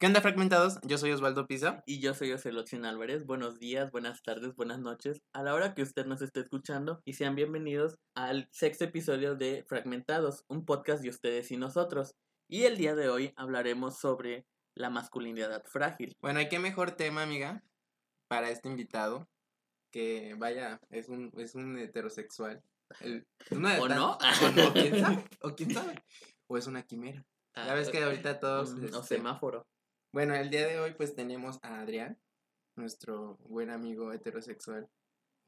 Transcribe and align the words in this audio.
¿Qué 0.00 0.06
onda, 0.06 0.22
fragmentados? 0.22 0.78
Yo 0.82 0.96
soy 0.96 1.12
Osvaldo 1.12 1.46
Pisa. 1.46 1.82
Y 1.84 2.00
yo 2.00 2.14
soy 2.14 2.32
Oceloxion 2.32 2.86
Álvarez. 2.86 3.26
Buenos 3.26 3.58
días, 3.58 3.90
buenas 3.90 4.22
tardes, 4.22 4.56
buenas 4.56 4.78
noches. 4.78 5.20
A 5.34 5.42
la 5.42 5.52
hora 5.52 5.74
que 5.74 5.82
usted 5.82 6.06
nos 6.06 6.22
esté 6.22 6.40
escuchando. 6.40 7.02
Y 7.04 7.12
sean 7.12 7.34
bienvenidos 7.34 7.98
al 8.14 8.48
sexto 8.50 8.84
episodio 8.84 9.34
de 9.34 9.62
Fragmentados, 9.68 10.44
un 10.48 10.64
podcast 10.64 11.02
de 11.02 11.10
ustedes 11.10 11.50
y 11.50 11.58
nosotros. 11.58 12.14
Y 12.48 12.62
el 12.62 12.78
día 12.78 12.94
de 12.94 13.10
hoy 13.10 13.34
hablaremos 13.36 13.98
sobre 13.98 14.46
la 14.74 14.88
masculinidad 14.88 15.64
frágil. 15.66 16.16
Bueno, 16.22 16.40
¿y 16.40 16.48
qué 16.48 16.58
mejor 16.58 16.92
tema, 16.92 17.22
amiga, 17.22 17.62
para 18.26 18.48
este 18.48 18.70
invitado? 18.70 19.28
Que 19.92 20.34
vaya, 20.38 20.80
es 20.88 21.10
un, 21.10 21.30
es 21.36 21.54
un 21.54 21.76
heterosexual. 21.78 22.62
El- 23.00 23.26
una 23.50 23.74
de 23.74 23.80
¿O 23.80 23.86
tan- 23.86 23.98
no? 23.98 24.12
¿O 24.12 24.50
no? 24.56 24.72
¿Quién 24.72 24.98
sabe? 24.98 25.24
¿O 25.42 25.54
quién 25.54 25.74
sabe? 25.74 26.02
O 26.46 26.56
es 26.56 26.66
una 26.66 26.84
quimera. 26.84 27.22
Ya 27.54 27.74
ves 27.74 27.90
que 27.90 28.02
ahorita 28.02 28.40
todos... 28.40 28.72
O 28.72 28.84
este, 29.00 29.16
semáforo. 29.16 29.66
Bueno, 30.12 30.34
el 30.34 30.50
día 30.50 30.66
de 30.66 30.80
hoy 30.80 30.94
pues 30.94 31.14
tenemos 31.14 31.60
a 31.62 31.80
Adrián, 31.80 32.18
nuestro 32.74 33.38
buen 33.44 33.70
amigo 33.70 34.12
heterosexual, 34.12 34.88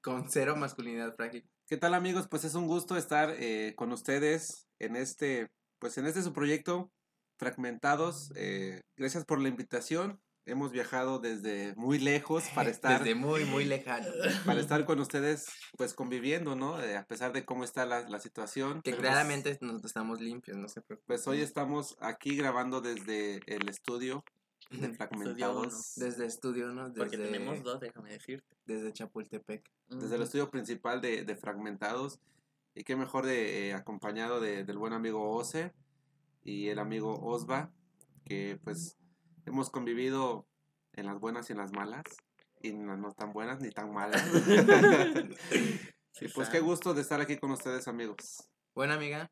con 0.01 0.31
cero 0.31 0.55
masculinidad 0.55 1.17
frágil. 1.17 1.45
¿Qué 1.67 1.77
tal 1.77 1.95
amigos? 1.95 2.29
Pues 2.29 2.45
es 2.45 2.55
un 2.55 2.69
gusto 2.69 2.97
estar 2.97 3.35
eh, 3.39 3.75
con 3.75 3.91
ustedes 3.91 4.69
en 4.79 4.95
este, 4.95 5.51
pues 5.81 5.99
en 5.99 6.07
este 6.07 6.23
su 6.23 6.33
proyecto 6.33 6.93
Fragmentados. 7.39 8.31
Eh, 8.37 8.83
gracias 8.97 9.25
por 9.25 9.41
la 9.41 9.49
invitación. 9.49 10.21
Hemos 10.47 10.71
viajado 10.71 11.19
desde 11.19 11.75
muy 11.75 11.99
lejos 11.99 12.45
para 12.55 12.71
estar, 12.71 13.01
Desde 13.01 13.17
muy, 13.17 13.45
muy 13.45 13.65
lejano. 13.65 14.07
para 14.47 14.61
estar 14.61 14.85
con 14.85 15.01
ustedes, 15.01 15.47
pues 15.77 15.93
conviviendo, 15.93 16.55
¿no? 16.55 16.81
Eh, 16.81 16.97
a 16.97 17.05
pesar 17.05 17.33
de 17.33 17.45
cómo 17.45 17.65
está 17.65 17.85
la, 17.85 18.09
la 18.09 18.21
situación. 18.21 18.81
Que 18.83 18.93
pues, 18.93 19.01
claramente 19.01 19.59
nos 19.61 19.85
estamos 19.85 20.21
limpios, 20.21 20.57
no 20.57 20.69
se 20.69 20.83
preocupen. 20.83 21.07
Pues 21.09 21.27
hoy 21.27 21.41
estamos 21.41 21.97
aquí 22.01 22.37
grabando 22.37 22.81
desde 22.81 23.41
el 23.47 23.69
estudio 23.69 24.25
de. 24.81 24.95
Fragmentados. 24.95 25.95
Desde 25.97 26.27
estudio, 26.27 26.69
¿no? 26.73 26.89
Desde, 26.89 27.01
Porque 27.01 27.19
tenemos 27.19 27.63
dos, 27.63 27.81
déjame 27.81 28.11
decirte. 28.13 28.57
Desde 28.65 28.93
Chapultepec. 28.93 29.69
desde 29.89 30.17
el 30.17 30.23
estudio 30.23 30.51
principal 30.51 31.01
de, 31.01 31.25
de 31.25 31.37
Fragmentados. 31.37 32.21
Y 32.75 32.85
qué 32.85 32.97
mejor 32.97 33.27
de 33.27 33.69
eh, 33.69 33.75
acompañado 33.75 34.41
de- 34.41 34.65
del 34.65 34.79
buen 34.79 34.95
amigo 34.95 35.31
Ose 35.31 35.73
y 36.43 36.69
el 36.69 36.79
amigo 36.79 37.21
Osva, 37.23 37.71
que 38.25 38.59
pues 38.65 38.97
hemos 39.45 39.69
convivido 39.71 40.47
en 40.95 41.07
las 41.07 41.21
buenas 41.21 41.51
y 41.51 41.53
en 41.53 41.59
las 41.59 41.73
malas, 41.73 42.03
y 42.63 42.73
las 42.73 42.99
no 42.99 43.13
tan 43.13 43.33
buenas 43.33 43.61
ni 43.61 43.71
tan 43.71 43.93
malas. 43.93 44.23
y 46.21 46.29
pues 46.29 46.49
qué 46.49 46.61
gusto 46.61 46.95
de 46.95 47.03
estar 47.03 47.21
aquí 47.21 47.37
con 47.37 47.51
ustedes, 47.51 47.89
amigos. 47.89 48.49
Bueno, 48.75 48.95
amiga, 48.95 49.31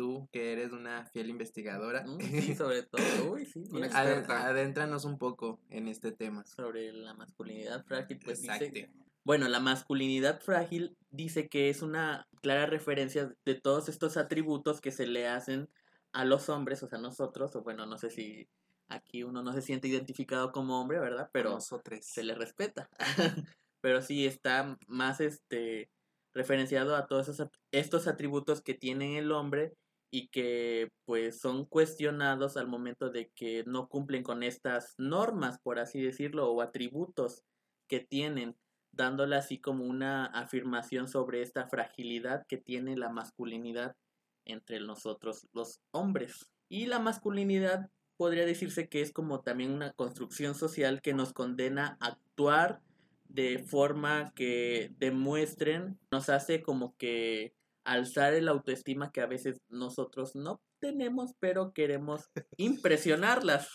tú 0.00 0.30
que 0.32 0.54
eres 0.54 0.72
una 0.72 1.04
fiel 1.04 1.28
investigadora, 1.28 2.04
Mm, 2.06 2.18
Sí, 2.54 2.54
sobre 2.54 2.84
todo. 2.84 3.02
Uy, 3.32 3.44
sí, 3.44 3.62
adéntranos 3.92 5.04
un 5.04 5.18
poco 5.18 5.60
en 5.68 5.88
este 5.88 6.10
tema. 6.10 6.46
sobre 6.46 6.90
la 6.90 7.12
masculinidad 7.12 7.84
frágil, 7.84 8.18
pues 8.24 8.40
dice, 8.40 8.90
bueno, 9.24 9.46
la 9.48 9.60
masculinidad 9.60 10.40
frágil 10.40 10.96
dice 11.10 11.50
que 11.50 11.68
es 11.68 11.82
una 11.82 12.26
clara 12.40 12.64
referencia 12.64 13.30
de 13.44 13.54
todos 13.56 13.90
estos 13.90 14.16
atributos 14.16 14.80
que 14.80 14.90
se 14.90 15.06
le 15.06 15.28
hacen 15.28 15.68
a 16.12 16.24
los 16.24 16.48
hombres, 16.48 16.82
o 16.82 16.88
sea, 16.88 16.98
nosotros, 16.98 17.54
o 17.54 17.62
bueno, 17.62 17.84
no 17.84 17.98
sé 17.98 18.08
si 18.08 18.48
aquí 18.88 19.22
uno 19.22 19.42
no 19.42 19.52
se 19.52 19.60
siente 19.60 19.86
identificado 19.86 20.50
como 20.50 20.80
hombre, 20.80 20.98
¿verdad? 20.98 21.28
Pero 21.30 21.50
nosotros. 21.50 22.00
se 22.02 22.22
le 22.22 22.34
respeta. 22.34 22.88
Pero 23.82 24.00
sí 24.00 24.24
está 24.24 24.78
más 24.86 25.20
este 25.20 25.90
referenciado 26.32 26.96
a 26.96 27.06
todos 27.06 27.28
esos, 27.28 27.48
estos 27.70 28.06
atributos 28.06 28.62
que 28.62 28.72
tiene 28.72 29.18
el 29.18 29.30
hombre 29.30 29.74
y 30.10 30.28
que 30.28 30.90
pues 31.04 31.40
son 31.40 31.64
cuestionados 31.64 32.56
al 32.56 32.66
momento 32.66 33.10
de 33.10 33.30
que 33.34 33.64
no 33.66 33.88
cumplen 33.88 34.22
con 34.22 34.42
estas 34.42 34.94
normas, 34.98 35.58
por 35.62 35.78
así 35.78 36.00
decirlo, 36.02 36.50
o 36.50 36.62
atributos 36.62 37.42
que 37.88 38.00
tienen, 38.00 38.56
dándole 38.92 39.36
así 39.36 39.60
como 39.60 39.84
una 39.84 40.26
afirmación 40.26 41.08
sobre 41.08 41.42
esta 41.42 41.68
fragilidad 41.68 42.44
que 42.48 42.56
tiene 42.56 42.96
la 42.96 43.10
masculinidad 43.10 43.96
entre 44.44 44.80
nosotros 44.80 45.48
los 45.52 45.80
hombres. 45.92 46.50
Y 46.68 46.86
la 46.86 46.98
masculinidad 46.98 47.90
podría 48.16 48.44
decirse 48.44 48.88
que 48.88 49.00
es 49.00 49.12
como 49.12 49.40
también 49.40 49.70
una 49.70 49.92
construcción 49.92 50.54
social 50.54 51.00
que 51.00 51.14
nos 51.14 51.32
condena 51.32 51.96
a 52.00 52.08
actuar 52.08 52.80
de 53.28 53.60
forma 53.60 54.32
que 54.34 54.92
demuestren, 54.98 55.98
nos 56.10 56.28
hace 56.28 56.62
como 56.62 56.96
que 56.96 57.54
alzar 57.90 58.34
el 58.34 58.48
autoestima 58.48 59.10
que 59.10 59.20
a 59.20 59.26
veces 59.26 59.60
nosotros 59.68 60.36
no 60.36 60.62
tenemos, 60.78 61.34
pero 61.40 61.72
queremos 61.72 62.30
impresionarlas 62.56 63.68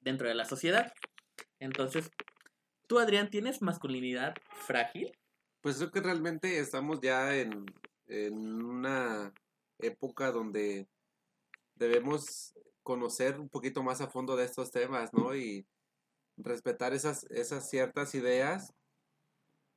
dentro 0.00 0.28
de 0.28 0.34
la 0.34 0.46
sociedad. 0.46 0.90
Entonces, 1.58 2.10
tú 2.86 2.98
Adrián, 2.98 3.28
¿tienes 3.28 3.60
masculinidad 3.60 4.34
frágil? 4.66 5.12
Pues 5.60 5.76
creo 5.76 5.90
que 5.90 6.00
realmente 6.00 6.58
estamos 6.58 7.00
ya 7.02 7.36
en, 7.36 7.66
en 8.06 8.62
una 8.62 9.34
época 9.78 10.32
donde 10.32 10.88
debemos 11.74 12.54
conocer 12.82 13.38
un 13.38 13.50
poquito 13.50 13.82
más 13.82 14.00
a 14.00 14.08
fondo 14.08 14.36
de 14.36 14.46
estos 14.46 14.70
temas, 14.70 15.12
¿no? 15.12 15.36
Y 15.36 15.66
respetar 16.38 16.94
esas, 16.94 17.24
esas 17.24 17.68
ciertas 17.68 18.14
ideas. 18.14 18.72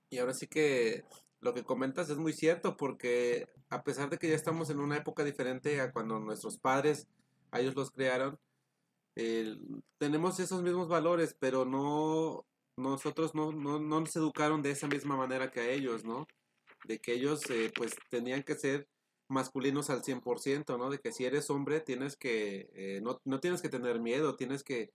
Y 0.09 0.19
ahora 0.19 0.33
sí 0.33 0.47
que 0.47 1.03
lo 1.39 1.53
que 1.53 1.63
comentas 1.63 2.09
es 2.09 2.17
muy 2.17 2.33
cierto, 2.33 2.77
porque 2.77 3.47
a 3.69 3.83
pesar 3.83 4.09
de 4.09 4.17
que 4.17 4.29
ya 4.29 4.35
estamos 4.35 4.69
en 4.69 4.79
una 4.79 4.97
época 4.97 5.23
diferente 5.23 5.79
a 5.81 5.91
cuando 5.91 6.19
nuestros 6.19 6.57
padres, 6.57 7.07
a 7.51 7.59
ellos 7.59 7.75
los 7.75 7.91
crearon, 7.91 8.39
tenemos 9.97 10.39
esos 10.39 10.61
mismos 10.61 10.87
valores, 10.87 11.35
pero 11.39 11.65
no, 11.65 12.45
nosotros 12.77 13.33
no, 13.33 13.51
no, 13.51 13.79
no 13.79 13.99
nos 14.01 14.15
educaron 14.15 14.61
de 14.61 14.71
esa 14.71 14.87
misma 14.87 15.15
manera 15.15 15.51
que 15.51 15.61
a 15.61 15.69
ellos, 15.69 16.05
¿no? 16.05 16.27
De 16.85 16.99
que 16.99 17.13
ellos 17.13 17.41
eh, 17.49 17.71
pues 17.75 17.95
tenían 18.09 18.43
que 18.43 18.55
ser 18.55 18.87
masculinos 19.27 19.89
al 19.89 20.03
100%, 20.03 20.77
¿no? 20.77 20.89
De 20.89 20.99
que 20.99 21.11
si 21.11 21.25
eres 21.25 21.49
hombre 21.49 21.81
tienes 21.81 22.15
que, 22.15 22.69
eh, 22.73 23.01
no, 23.01 23.19
no 23.25 23.39
tienes 23.39 23.61
que 23.61 23.69
tener 23.69 23.99
miedo, 23.99 24.35
tienes 24.35 24.63
que, 24.63 24.93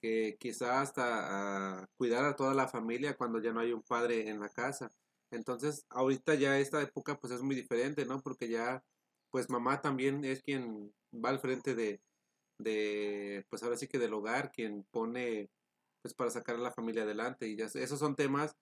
que 0.00 0.36
quizá 0.40 0.80
hasta 0.80 1.82
ah, 1.82 1.88
cuidar 1.96 2.24
a 2.24 2.36
toda 2.36 2.54
la 2.54 2.68
familia 2.68 3.16
cuando 3.16 3.40
ya 3.40 3.52
no 3.52 3.60
hay 3.60 3.72
un 3.72 3.82
padre 3.82 4.28
en 4.28 4.40
la 4.40 4.48
casa. 4.48 4.90
Entonces, 5.30 5.86
ahorita 5.90 6.34
ya 6.34 6.58
esta 6.58 6.82
época 6.82 7.18
pues 7.18 7.32
es 7.32 7.42
muy 7.42 7.54
diferente, 7.54 8.04
¿no? 8.04 8.20
Porque 8.20 8.48
ya 8.48 8.82
pues 9.30 9.48
mamá 9.48 9.80
también 9.80 10.24
es 10.24 10.42
quien 10.42 10.92
va 11.14 11.30
al 11.30 11.38
frente 11.38 11.74
de, 11.74 12.00
de 12.58 13.46
pues 13.48 13.62
ahora 13.62 13.76
sí 13.76 13.86
que 13.86 13.98
del 13.98 14.14
hogar, 14.14 14.50
quien 14.50 14.84
pone 14.90 15.50
pues 16.02 16.14
para 16.14 16.30
sacar 16.30 16.56
a 16.56 16.58
la 16.58 16.72
familia 16.72 17.02
adelante 17.02 17.46
y 17.46 17.56
ya 17.56 17.66
esos 17.66 17.98
son 17.98 18.16
temas 18.16 18.56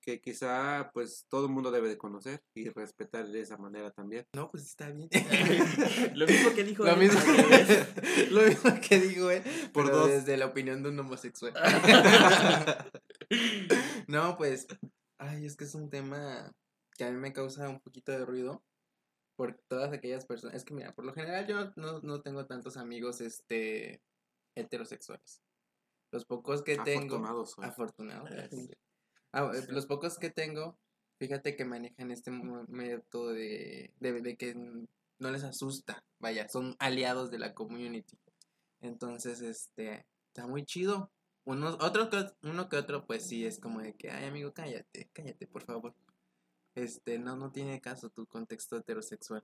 que 0.00 0.20
quizá 0.20 0.90
pues 0.94 1.26
todo 1.28 1.46
el 1.46 1.52
mundo 1.52 1.70
debe 1.70 1.88
de 1.88 1.98
conocer 1.98 2.42
y 2.54 2.68
respetar 2.70 3.26
de 3.26 3.40
esa 3.40 3.56
manera 3.56 3.90
también. 3.90 4.26
No, 4.32 4.48
pues 4.48 4.64
está 4.64 4.90
bien. 4.90 5.08
Lo 6.14 6.26
mismo 6.26 6.54
que 6.54 6.64
dijo 6.64 6.84
Lo 6.84 6.92
él, 6.92 6.98
mismo, 6.98 7.20
lo 8.30 8.42
mismo 8.42 8.80
que 8.80 9.00
digo, 9.00 9.30
¿eh? 9.30 9.42
Por 9.72 9.86
Pero 9.86 9.98
dos. 9.98 10.08
desde 10.08 10.36
la 10.36 10.46
opinión 10.46 10.82
de 10.82 10.90
un 10.90 11.00
homosexual. 11.00 11.52
no, 14.06 14.36
pues, 14.36 14.66
ay, 15.18 15.44
es 15.44 15.56
que 15.56 15.64
es 15.64 15.74
un 15.74 15.90
tema 15.90 16.52
que 16.96 17.04
a 17.04 17.10
mí 17.10 17.16
me 17.16 17.32
causa 17.32 17.68
un 17.68 17.80
poquito 17.80 18.12
de 18.12 18.24
ruido 18.24 18.62
por 19.36 19.54
todas 19.68 19.92
aquellas 19.92 20.26
personas. 20.26 20.56
Es 20.56 20.64
que 20.64 20.74
mira, 20.74 20.92
por 20.94 21.04
lo 21.04 21.12
general 21.12 21.46
yo 21.46 21.72
no, 21.76 22.00
no 22.00 22.20
tengo 22.22 22.46
tantos 22.46 22.76
amigos, 22.76 23.20
este, 23.20 24.02
heterosexuales. 24.56 25.42
Los 26.10 26.24
pocos 26.24 26.62
que 26.62 26.76
tengo, 26.78 27.16
Afortunados 27.16 27.50
soy. 27.52 27.64
afortunados. 27.66 28.30
Ah, 29.32 29.52
eh, 29.54 29.66
los 29.68 29.86
pocos 29.86 30.18
que 30.18 30.30
tengo, 30.30 30.78
fíjate 31.18 31.54
que 31.54 31.64
manejan 31.64 32.10
este 32.10 32.30
método 32.30 33.32
de, 33.32 33.92
de, 34.00 34.20
de 34.22 34.36
que 34.36 34.54
no 34.54 35.30
les 35.30 35.44
asusta, 35.44 36.04
vaya, 36.18 36.48
son 36.48 36.76
aliados 36.78 37.30
de 37.30 37.38
la 37.38 37.54
community. 37.54 38.18
Entonces, 38.80 39.40
este, 39.42 40.06
está 40.28 40.46
muy 40.46 40.64
chido. 40.64 41.10
Unos, 41.48 41.78
otros 41.80 42.08
que, 42.10 42.26
uno 42.46 42.68
que 42.68 42.76
otro, 42.76 43.06
pues 43.06 43.26
sí, 43.26 43.46
es 43.46 43.58
como 43.58 43.80
de 43.80 43.94
que, 43.94 44.10
ay 44.10 44.26
amigo, 44.26 44.52
cállate, 44.52 45.08
cállate, 45.14 45.46
por 45.46 45.64
favor. 45.64 45.94
Este, 46.74 47.18
no, 47.18 47.36
no 47.36 47.50
tiene 47.50 47.80
caso 47.80 48.10
tu 48.10 48.26
contexto 48.26 48.76
heterosexual. 48.76 49.42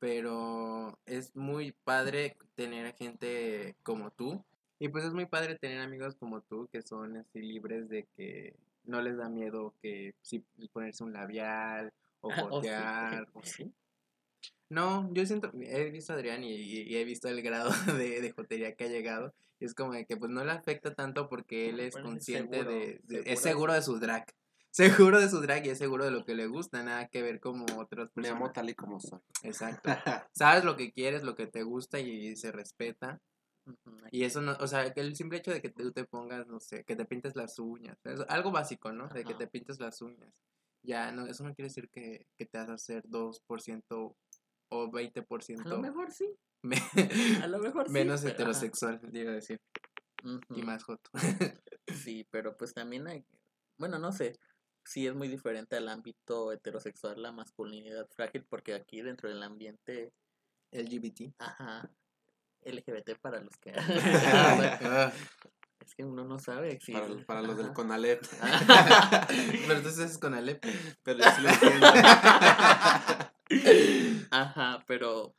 Pero 0.00 0.98
es 1.06 1.36
muy 1.36 1.70
padre 1.70 2.36
tener 2.56 2.84
a 2.84 2.92
gente 2.94 3.76
como 3.84 4.10
tú. 4.10 4.44
Y 4.80 4.88
pues 4.88 5.04
es 5.04 5.12
muy 5.12 5.26
padre 5.26 5.56
tener 5.56 5.80
amigos 5.80 6.16
como 6.16 6.40
tú 6.40 6.68
que 6.72 6.82
son 6.82 7.18
así 7.18 7.40
libres 7.40 7.88
de 7.88 8.08
que 8.16 8.56
no 8.82 9.00
les 9.00 9.16
da 9.16 9.28
miedo 9.28 9.72
que 9.80 10.16
si 10.22 10.40
ponerse 10.72 11.04
un 11.04 11.12
labial 11.12 11.92
o 12.22 12.32
Ah, 12.32 12.48
¿o 12.50 12.60
sí? 12.60 12.68
jotear 12.68 13.28
o 13.34 13.42
sí. 13.44 13.72
No, 14.70 15.12
yo 15.12 15.26
siento, 15.26 15.50
he 15.60 15.90
visto 15.90 16.12
a 16.12 16.16
Adrián 16.16 16.44
y, 16.44 16.52
y- 16.54 16.82
y 16.82 16.96
he 16.96 17.04
visto 17.04 17.28
el 17.28 17.42
grado 17.42 17.70
de, 18.02 18.20
de 18.20 18.30
jotería 18.32 18.74
que 18.74 18.84
ha 18.84 18.88
llegado. 18.88 19.34
Y 19.58 19.66
es 19.66 19.74
como 19.74 19.92
de 19.92 20.06
que 20.06 20.16
pues 20.16 20.30
no 20.30 20.42
le 20.44 20.52
afecta 20.52 20.94
tanto 20.94 21.28
porque 21.28 21.68
él 21.68 21.80
es 21.80 21.92
Bueno, 21.92 22.08
consciente 22.10 22.58
seguro, 22.58 22.70
de, 22.70 23.00
de- 23.04 23.16
seguro. 23.16 23.30
Es 23.32 23.40
seguro 23.40 23.72
de 23.74 23.82
su 23.82 23.98
drag. 23.98 24.24
Seguro 24.72 25.20
de 25.20 25.28
su 25.28 25.40
drag 25.40 25.66
y 25.66 25.70
es 25.70 25.78
seguro 25.78 26.04
de 26.04 26.12
lo 26.12 26.24
que 26.24 26.36
le 26.36 26.46
gusta, 26.46 26.84
nada 26.84 27.08
que 27.08 27.22
ver 27.22 27.40
como 27.40 27.66
otras 27.76 28.08
Me 28.14 28.28
amo 28.28 28.52
tal 28.52 28.70
y 28.70 28.74
como 28.76 29.00
soy. 29.00 29.18
Exacto. 29.42 29.90
Sabes 30.32 30.62
lo 30.64 30.76
que 30.76 30.92
quieres, 30.92 31.24
lo 31.24 31.34
que 31.34 31.48
te 31.48 31.64
gusta 31.64 31.98
y 31.98 32.36
se 32.36 32.52
respeta. 32.52 33.20
Y 34.12 34.22
eso 34.22 34.40
no, 34.42 34.56
o 34.60 34.68
sea, 34.68 34.92
que 34.92 35.00
el 35.00 35.16
simple 35.16 35.38
hecho 35.38 35.50
de 35.50 35.60
que 35.60 35.70
tú 35.70 35.90
te 35.90 36.04
pongas, 36.04 36.46
no 36.46 36.60
sé, 36.60 36.84
que 36.84 36.94
te 36.94 37.04
pintes 37.04 37.34
las 37.34 37.58
uñas, 37.58 37.98
es 38.04 38.20
algo 38.28 38.52
básico, 38.52 38.92
¿no? 38.92 39.08
De 39.08 39.24
que 39.24 39.34
te 39.34 39.48
pintes 39.48 39.80
las 39.80 40.00
uñas. 40.02 40.32
Ya, 40.84 41.10
no, 41.10 41.26
eso 41.26 41.42
no 41.42 41.52
quiere 41.52 41.68
decir 41.68 41.88
que, 41.90 42.28
que 42.38 42.46
te 42.46 42.56
vas 42.58 42.68
a 42.70 42.74
hacer 42.74 43.02
2% 43.08 44.16
o 44.70 44.90
20% 44.90 45.60
A 45.64 45.68
lo 45.68 45.78
mejor 45.78 46.10
sí. 46.12 46.34
me- 46.62 46.76
A 47.42 47.46
lo 47.46 47.58
mejor 47.58 47.86
sí. 47.86 47.92
menos 47.92 48.20
pero, 48.22 48.32
ajá. 48.32 48.42
heterosexual, 48.42 49.00
digo 49.12 49.30
decir, 49.32 49.60
y 50.50 50.62
más 50.62 50.82
joto. 50.84 51.10
Sí, 52.02 52.26
pero 52.30 52.56
pues 52.56 52.72
también 52.74 53.06
hay, 53.06 53.24
bueno, 53.78 53.98
no 53.98 54.12
sé, 54.12 54.38
sí 54.84 55.06
es 55.06 55.14
muy 55.14 55.28
diferente 55.28 55.76
al 55.76 55.88
ámbito 55.88 56.52
heterosexual, 56.52 57.20
la 57.20 57.32
masculinidad 57.32 58.06
frágil, 58.14 58.44
porque 58.48 58.74
aquí 58.74 59.02
dentro 59.02 59.28
del 59.28 59.42
ambiente, 59.42 60.12
LGBT. 60.72 61.32
ajá, 61.38 61.90
LGBT 62.62 63.18
para 63.20 63.40
los 63.40 63.56
que... 63.56 63.72
Es 65.86 65.94
que 65.94 66.04
uno 66.04 66.24
no 66.24 66.38
sabe 66.38 66.78
si... 66.80 66.92
Para, 66.92 67.08
para 67.26 67.42
los 67.42 67.56
del. 67.56 67.72
CONALEP. 67.72 68.20
Pero 69.66 69.74
entonces 69.78 70.10
es 70.10 70.18
con 70.18 70.34
Alep. 70.34 70.62
Pero 71.02 71.18
yo 71.18 71.24
sí 71.34 71.42
lo 71.42 71.48
entiendo. 71.48 71.86
Ajá, 74.30 74.84
pero... 74.86 75.34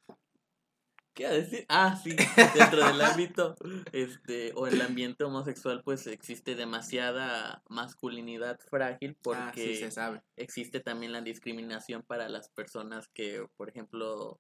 ¿Qué 1.13 1.27
a 1.27 1.31
decir? 1.31 1.65
Ah, 1.67 1.99
sí, 2.01 2.15
dentro 2.55 2.85
del 2.85 3.01
ámbito, 3.01 3.55
este, 3.91 4.53
o 4.55 4.65
el 4.65 4.79
ambiente 4.79 5.25
homosexual, 5.25 5.81
pues 5.83 6.07
existe 6.07 6.55
demasiada 6.55 7.61
masculinidad 7.67 8.59
frágil 8.59 9.17
porque... 9.21 9.41
Ah, 9.41 9.53
sí, 9.53 9.75
se 9.75 9.91
sabe. 9.91 10.23
existe 10.37 10.79
también 10.79 11.11
la 11.11 11.21
discriminación 11.21 12.01
para 12.01 12.29
las 12.29 12.47
personas 12.49 13.09
que, 13.09 13.45
por 13.57 13.67
ejemplo, 13.67 14.39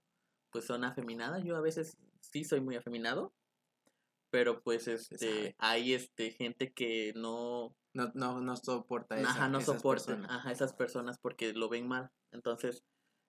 pues 0.49 0.65
son 0.65 0.85
afeminadas. 0.85 1.43
Yo 1.43 1.57
a 1.57 1.61
veces 1.61 1.97
sí 2.21 2.45
soy 2.45 2.61
muy 2.61 2.77
afeminado, 2.77 3.33
pero 4.29 4.61
pues 4.61 4.87
este 4.87 5.55
hay 5.57 5.93
este 5.93 6.31
gente 6.31 6.71
que 6.71 7.11
no 7.15 7.75
No, 7.93 8.11
no, 8.13 8.39
no 8.39 8.55
soporta 8.55 9.19
esa, 9.19 9.29
ajá, 9.29 9.49
no 9.49 9.59
esas 9.59 9.75
soportan 9.75 10.21
personas. 10.21 10.39
ajá, 10.39 10.51
esas 10.51 10.73
personas 10.73 11.17
porque 11.19 11.53
lo 11.53 11.67
ven 11.67 11.87
mal. 11.87 12.11
Entonces, 12.31 12.85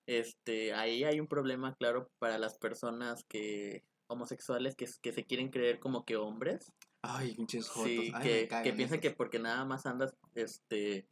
este 0.06 0.74
ahí 0.74 1.04
hay 1.04 1.20
un 1.20 1.28
problema 1.28 1.74
claro 1.76 2.10
para 2.18 2.38
las 2.38 2.58
personas 2.58 3.24
que 3.24 3.84
homosexuales 4.08 4.74
que, 4.74 4.88
que 5.00 5.12
se 5.12 5.24
quieren 5.24 5.48
creer 5.50 5.78
como 5.78 6.04
que 6.04 6.16
hombres 6.16 6.72
Ay, 7.02 7.34
pinches 7.34 7.68
jotos. 7.68 7.90
Sí, 7.90 8.12
Ay, 8.14 8.22
que, 8.22 8.62
que 8.62 8.72
piensan 8.72 9.00
que 9.00 9.10
porque 9.10 9.40
nada 9.40 9.64
más 9.64 9.86
andas, 9.86 10.14
este, 10.36 11.08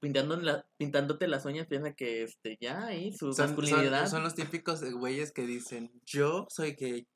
pintando 0.00 0.36
la, 0.36 0.66
pintándote 0.76 1.28
las 1.28 1.44
uñas, 1.44 1.68
piensan 1.68 1.94
que, 1.94 2.24
este, 2.24 2.58
ya 2.60 2.86
ahí 2.86 3.12
su 3.12 3.32
Son, 3.32 3.46
masculinidad. 3.46 4.00
son, 4.02 4.10
son 4.10 4.22
los 4.24 4.34
típicos 4.34 4.82
eh, 4.82 4.90
güeyes 4.90 5.30
que 5.30 5.46
dicen, 5.46 5.92
yo 6.04 6.46
soy 6.50 6.72
gay, 6.72 7.06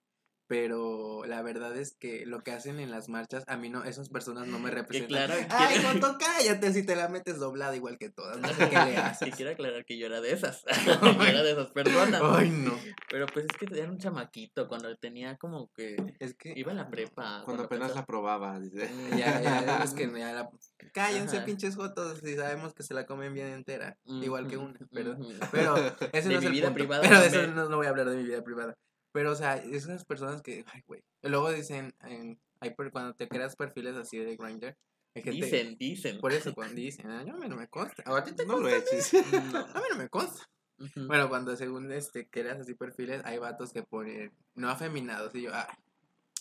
pero 0.53 1.25
la 1.27 1.41
verdad 1.41 1.75
es 1.79 1.95
que 1.95 2.27
lo 2.27 2.43
que 2.43 2.53
hacen 2.53 2.79
en 2.79 2.91
las 2.91 3.09
marchas, 3.09 3.43
a 3.47 3.57
mí 3.57 3.71
no, 3.71 3.85
esas 3.85 4.11
personas 4.11 4.49
no 4.49 4.59
me 4.59 4.71
representan. 4.71 5.27
claro, 5.29 5.47
Ay, 5.49 5.79
quiero, 5.79 5.95
Joto, 5.95 6.19
cállate 6.21 6.75
si 6.75 6.85
te 6.85 6.95
la 6.95 7.09
metes 7.09 7.39
doblada 7.39 7.75
igual 7.75 7.97
que 7.97 8.11
todas, 8.11 8.39
no 8.39 8.49
sé 8.49 8.69
qué 8.69 8.77
le 8.77 8.97
haces. 8.99 9.35
quiero 9.35 9.53
aclarar 9.53 9.87
que 9.87 9.97
yo 9.97 10.05
era 10.09 10.21
de 10.21 10.31
esas, 10.33 10.63
yo 10.85 11.23
era 11.25 11.43
de 11.43 11.53
esas 11.53 11.71
personas, 11.71 12.21
Ay, 12.23 12.51
no. 12.51 12.79
pero 13.09 13.25
pues 13.33 13.47
es 13.47 13.57
que 13.57 13.79
era 13.81 13.91
un 13.91 13.97
chamaquito 13.97 14.69
cuando 14.69 14.95
tenía 14.97 15.39
como 15.39 15.71
que, 15.75 15.97
Es 16.19 16.35
que 16.35 16.53
iba 16.55 16.73
a 16.73 16.75
la 16.75 16.91
prepa. 16.91 17.41
Cuando 17.47 17.63
apenas 17.63 17.95
la 17.95 18.05
probaba, 18.05 18.61
dice. 18.61 18.91
Mm, 18.93 19.17
ya, 19.17 19.41
ya, 19.41 19.83
es 19.83 19.95
que 19.95 20.07
ya 20.19 20.35
la... 20.35 20.51
Cállense, 20.93 21.39
Ajá. 21.39 21.47
pinches 21.47 21.77
jotos, 21.77 22.19
si 22.23 22.37
sabemos 22.37 22.75
que 22.75 22.83
se 22.83 22.93
la 22.93 23.07
comen 23.07 23.33
bien 23.33 23.47
entera, 23.47 23.97
igual 24.05 24.49
que 24.49 24.59
una, 24.59 24.79
pero... 24.93 25.13
ujú. 25.13 25.33
Pero 25.51 25.77
ese 26.13 26.29
De 26.29 26.35
no 26.35 26.41
es 26.41 26.41
mi 26.43 26.47
el 26.49 26.53
vida 26.53 26.67
punto. 26.67 26.75
privada 26.75 27.03
Pero 27.03 27.21
de 27.21 27.27
eso 27.29 27.47
no, 27.47 27.71
no 27.71 27.77
voy 27.79 27.87
a 27.87 27.89
hablar 27.89 28.11
de 28.11 28.17
mi 28.17 28.25
vida 28.25 28.43
privada. 28.45 28.75
Pero, 29.13 29.33
o 29.33 29.35
sea, 29.35 29.57
esas 29.57 30.05
personas 30.05 30.43
que, 30.43 30.65
ay, 30.73 30.83
güey. 30.87 31.03
Luego 31.23 31.53
dicen, 31.53 31.95
en, 32.01 32.41
hay 32.61 32.75
cuando 32.75 33.15
te 33.15 33.29
creas 33.29 33.57
perfiles 33.57 33.97
así 33.97 34.19
de 34.19 34.37
Grindr, 34.37 34.77
hay 35.15 35.23
gente. 35.23 35.45
Dicen, 35.45 35.77
dicen. 35.79 36.21
Por 36.21 36.33
eso, 36.33 36.55
cuando 36.55 36.75
dicen, 36.75 37.11
"Ay, 37.11 37.29
a 37.29 37.35
mí 37.35 37.49
no 37.49 37.57
me 37.57 37.69
consta. 37.69 38.03
¿A 38.07 38.25
ti 38.25 38.33
te 38.33 38.47
No 38.47 38.59
lo 38.59 38.69
eches. 38.69 39.13
No. 39.53 39.59
A 39.61 39.75
mí 39.75 39.85
no 39.91 39.97
me 39.97 40.09
consta. 40.09 40.49
Bueno, 40.97 41.29
cuando 41.29 41.55
según 41.55 41.93
este 41.93 42.29
creas 42.29 42.59
así 42.59 42.75
perfiles, 42.75 43.23
hay 43.25 43.39
vatos 43.39 43.73
que 43.73 43.85
ponen 43.85 44.33
no 44.57 44.69
afeminados. 44.69 45.33
Y 45.37 45.43
yo, 45.43 45.51
ay, 45.55 45.67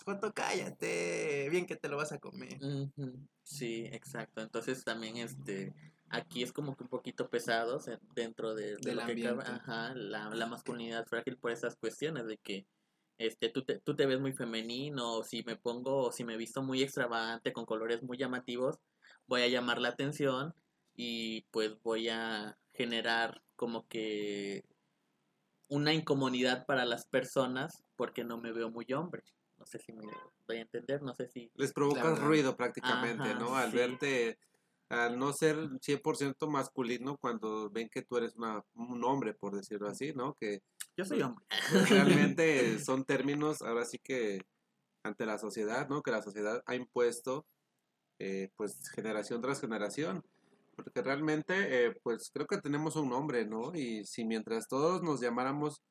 Joto, 0.04 0.34
cállate. 0.34 1.48
Bien 1.50 1.68
que 1.68 1.76
te 1.76 1.90
lo 1.90 1.98
vas 1.98 2.12
a 2.12 2.18
comer. 2.18 2.58
Sí, 3.44 3.86
exacto. 3.92 4.42
Entonces 4.42 4.84
también 4.84 5.18
este 5.18 5.74
aquí 6.12 6.44
es 6.44 6.52
como 6.52 6.76
que 6.76 6.84
un 6.84 6.90
poquito 6.90 7.30
pesado 7.30 7.78
o 7.78 7.80
sea, 7.80 8.00
dentro 8.14 8.54
de, 8.54 8.76
de 8.76 8.78
Del 8.78 8.98
lo 8.98 9.06
que 9.06 9.22
cabe, 9.22 9.44
ajá, 9.44 9.94
la, 9.96 10.30
la 10.30 10.46
masculinidad 10.46 11.06
frágil 11.06 11.38
por 11.38 11.52
esas 11.52 11.76
cuestiones 11.76 12.28
de 12.28 12.38
que 12.38 12.66
este 13.18 13.50
tú 13.50 13.64
te, 13.64 13.80
tú 13.80 13.96
te 13.96 14.06
ves 14.06 14.20
muy 14.20 14.34
femenino 14.34 15.14
o 15.14 15.24
si 15.24 15.44
me 15.44 15.56
pongo 15.56 16.08
o 16.08 16.12
si 16.12 16.24
me 16.24 16.38
visto 16.38 16.62
muy 16.64 16.82
extravagante 16.82 17.54
con 17.54 17.66
colores 17.66 18.02
muy 18.04 18.18
llamativos, 18.18 18.80
voy 19.28 19.44
a 19.44 19.48
llamar 19.48 19.80
la 19.80 19.90
atención 19.90 20.54
y 20.96 21.42
pues 21.52 21.82
voy 21.84 22.10
a 22.10 22.58
generar 22.74 23.42
como 23.56 23.88
que 23.88 24.66
una 25.68 25.94
incomodidad 25.94 26.66
para 26.66 26.86
las 26.86 27.06
personas 27.06 27.84
porque 27.96 28.24
no 28.24 28.38
me 28.38 28.52
veo 28.52 28.70
muy 28.70 28.92
hombre. 28.94 29.24
No 29.58 29.66
sé 29.66 29.78
si 29.78 29.94
me 29.94 30.04
doy 30.48 30.58
a 30.58 30.62
entender, 30.62 31.04
no 31.04 31.14
sé 31.14 31.28
si 31.28 31.52
Les 31.56 31.72
provocas 31.72 32.20
ruido 32.20 32.58
prácticamente, 32.58 33.30
Ajá, 33.30 33.40
¿no? 33.40 33.56
Al 33.56 33.70
sí. 33.70 33.78
verte, 33.78 34.40
al 34.92 35.18
no 35.18 35.32
ser 35.32 35.56
100% 35.80 36.50
masculino, 36.50 37.18
cuando 37.18 37.70
ven 37.70 37.88
que 37.90 38.02
tú 38.02 38.18
eres 38.18 38.36
una, 38.36 38.62
un 38.74 39.02
hombre, 39.06 39.34
por 39.34 39.56
decirlo 39.56 39.88
así, 39.88 40.12
¿no? 40.14 40.36
Que 40.36 40.62
yo 40.98 41.06
soy 41.06 41.22
hombre. 41.22 41.46
realmente 41.90 42.78
son 42.80 43.06
términos, 43.06 43.62
ahora 43.62 43.86
sí 43.86 44.00
que 44.04 44.42
ante 45.04 45.26
la 45.26 45.38
sociedad, 45.40 45.88
¿no? 45.88 46.02
Que 46.02 46.12
la 46.12 46.22
sociedad 46.22 46.62
ha 46.66 46.76
impuesto, 46.76 47.46
eh, 48.20 48.50
pues, 48.58 48.90
generación 48.90 49.42
tras 49.42 49.62
generación. 49.62 50.26
Porque 50.76 51.02
realmente, 51.02 51.86
eh, 51.86 51.94
pues, 52.04 52.30
creo 52.30 52.46
que 52.46 52.58
tenemos 52.58 52.98
un 52.98 53.10
nombre, 53.10 53.46
¿no? 53.46 53.74
Y 53.74 54.04
si 54.06 54.26
mientras 54.26 54.68
todos 54.68 55.04
nos 55.04 55.22
llamáramos 55.22 55.82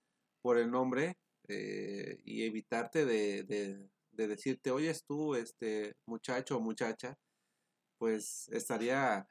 por 0.42 0.58
el 0.58 0.70
nombre 0.70 1.16
eh, 1.48 2.18
y 2.24 2.42
evitarte 2.42 3.06
de, 3.06 3.44
de, 3.44 3.88
de 4.12 4.28
decirte, 4.28 4.70
oyes 4.70 5.04
tú, 5.06 5.34
este, 5.36 5.94
muchacho 6.06 6.58
o 6.58 6.60
muchacha, 6.60 7.16
pues 8.00 8.48
estaría 8.48 9.28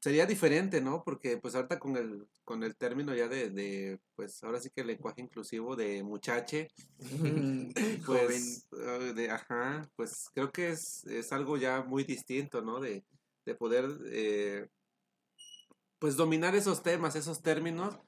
sería 0.00 0.24
diferente, 0.24 0.80
¿no? 0.80 1.02
Porque 1.04 1.36
pues 1.36 1.54
ahorita 1.54 1.78
con 1.78 1.96
el, 1.96 2.26
con 2.44 2.62
el 2.62 2.76
término 2.76 3.14
ya 3.14 3.28
de, 3.28 3.50
de, 3.50 4.00
pues 4.14 4.42
ahora 4.44 4.60
sí 4.60 4.70
que 4.70 4.80
el 4.82 4.86
lenguaje 4.86 5.20
inclusivo 5.20 5.76
de 5.76 6.02
muchache, 6.02 6.68
Joven. 7.20 7.72
pues, 8.06 8.66
eh, 8.72 9.12
de, 9.14 9.30
ajá, 9.30 9.90
pues 9.96 10.30
creo 10.32 10.52
que 10.52 10.70
es, 10.70 11.04
es 11.06 11.32
algo 11.32 11.56
ya 11.56 11.82
muy 11.82 12.04
distinto, 12.04 12.62
¿no? 12.62 12.80
De, 12.80 13.04
de 13.44 13.54
poder, 13.54 13.86
eh, 14.06 14.68
pues 15.98 16.16
dominar 16.16 16.54
esos 16.54 16.82
temas, 16.82 17.16
esos 17.16 17.42
términos, 17.42 17.98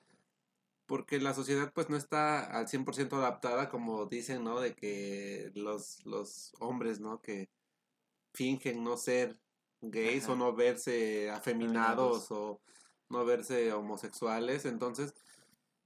porque 0.86 1.20
la 1.20 1.34
sociedad 1.34 1.72
pues 1.74 1.90
no 1.90 1.96
está 1.96 2.44
al 2.44 2.68
100% 2.68 3.12
adaptada, 3.14 3.68
como 3.68 4.06
dicen, 4.06 4.44
¿no? 4.44 4.60
De 4.60 4.74
que 4.74 5.50
los, 5.54 6.06
los 6.06 6.54
hombres, 6.60 7.00
¿no? 7.00 7.20
Que 7.20 7.50
fingen 8.34 8.84
no 8.84 8.96
ser 8.96 9.36
gays 9.80 10.24
Ajá. 10.24 10.32
o 10.32 10.36
no 10.36 10.54
verse 10.54 11.30
afeminados 11.30 12.30
o 12.30 12.60
no 13.08 13.24
verse 13.24 13.72
homosexuales, 13.72 14.64
entonces 14.64 15.14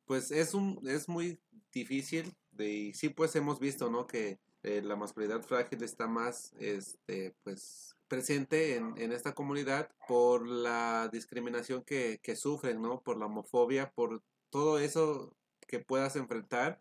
pues 0.05 0.31
es 0.31 0.55
un 0.55 0.81
es 0.89 1.09
muy 1.09 1.39
difícil 1.73 2.35
de, 2.51 2.71
y 2.71 2.95
sí 2.95 3.09
pues 3.09 3.35
hemos 3.37 3.61
visto, 3.61 3.91
¿no? 3.91 4.07
Que 4.07 4.39
eh, 4.63 4.83
la 4.83 4.97
masculinidad 4.97 5.43
frágil 5.43 5.83
está 5.83 6.07
más 6.07 6.53
este 6.59 7.35
pues 7.43 7.97
presente 8.09 8.77
en, 8.77 8.95
en 8.99 9.11
esta 9.11 9.35
comunidad 9.35 9.91
por 10.07 10.47
la 10.47 11.09
discriminación 11.11 11.83
que, 11.83 12.21
que 12.23 12.37
sufren, 12.37 12.83
¿no? 12.83 13.01
Por 13.01 13.19
la 13.19 13.27
homofobia, 13.27 13.91
por 13.91 14.23
todo 14.51 14.79
eso 14.79 15.35
que 15.67 15.79
puedas 15.79 16.15
enfrentar. 16.17 16.81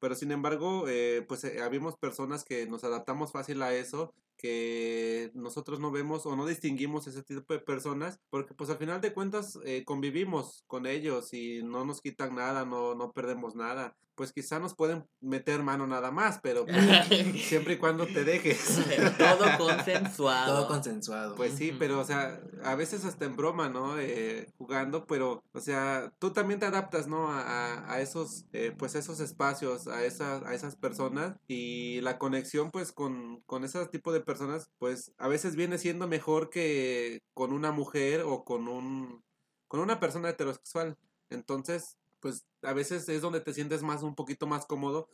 Pero 0.00 0.14
sin 0.14 0.32
embargo, 0.32 0.88
eh, 0.88 1.22
pues 1.28 1.44
eh, 1.44 1.60
habemos 1.60 1.96
personas 1.96 2.42
que 2.44 2.66
nos 2.66 2.82
adaptamos 2.82 3.32
fácil 3.32 3.62
a 3.62 3.74
eso, 3.74 4.14
que 4.40 5.30
nosotros 5.34 5.80
no 5.80 5.90
vemos 5.90 6.24
o 6.24 6.34
no 6.34 6.46
distinguimos 6.46 7.06
ese 7.06 7.22
tipo 7.22 7.52
de 7.52 7.58
personas, 7.60 8.18
porque 8.30 8.54
pues 8.54 8.70
al 8.70 8.78
final 8.78 9.00
de 9.00 9.12
cuentas 9.12 9.58
eh, 9.64 9.84
convivimos 9.84 10.64
con 10.66 10.86
ellos 10.86 11.34
y 11.34 11.62
no 11.62 11.84
nos 11.84 12.00
quitan 12.00 12.34
nada, 12.34 12.64
no, 12.64 12.94
no 12.94 13.12
perdemos 13.12 13.54
nada. 13.54 13.96
Pues 14.20 14.34
quizá 14.34 14.58
nos 14.58 14.74
pueden 14.74 15.06
meter 15.22 15.62
mano 15.62 15.86
nada 15.86 16.10
más, 16.10 16.40
pero 16.42 16.66
pues, 16.66 16.76
siempre 17.48 17.72
y 17.72 17.78
cuando 17.78 18.06
te 18.06 18.22
dejes. 18.22 18.78
Todo 19.16 19.46
consensuado. 19.56 20.56
Todo 20.58 20.68
consensuado. 20.68 21.36
Pues 21.36 21.54
sí, 21.54 21.74
pero 21.78 21.98
o 21.98 22.04
sea, 22.04 22.38
a 22.62 22.74
veces 22.74 23.06
hasta 23.06 23.24
en 23.24 23.34
broma, 23.34 23.70
¿no? 23.70 23.98
Eh, 23.98 24.52
jugando, 24.58 25.06
pero, 25.06 25.42
o 25.54 25.60
sea, 25.60 26.12
tú 26.18 26.34
también 26.34 26.60
te 26.60 26.66
adaptas, 26.66 27.08
¿no? 27.08 27.32
A, 27.32 27.40
a- 27.40 27.94
a 27.94 28.02
esos, 28.02 28.44
eh, 28.52 28.74
pues 28.78 28.94
esos 28.94 29.20
espacios, 29.20 29.86
a 29.88 30.04
esas, 30.04 30.42
a 30.42 30.52
esas 30.52 30.76
personas 30.76 31.38
y 31.48 32.02
la 32.02 32.18
conexión, 32.18 32.70
pues, 32.70 32.92
con, 32.92 33.40
con 33.46 33.64
ese 33.64 33.86
tipo 33.86 34.12
de 34.12 34.20
personas, 34.20 34.68
pues, 34.78 35.12
a 35.16 35.28
veces 35.28 35.56
viene 35.56 35.78
siendo 35.78 36.06
mejor 36.08 36.50
que 36.50 37.22
con 37.32 37.54
una 37.54 37.72
mujer 37.72 38.20
o 38.26 38.44
con 38.44 38.68
un, 38.68 39.24
con 39.66 39.80
una 39.80 39.98
persona 39.98 40.28
heterosexual. 40.28 40.98
Entonces, 41.30 41.96
pues, 42.20 42.44
a 42.62 42.72
veces 42.72 43.08
es 43.08 43.22
donde 43.22 43.40
te 43.40 43.54
sientes 43.54 43.82
más, 43.82 44.02
un 44.02 44.14
poquito 44.14 44.46
más 44.46 44.66
cómodo 44.66 45.08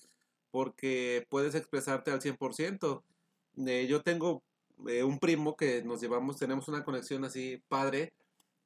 porque 0.50 1.26
puedes 1.28 1.54
expresarte 1.54 2.10
al 2.10 2.20
100%. 2.20 3.02
Eh, 3.66 3.86
yo 3.88 4.02
tengo 4.02 4.42
eh, 4.88 5.02
un 5.04 5.18
primo 5.18 5.56
que 5.56 5.82
nos 5.82 6.00
llevamos, 6.00 6.38
tenemos 6.38 6.68
una 6.68 6.84
conexión 6.84 7.24
así 7.24 7.62
padre 7.68 8.14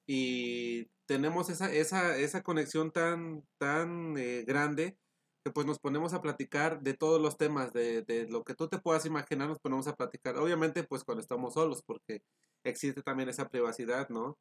y 0.06 0.87
tenemos 1.06 1.50
esa, 1.50 1.73
esa, 1.73 2.16
esa 2.16 2.42
conexión 2.42 2.90
tan, 2.92 3.44
tan 3.59 4.16
eh, 4.18 4.44
grande 4.47 4.97
que 5.44 5.50
pues 5.50 5.66
nos 5.66 5.78
ponemos 5.78 6.12
a 6.14 6.20
platicar 6.20 6.82
de 6.82 6.94
todos 6.94 7.20
los 7.20 7.38
temas, 7.38 7.73
de, 7.73 8.02
de, 8.02 8.28
lo 8.28 8.44
que 8.44 8.54
tú 8.54 8.68
te 8.68 8.78
puedas 8.78 9.06
imaginar, 9.06 9.49
nos 9.49 9.59
ponemos 9.59 9.87
a 9.88 9.97
platicar. 9.97 10.37
Obviamente 10.37 10.85
pues 10.85 11.04
cuando 11.04 11.23
estamos 11.23 11.54
solos, 11.54 11.82
porque 11.82 12.23
existe 12.64 13.02
también 13.02 13.28
esa 13.28 13.49
privacidad, 13.49 14.09
¿no? 14.11 14.38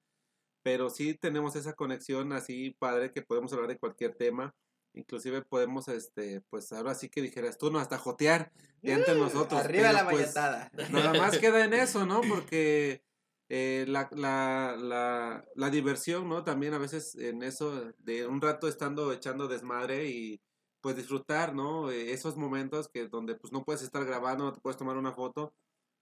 Pero 0.64 0.90
sí 0.90 1.14
tenemos 1.14 1.56
esa 1.56 1.74
conexión 1.74 2.34
así 2.34 2.76
padre 2.80 3.12
que 3.12 3.22
podemos 3.22 3.54
hablar 3.54 3.70
de 3.70 3.78
cualquier 3.78 4.16
tema. 4.16 4.56
Inclusive 4.94 5.44
podemos, 5.44 5.88
este, 5.88 6.42
pues 6.50 6.72
ahora 6.74 6.96
sí 6.96 7.10
que 7.10 7.22
dijeras 7.22 7.58
tú, 7.58 7.72
no, 7.72 7.80
hasta 7.80 7.98
jotear 7.98 8.52
entre 8.82 9.14
Uh, 9.16 9.20
nosotros. 9.20 9.62
Arriba 9.62 9.94
la 9.94 10.10
pues. 10.10 10.34
Nada 10.36 11.14
más 11.14 11.38
queda 11.40 11.64
en 11.64 11.74
eso, 11.74 12.06
¿no? 12.06 12.22
Porque 12.22 13.04
eh, 13.50 13.86
la, 13.88 14.10
la, 14.12 14.76
la, 14.78 15.46
la 15.56 15.70
diversión, 15.70 16.28
¿no? 16.28 16.44
También 16.44 16.74
a 16.74 16.78
veces 16.80 17.16
en 17.16 17.44
eso, 17.44 17.94
de 18.00 18.28
un 18.28 18.42
rato 18.42 18.68
estando 18.68 19.14
echando 19.14 19.48
desmadre 19.48 20.08
y 20.10 20.42
pues 20.82 20.96
disfrutar, 20.96 21.54
¿no? 21.56 21.92
Eh, 21.92 22.12
esos 22.12 22.38
momentos 22.38 22.88
que 22.90 23.08
donde 23.08 23.36
pues 23.36 23.52
no 23.54 23.64
puedes 23.64 23.82
estar 23.82 24.06
grabando, 24.06 24.46
no 24.46 24.54
te 24.54 24.62
puedes 24.62 24.78
tomar 24.78 24.98
una 24.98 25.14
foto, 25.14 25.54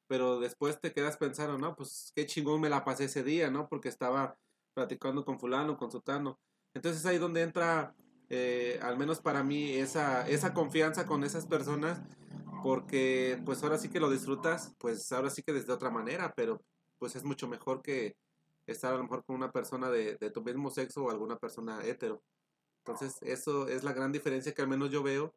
pero 0.08 0.40
después 0.40 0.80
te 0.80 0.94
quedas 0.94 1.18
pensando, 1.18 1.58
¿no? 1.58 1.76
Pues 1.76 2.12
qué 2.16 2.26
chingón 2.26 2.62
me 2.62 2.70
la 2.70 2.86
pasé 2.86 3.06
ese 3.06 3.24
día, 3.24 3.50
¿no? 3.50 3.68
Porque 3.68 3.90
estaba 3.90 4.38
platicando 4.78 5.26
con 5.26 5.40
fulano, 5.40 5.76
con 5.76 5.90
sutano. 5.90 6.40
Entonces 6.76 7.04
ahí 7.08 7.18
donde 7.18 7.42
entra, 7.42 7.96
eh, 8.30 8.80
al 8.84 8.96
menos 8.96 9.20
para 9.20 9.42
mí, 9.44 9.74
esa, 9.74 10.30
esa 10.30 10.54
confianza 10.54 11.08
con 11.08 11.24
esas 11.24 11.48
personas, 11.48 12.00
porque 12.62 13.42
pues 13.44 13.64
ahora 13.64 13.80
sí 13.80 13.90
que 13.90 14.00
lo 14.00 14.12
disfrutas, 14.12 14.76
pues 14.78 15.12
ahora 15.12 15.32
sí 15.32 15.42
que 15.42 15.52
desde 15.52 15.74
otra 15.74 15.90
manera, 15.90 16.32
pero 16.36 16.62
pues 17.00 17.16
es 17.16 17.24
mucho 17.24 17.48
mejor 17.48 17.82
que 17.82 18.18
estar 18.68 18.94
a 18.94 18.98
lo 18.98 19.04
mejor 19.04 19.26
con 19.26 19.36
una 19.36 19.52
persona 19.52 19.90
de, 19.90 20.16
de 20.18 20.30
tu 20.30 20.44
mismo 20.44 20.70
sexo 20.70 21.06
o 21.06 21.10
alguna 21.10 21.40
persona 21.40 21.84
hetero. 21.84 22.22
Entonces 22.86 23.18
eso 23.24 23.68
es 23.68 23.84
la 23.84 23.94
gran 23.94 24.12
diferencia 24.12 24.54
que 24.54 24.62
al 24.62 24.68
menos 24.68 24.92
yo 24.92 25.02
veo 25.02 25.34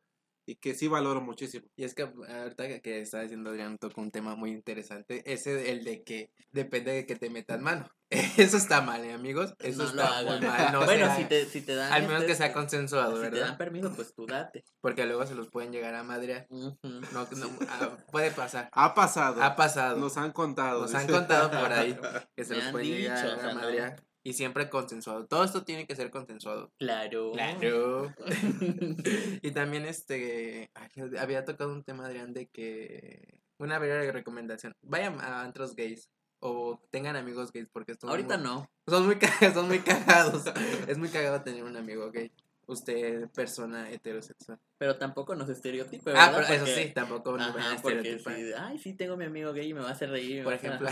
y 0.51 0.57
que 0.57 0.75
sí 0.75 0.89
valoro 0.89 1.21
muchísimo. 1.21 1.67
Y 1.77 1.85
es 1.85 1.95
que 1.95 2.03
ahorita 2.03 2.81
que- 2.81 3.01
está 3.01 3.21
diciendo 3.21 3.51
Adrián 3.51 3.79
tocó 3.79 4.01
un 4.01 4.11
tema 4.11 4.35
muy 4.35 4.51
interesante, 4.51 5.23
ese 5.33 5.71
el 5.71 5.85
de 5.85 6.03
que 6.03 6.33
depende 6.51 6.93
de 6.93 7.07
que 7.07 7.17
te 7.17 7.31
metan 7.31 7.63
mano. 7.63 7.89
Eso 8.37 8.57
está 8.57 8.81
mal, 8.81 9.05
¿eh, 9.05 9.13
amigos? 9.13 9.55
Eso 9.61 9.85
no 9.85 9.89
está 9.91 10.23
muy 10.23 10.31
hagan. 10.33 10.45
mal. 10.45 10.73
No 10.73 10.85
bueno, 10.85 11.15
si 11.17 11.25
te, 11.27 11.45
si 11.47 11.61
te 11.61 11.77
dan. 11.77 11.93
Al 11.93 12.03
menos 12.03 12.23
este, 12.23 12.27
que 12.27 12.35
sea 12.35 12.53
consensuado, 12.53 13.17
Si 13.17 13.23
te 13.23 13.31
¿verdad? 13.31 13.47
dan 13.51 13.59
permiso, 13.59 13.93
pues 13.95 14.13
tú 14.13 14.27
date. 14.27 14.65
Porque 14.81 15.07
luego 15.07 15.25
se 15.27 15.37
los 15.37 15.49
pueden 15.49 15.71
llegar 15.71 15.95
a 15.95 16.03
madrear. 16.03 16.47
Ujú. 16.51 16.77
No, 16.83 17.29
no, 17.37 17.51
ah, 17.69 17.97
puede 18.11 18.33
pasar. 18.33 18.69
Ha 18.73 18.95
pasado. 18.95 19.41
Ha 19.43 19.55
pasado. 19.55 19.97
Nos 19.99 20.17
han 20.17 20.33
contado. 20.33 20.81
Nos 20.83 20.95
han 20.97 21.07
contado 21.07 21.51
por 21.53 21.73
ahí 21.73 21.97
que 22.35 22.45
se 22.45 22.57
Me 22.57 22.63
los 22.63 22.73
pueden 22.73 22.89
llegar 22.89 23.17
dicho, 23.23 23.37
o 23.37 23.41
sea, 23.41 23.51
a 23.51 23.55
no. 23.55 23.61
madrear. 23.61 24.03
Y 24.23 24.35
siempre 24.35 24.69
consensuado. 24.69 25.27
Todo 25.27 25.45
esto 25.45 25.65
tiene 25.65 25.87
que 25.87 25.97
ser 25.97 26.11
consensuado. 26.11 26.73
Claro. 26.79 27.33
Claro. 27.33 28.15
y 29.43 29.51
también 29.53 29.87
este 29.87 30.71
ay, 30.75 30.89
había 31.19 31.45
tocado 31.45 31.73
un 31.73 31.85
tema 31.85 32.07
Adrián 32.07 32.35
de 32.35 32.49
que 32.49 33.41
una 33.59 33.79
breve 33.79 34.11
recomendación. 34.13 34.75
Vayan 34.83 35.21
a 35.21 35.43
antros 35.43 35.75
gays 35.75 36.11
o 36.41 36.81
tengan 36.91 37.17
amigos 37.17 37.53
gays 37.53 37.69
porque 37.71 37.93
estos 37.93 38.11
Ahorita 38.11 38.37
no. 38.37 38.71
son 38.87 39.07
muy 39.07 39.17
cagados, 39.17 39.55
son 39.55 39.69
muy 39.69 39.81
cagados. 39.81 40.45
es 40.89 40.99
muy 40.99 41.09
cagado 41.09 41.43
tener 41.43 41.65
un 41.65 41.77
amigo 41.77 42.11
gay. 42.11 42.33
Usted 42.71 43.29
persona 43.31 43.91
heterosexual. 43.91 44.59
Pero 44.79 44.97
tampoco 44.97 45.35
nos 45.35 45.49
estereotipe, 45.49 46.11
ah, 46.15 46.31
¿verdad? 46.31 46.45
pero 46.49 46.65
eso 46.65 46.75
sí, 46.81 46.93
tampoco 46.95 47.37
nos 47.37 47.53
van 47.53 47.65
a 47.65 47.75
estereotipar. 47.75 48.37
ay, 48.59 48.79
sí, 48.79 48.95
tengo 48.95 49.17
mi 49.17 49.25
amigo 49.25 49.53
gay 49.53 49.71
y 49.71 49.75
me 49.75 49.81
va 49.81 49.89
a 49.89 49.93
hacer 49.93 50.11
reír. 50.11 50.45
Por 50.45 50.53
va 50.53 50.57
a 50.57 50.59
ejemplo, 50.59 50.89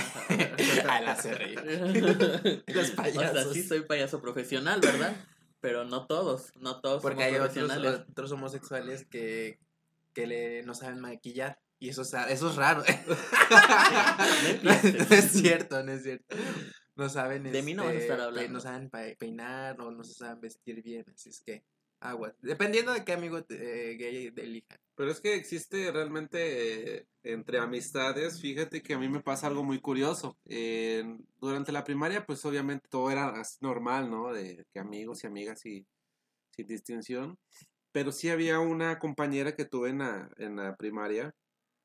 al 0.91 1.09
hacer 1.09 1.39
reír. 1.39 2.63
Los 2.67 2.91
O 2.91 2.97
payasos. 2.97 3.43
sea, 3.45 3.53
sí 3.53 3.63
soy 3.63 3.83
payaso 3.83 4.21
profesional, 4.21 4.81
¿verdad? 4.81 5.15
Pero 5.61 5.85
no 5.85 6.07
todos, 6.07 6.53
no 6.57 6.81
todos 6.81 7.01
Porque 7.03 7.19
somos 7.23 7.27
hay 7.29 7.35
otros, 7.41 7.53
profesionales. 7.55 8.01
otros 8.11 8.33
homosexuales 8.33 9.05
que, 9.07 9.59
que 10.15 10.27
le, 10.27 10.63
no 10.65 10.75
saben 10.75 10.99
maquillar. 11.01 11.61
Y 11.81 11.91
eso, 11.91 12.03
es- 12.03 12.13
eso 12.15 12.51
es 12.51 12.57
raro. 12.57 12.83
no, 14.63 14.71
es 14.73 15.31
cierto, 15.33 15.83
no 15.85 15.93
es 15.93 16.03
cierto. 16.03 16.35
No 16.99 17.09
saben. 17.09 17.45
De 17.45 17.62
mí 17.62 17.75
no 17.75 17.85
vas 17.85 17.95
a 17.95 17.99
estar 17.99 18.17
pe- 18.19 18.25
hablando. 18.25 18.52
No 18.55 18.61
saben 18.61 18.90
pe- 18.90 19.17
peinar 19.17 19.81
o 19.81 19.93
no 19.93 20.02
se 20.02 20.14
saben 20.14 20.40
vestir 20.40 20.83
bien. 20.83 21.05
Así 21.14 21.31
es 21.31 21.40
que, 21.40 21.62
agua. 22.00 22.35
Dependiendo 22.43 22.93
de 22.93 23.05
qué 23.05 23.12
amigo 23.12 23.43
te- 23.45 23.93
eh, 23.93 23.97
gay 23.97 24.33
elijan. 24.37 24.78
Pero 24.97 25.12
es 25.12 25.21
que 25.21 25.35
existe 25.37 25.93
realmente 25.93 26.97
eh, 26.99 27.07
entre 27.23 27.59
amistades, 27.61 28.40
fíjate 28.40 28.83
que 28.83 28.95
a 28.95 28.99
mí 28.99 29.09
me 29.09 29.21
pasa 29.23 29.47
algo 29.47 29.62
muy 29.62 29.81
curioso. 29.81 30.37
Eh, 30.47 31.05
durante 31.40 31.71
la 31.71 31.85
primaria, 31.85 32.26
pues 32.26 32.45
obviamente 32.45 32.88
todo 32.88 33.09
era 33.12 33.33
normal, 33.61 34.11
¿no? 34.11 34.33
De 34.33 34.67
que 34.73 34.81
amigos 34.81 35.23
y 35.23 35.28
amigas 35.28 35.64
y 35.67 35.87
sin 36.50 36.67
distinción. 36.67 37.38
Pero 37.93 38.11
sí 38.11 38.28
había 38.28 38.59
una 38.59 38.99
compañera 38.99 39.55
que 39.55 39.64
tuve 39.64 39.90
en 39.90 39.99
la, 39.99 40.31
en 40.37 40.57
la 40.57 40.75
primaria, 40.76 41.33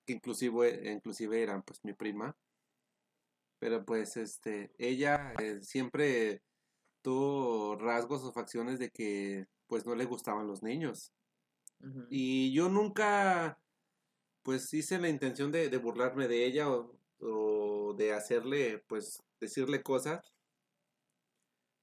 que 0.08 0.13
inclusive, 0.13 0.91
inclusive 0.91 1.43
era 1.43 1.62
pues 1.62 1.79
mi 1.84 1.93
prima. 1.93 2.36
Pero 3.63 3.86
pues 3.86 4.17
este, 4.17 4.74
ella 4.77 5.34
eh, 5.39 5.62
siempre 5.62 6.43
tuvo 7.01 7.77
rasgos 7.77 8.22
o 8.25 8.34
facciones 8.34 8.77
de 8.77 8.89
que 8.89 9.48
pues 9.67 9.86
no 9.86 9.96
le 9.96 10.03
gustaban 10.03 10.48
los 10.48 10.63
niños. 10.63 11.13
Y 12.10 12.53
yo 12.53 12.67
nunca, 12.67 13.58
pues 14.41 14.74
hice 14.74 15.00
la 15.00 15.08
intención 15.08 15.50
de, 15.53 15.70
de 15.70 15.77
burlarme 15.77 16.27
de 16.27 16.46
ella 16.46 16.70
o, 16.70 17.00
o 17.22 17.93
de 17.93 18.12
hacerle, 18.12 18.79
pues, 18.79 19.24
decirle 19.39 19.82
cosas, 19.82 20.34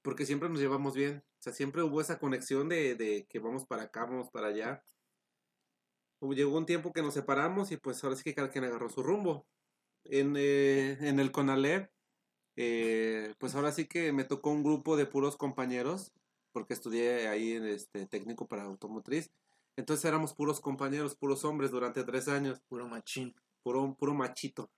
porque 0.03 0.27
siempre 0.27 0.49
nos 0.49 0.59
llevamos 0.59 0.93
bien. 0.93 1.23
O 1.39 1.41
sea, 1.41 1.51
siempre 1.51 1.81
hubo 1.81 1.99
esa 1.99 2.19
conexión 2.19 2.69
de, 2.69 2.93
de 2.93 3.25
que 3.27 3.39
vamos 3.39 3.65
para 3.65 3.85
acá, 3.85 4.05
vamos 4.05 4.29
para 4.29 4.49
allá. 4.49 4.83
Llegó 6.21 6.55
un 6.59 6.67
tiempo 6.67 6.93
que 6.93 7.01
nos 7.01 7.15
separamos 7.15 7.71
y 7.71 7.77
pues 7.77 8.03
ahora 8.03 8.17
sí 8.17 8.23
que 8.23 8.35
cada 8.35 8.51
quien 8.51 8.65
agarró 8.65 8.87
su 8.87 9.01
rumbo. 9.01 9.47
En, 10.03 10.35
eh, 10.37 10.97
en 11.01 11.19
el 11.19 11.31
CONALEP, 11.31 11.91
eh, 12.55 13.33
pues 13.39 13.55
ahora 13.55 13.71
sí 13.71 13.85
que 13.87 14.11
me 14.11 14.23
tocó 14.23 14.49
un 14.51 14.63
grupo 14.63 14.97
de 14.97 15.05
puros 15.05 15.37
compañeros, 15.37 16.11
porque 16.51 16.73
estudié 16.73 17.27
ahí 17.27 17.53
en 17.53 17.65
este 17.65 18.05
técnico 18.07 18.47
para 18.47 18.63
automotriz. 18.63 19.31
Entonces 19.77 20.03
éramos 20.05 20.33
puros 20.33 20.59
compañeros, 20.59 21.15
puros 21.15 21.45
hombres 21.45 21.71
durante 21.71 22.03
tres 22.03 22.27
años, 22.27 22.59
Puro 22.67 22.87
machín. 22.87 23.33
puro, 23.63 23.95
puro 23.97 24.13
machito. 24.13 24.69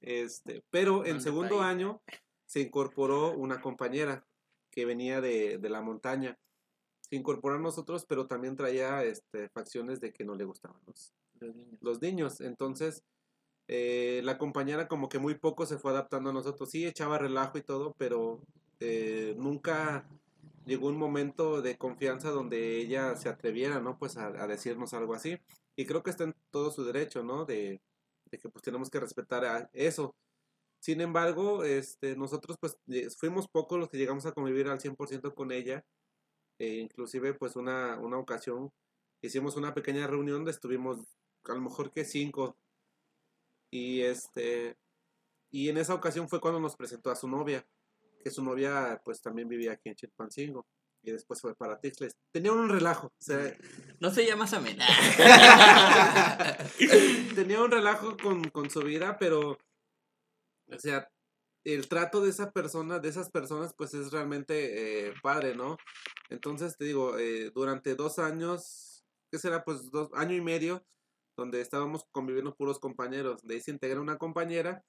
Este, 0.00 0.62
pero 0.70 1.04
en 1.04 1.12
¿Dónde 1.12 1.22
segundo 1.24 1.60
año 1.62 2.02
se 2.44 2.60
incorporó 2.60 3.32
una 3.32 3.60
compañera 3.60 4.26
que 4.70 4.84
venía 4.84 5.20
de, 5.20 5.58
de 5.58 5.70
la 5.70 5.80
montaña. 5.80 6.38
Se 7.00 7.16
incorporó 7.16 7.54
a 7.56 7.60
nosotros, 7.60 8.04
pero 8.06 8.26
también 8.26 8.56
traía 8.56 9.04
este, 9.04 9.48
facciones 9.50 10.00
de 10.00 10.12
que 10.12 10.24
no 10.24 10.34
le 10.34 10.44
gustaban 10.44 10.80
los, 10.86 11.14
Los 11.40 11.54
niños. 11.54 11.78
los 11.80 12.02
niños. 12.02 12.40
Entonces, 12.40 13.04
eh, 13.74 14.20
la 14.22 14.36
compañera 14.36 14.86
como 14.86 15.08
que 15.08 15.18
muy 15.18 15.34
poco 15.34 15.64
se 15.64 15.78
fue 15.78 15.92
adaptando 15.92 16.28
a 16.28 16.32
nosotros. 16.34 16.68
Sí, 16.68 16.84
echaba 16.86 17.16
relajo 17.16 17.56
y 17.56 17.62
todo, 17.62 17.94
pero 17.96 18.42
eh, 18.80 19.34
nunca 19.38 20.06
llegó 20.66 20.88
un 20.88 20.98
momento 20.98 21.62
de 21.62 21.78
confianza 21.78 22.30
donde 22.30 22.76
ella 22.82 23.16
se 23.16 23.30
atreviera, 23.30 23.80
¿no? 23.80 23.98
Pues 23.98 24.18
a, 24.18 24.46
decirnos 24.46 24.92
algo 24.92 25.14
así. 25.14 25.38
Y 25.74 25.86
creo 25.86 26.02
que 26.02 26.10
está 26.10 26.24
en 26.24 26.34
todo 26.50 26.70
su 26.70 26.84
derecho, 26.84 27.22
¿no? 27.24 27.46
De, 27.46 27.80
que 28.30 28.48
pues 28.50 28.62
tenemos 28.62 28.90
que 28.90 29.00
respetar 29.00 29.46
a 29.46 29.70
eso. 29.72 30.14
Sin 30.78 31.00
embargo, 31.00 31.64
este, 31.64 32.14
nosotros 32.14 32.58
pues 32.60 32.76
eh, 32.88 33.08
fuimos 33.18 33.48
pocos 33.48 33.78
los 33.78 33.88
que 33.88 33.96
llegamos 33.96 34.26
a 34.26 34.32
convivir 34.32 34.68
al 34.68 34.80
100% 34.80 35.32
con 35.34 35.50
ella. 35.50 35.82
E 36.58 36.76
inclusive 36.76 37.32
pues 37.32 37.56
una, 37.56 37.98
una 37.98 38.18
ocasión 38.18 38.70
hicimos 39.22 39.56
una 39.56 39.72
pequeña 39.72 40.06
reunión 40.06 40.38
donde 40.38 40.50
estuvimos 40.50 40.98
a 41.44 41.54
lo 41.54 41.62
mejor 41.62 41.90
que 41.90 42.04
cinco. 42.04 42.56
Y 43.72 44.02
este 44.02 44.76
y 45.50 45.68
en 45.68 45.78
esa 45.78 45.94
ocasión 45.94 46.28
fue 46.28 46.40
cuando 46.40 46.60
nos 46.60 46.76
presentó 46.76 47.10
a 47.10 47.16
su 47.16 47.26
novia, 47.26 47.66
que 48.22 48.30
su 48.30 48.44
novia 48.44 49.00
pues 49.04 49.20
también 49.20 49.48
vivía 49.48 49.72
aquí 49.72 49.88
en 49.88 49.96
Chilpancingo 49.96 50.66
y 51.02 51.10
después 51.10 51.40
fue 51.40 51.56
para 51.56 51.80
Tixles. 51.80 52.16
Tenían 52.30 52.54
un 52.54 52.68
relajo, 52.68 53.08
o 53.08 53.22
sea, 53.22 53.52
No 53.98 54.10
se 54.10 54.26
llama 54.26 54.46
Samena. 54.46 54.86
tenía 57.34 57.60
un 57.60 57.70
relajo 57.70 58.16
con, 58.16 58.44
con 58.50 58.70
su 58.70 58.80
vida, 58.80 59.16
pero 59.18 59.58
o 60.68 60.78
sea, 60.78 61.08
el 61.64 61.88
trato 61.88 62.20
de 62.20 62.30
esa 62.30 62.50
persona, 62.50 62.98
de 62.98 63.08
esas 63.08 63.30
personas, 63.30 63.74
pues 63.76 63.94
es 63.94 64.10
realmente 64.10 65.08
eh, 65.08 65.14
padre, 65.22 65.54
¿no? 65.54 65.78
Entonces 66.28 66.76
te 66.76 66.84
digo, 66.84 67.18
eh, 67.18 67.50
durante 67.54 67.94
dos 67.94 68.18
años, 68.18 69.04
¿qué 69.30 69.38
será? 69.38 69.64
Pues 69.64 69.90
dos, 69.90 70.10
año 70.14 70.34
y 70.34 70.40
medio, 70.40 70.84
donde 71.42 71.60
estábamos 71.60 72.04
conviviendo 72.12 72.54
puros 72.54 72.78
compañeros. 72.78 73.42
De 73.42 73.54
ahí 73.54 73.60
se 73.60 73.70
integra 73.72 74.00
una 74.00 74.16
compañera 74.16 74.82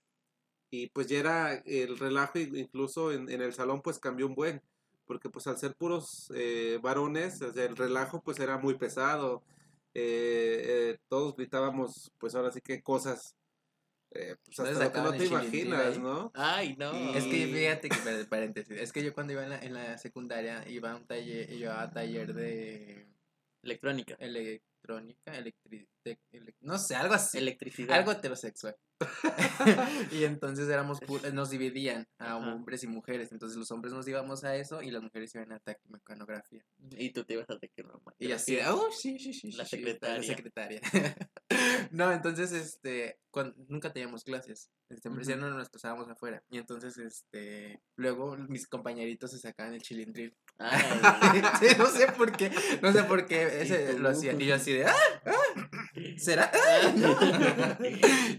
y 0.71 0.87
pues 0.89 1.07
ya 1.07 1.19
era 1.19 1.53
el 1.65 1.97
relajo, 1.97 2.39
incluso 2.39 3.11
en, 3.11 3.29
en 3.29 3.41
el 3.41 3.53
salón 3.53 3.81
pues 3.81 3.99
cambió 3.99 4.25
un 4.27 4.35
buen, 4.35 4.61
porque 5.05 5.29
pues 5.29 5.45
al 5.47 5.57
ser 5.57 5.75
puros 5.75 6.31
eh, 6.35 6.79
varones, 6.81 7.41
o 7.41 7.51
sea, 7.53 7.65
el 7.65 7.75
relajo 7.75 8.21
pues 8.21 8.39
era 8.39 8.57
muy 8.57 8.75
pesado. 8.75 9.43
eh, 9.95 10.61
eh, 10.65 10.97
todos 11.09 11.35
gritábamos, 11.35 12.11
pues 12.17 12.33
ahora 12.35 12.51
sí 12.51 12.59
que 12.61 12.81
cosas, 12.81 13.35
eh, 14.11 14.35
pues 14.45 14.59
hasta 14.59 14.85
lo 14.85 14.91
que 14.91 14.99
no 15.01 15.11
te 15.11 15.17
imaginas. 15.43 15.99
¿no? 15.99 16.31
Ay, 16.33 16.75
no. 16.77 16.91
Y- 16.97 17.17
Es 17.17 17.23
que 17.25 17.47
fíjate 17.47 17.89
que, 17.89 18.25
paréntesis, 18.25 18.77
es 18.79 18.91
que 18.91 19.03
yo 19.03 19.13
cuando 19.13 19.33
iba 19.33 19.43
en 19.43 19.49
la, 19.51 19.59
en 19.59 19.73
la 19.73 19.97
secundaria 19.99 20.63
iba 20.69 20.91
a 20.91 20.95
un 20.95 21.05
taller, 21.05 21.51
iba 21.51 21.81
a 21.81 21.91
taller 21.91 22.33
de 22.33 23.07
Electrónica. 23.61 24.15
Electrónica, 24.83 25.37
electri, 25.37 25.87
ele- 26.31 26.55
no 26.61 26.77
sé, 26.77 26.95
algo 26.95 27.13
así, 27.13 27.37
Electricidad. 27.37 27.97
algo 27.97 28.11
heterosexual. 28.11 28.75
y 30.11 30.23
entonces 30.23 30.67
éramos, 30.69 30.99
nos 31.33 31.49
dividían 31.49 32.07
a 32.17 32.37
Ajá. 32.37 32.53
hombres 32.53 32.83
y 32.83 32.87
mujeres, 32.87 33.31
entonces 33.31 33.57
los 33.57 33.71
hombres 33.71 33.93
nos 33.93 34.07
íbamos 34.07 34.43
a 34.43 34.55
eso 34.55 34.81
y 34.81 34.91
las 34.91 35.01
mujeres 35.01 35.33
iban 35.35 35.51
a 35.51 35.59
taquimecanografía. 35.59 36.65
Y 36.91 37.11
tú 37.11 37.23
te 37.23 37.33
ibas 37.33 37.49
a 37.49 37.57
tecnología. 37.59 38.13
Y 38.19 38.31
así, 38.31 38.57
oh, 38.67 38.91
sí, 38.91 39.19
sí, 39.19 39.33
sí. 39.33 39.51
La 39.53 39.65
secretaria. 39.65 40.17
La 40.17 40.23
secretaria. 40.23 40.81
no, 41.91 42.11
entonces, 42.11 42.51
este, 42.51 43.19
nunca 43.67 43.91
teníamos 43.91 44.23
clases. 44.23 44.69
Este, 44.93 45.09
Ujú. 45.09 45.19
no 45.37 45.49
nos 45.49 45.69
pasábamos 45.69 46.07
afuera. 46.07 46.43
Y 46.49 46.57
entonces, 46.57 46.97
este, 46.97 47.81
luego 47.95 48.37
mis 48.37 48.67
compañeritos 48.67 49.31
se 49.31 49.39
sacaban 49.39 49.73
el 49.73 49.81
chilindril. 49.81 50.35
Sí, 51.59 51.67
no 51.77 51.87
sé 51.87 52.07
por 52.11 52.31
qué, 52.31 52.51
no 52.81 52.91
sé 52.91 53.03
por 53.03 53.25
qué 53.25 53.61
ese 53.61 53.97
lo 53.97 54.09
hacían. 54.09 54.39
Y 54.39 54.45
yo 54.45 54.55
así 54.55 54.73
de, 54.73 54.85
ah, 54.85 54.95
ah, 55.25 55.69
¿será? 56.17 56.51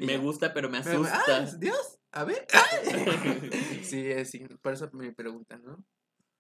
me 0.00 0.18
gusta, 0.18 0.54
pero 0.54 0.70
me 0.70 0.78
asusta. 0.78 1.23
ah, 1.26 1.46
Dios, 1.58 1.99
a 2.12 2.25
ver. 2.25 2.46
Sí, 3.82 4.11
es, 4.11 4.30
sí, 4.30 4.46
por 4.62 4.73
eso 4.73 4.88
me 4.92 5.12
preguntan, 5.12 5.62
¿no? 5.62 5.84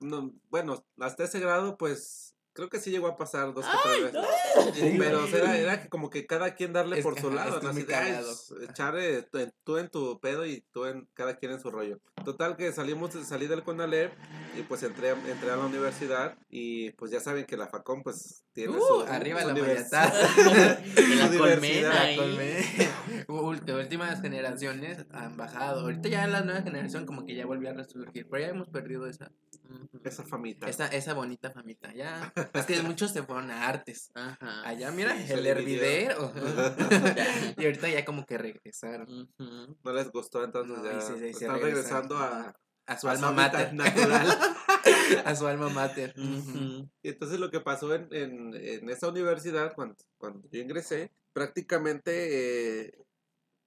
No, 0.00 0.32
bueno, 0.48 0.86
hasta 0.98 1.24
ese 1.24 1.40
grado, 1.40 1.76
pues 1.76 2.33
creo 2.54 2.70
que 2.70 2.80
sí 2.80 2.90
llegó 2.90 3.08
a 3.08 3.16
pasar 3.16 3.52
dos 3.52 3.66
o 3.66 3.68
tres 3.82 4.12
veces. 4.12 4.28
Sí, 4.74 4.94
Pero 4.98 5.24
o 5.24 5.26
sea, 5.26 5.40
güey. 5.40 5.50
era, 5.50 5.58
era 5.58 5.82
que 5.82 5.88
como 5.90 6.08
que 6.08 6.24
cada 6.26 6.54
quien 6.54 6.72
darle 6.72 6.98
Es 6.98 7.02
por 7.04 7.20
su 7.20 7.30
lado, 7.30 7.60
¿no? 7.60 7.68
Así 7.68 7.84
eh, 7.88 9.26
tú, 9.30 9.38
en- 9.38 9.52
tú 9.64 9.76
en 9.78 9.88
tu 9.90 10.18
pedo 10.20 10.46
y 10.46 10.62
tú 10.72 10.86
en 10.86 11.06
cada 11.14 11.36
quien 11.36 11.52
en 11.52 11.60
su 11.60 11.70
rollo. 11.70 11.98
Total 12.24 12.56
que 12.56 12.72
salimos, 12.72 13.12
salí 13.26 13.46
del 13.48 13.62
Conalep 13.64 14.12
y 14.58 14.62
pues 14.62 14.82
entré, 14.82 15.10
entré 15.10 15.50
a 15.50 15.56
la 15.56 15.64
universidad 15.66 16.38
y 16.48 16.92
pues 16.92 17.10
ya 17.10 17.20
saben 17.20 17.44
que 17.44 17.56
la 17.56 17.66
Facom 17.66 18.02
pues 18.02 18.44
tiene 18.52 18.76
Uh, 18.76 18.80
su 18.80 19.00
arriba 19.02 19.40
la 19.44 19.52
universidad. 19.52 20.12
mayatá. 20.12 20.80
De 20.94 21.16
la 21.16 21.32
Su 21.32 21.38
colmena 21.38 21.58
diversidad, 21.58 21.92
ahí. 21.98 22.16
Colme- 22.16 23.24
Ul- 23.28 23.74
últimas 23.80 24.20
generaciones 24.22 25.04
han 25.10 25.36
bajado. 25.36 25.80
Ahorita 25.80 26.08
ya 26.08 26.26
la 26.28 26.42
nueva 26.42 26.62
generación 26.62 27.04
como 27.04 27.26
que 27.26 27.34
ya 27.34 27.46
volvió 27.46 27.70
a 27.70 27.72
resurgir, 27.74 28.26
pero 28.30 28.42
ya 28.42 28.48
hemos 28.50 28.68
perdido 28.68 29.06
esa. 29.08 29.30
Esa 30.04 30.24
famita. 30.24 30.68
esa, 30.68 30.86
esa 30.88 31.14
bonita 31.14 31.50
famita. 31.50 31.92
Ya, 31.94 32.32
es 32.52 32.66
que 32.66 32.82
muchos 32.82 33.12
se 33.12 33.22
fueron 33.22 33.50
a 33.50 33.66
artes. 33.66 34.10
Ajá. 34.14 34.62
Allá, 34.68 34.90
mira, 34.90 35.16
Sí, 35.16 35.32
el 35.32 35.46
hervidero. 35.46 36.32
y 37.56 37.64
ahorita 37.64 37.88
ya 37.88 38.04
como 38.04 38.26
que 38.26 38.38
regresaron. 38.38 39.32
No 39.38 39.92
les 39.92 40.10
gustó, 40.10 40.44
entonces 40.44 40.76
No, 40.78 40.84
ya 40.84 41.00
sí, 41.00 41.12
sí, 41.14 41.18
sí, 41.18 41.26
están 41.44 41.54
regresan. 41.60 41.60
regresando 41.62 42.18
a, 42.18 42.54
a 42.86 42.98
su 42.98 43.08
a 43.08 43.12
alma 43.12 43.32
mater. 43.32 43.72
natural. 43.74 44.38
a 45.24 45.36
su 45.36 45.46
alma 45.46 45.68
mater. 45.70 46.14
Y 46.16 47.08
entonces 47.08 47.38
lo 47.40 47.50
que 47.50 47.60
pasó 47.60 47.94
en, 47.94 48.08
en, 48.12 48.54
en 48.54 48.90
esa 48.90 49.08
universidad, 49.08 49.72
cuando, 49.74 49.96
cuando 50.18 50.46
yo 50.50 50.60
ingresé, 50.60 51.10
prácticamente, 51.32 52.82
eh, 52.88 53.03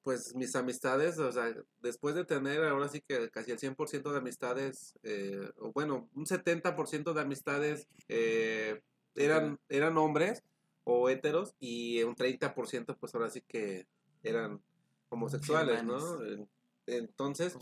pues 0.07 0.33
mis 0.35 0.55
amistades, 0.55 1.19
o 1.19 1.29
sea, 1.33 1.53
después 1.81 2.15
de 2.15 2.23
tener 2.23 2.63
ahora 2.63 2.87
sí 2.87 3.01
que 3.01 3.29
casi 3.29 3.51
el 3.51 3.59
100% 3.59 4.09
de 4.13 4.17
amistades, 4.17 4.93
eh, 5.03 5.51
o 5.59 5.73
bueno, 5.73 6.07
un 6.15 6.25
70% 6.25 7.11
de 7.11 7.19
amistades 7.19 7.89
eh, 8.07 8.81
eran, 9.15 9.59
eran 9.67 9.97
hombres 9.97 10.43
o 10.85 11.09
heteros 11.09 11.55
y 11.59 12.03
un 12.03 12.15
30% 12.15 12.95
pues 12.97 13.13
ahora 13.15 13.29
sí 13.29 13.41
que 13.45 13.85
eran 14.23 14.61
homosexuales, 15.09 15.83
¿no? 15.83 16.23
En- 16.23 16.49
Entonces. 16.85 17.57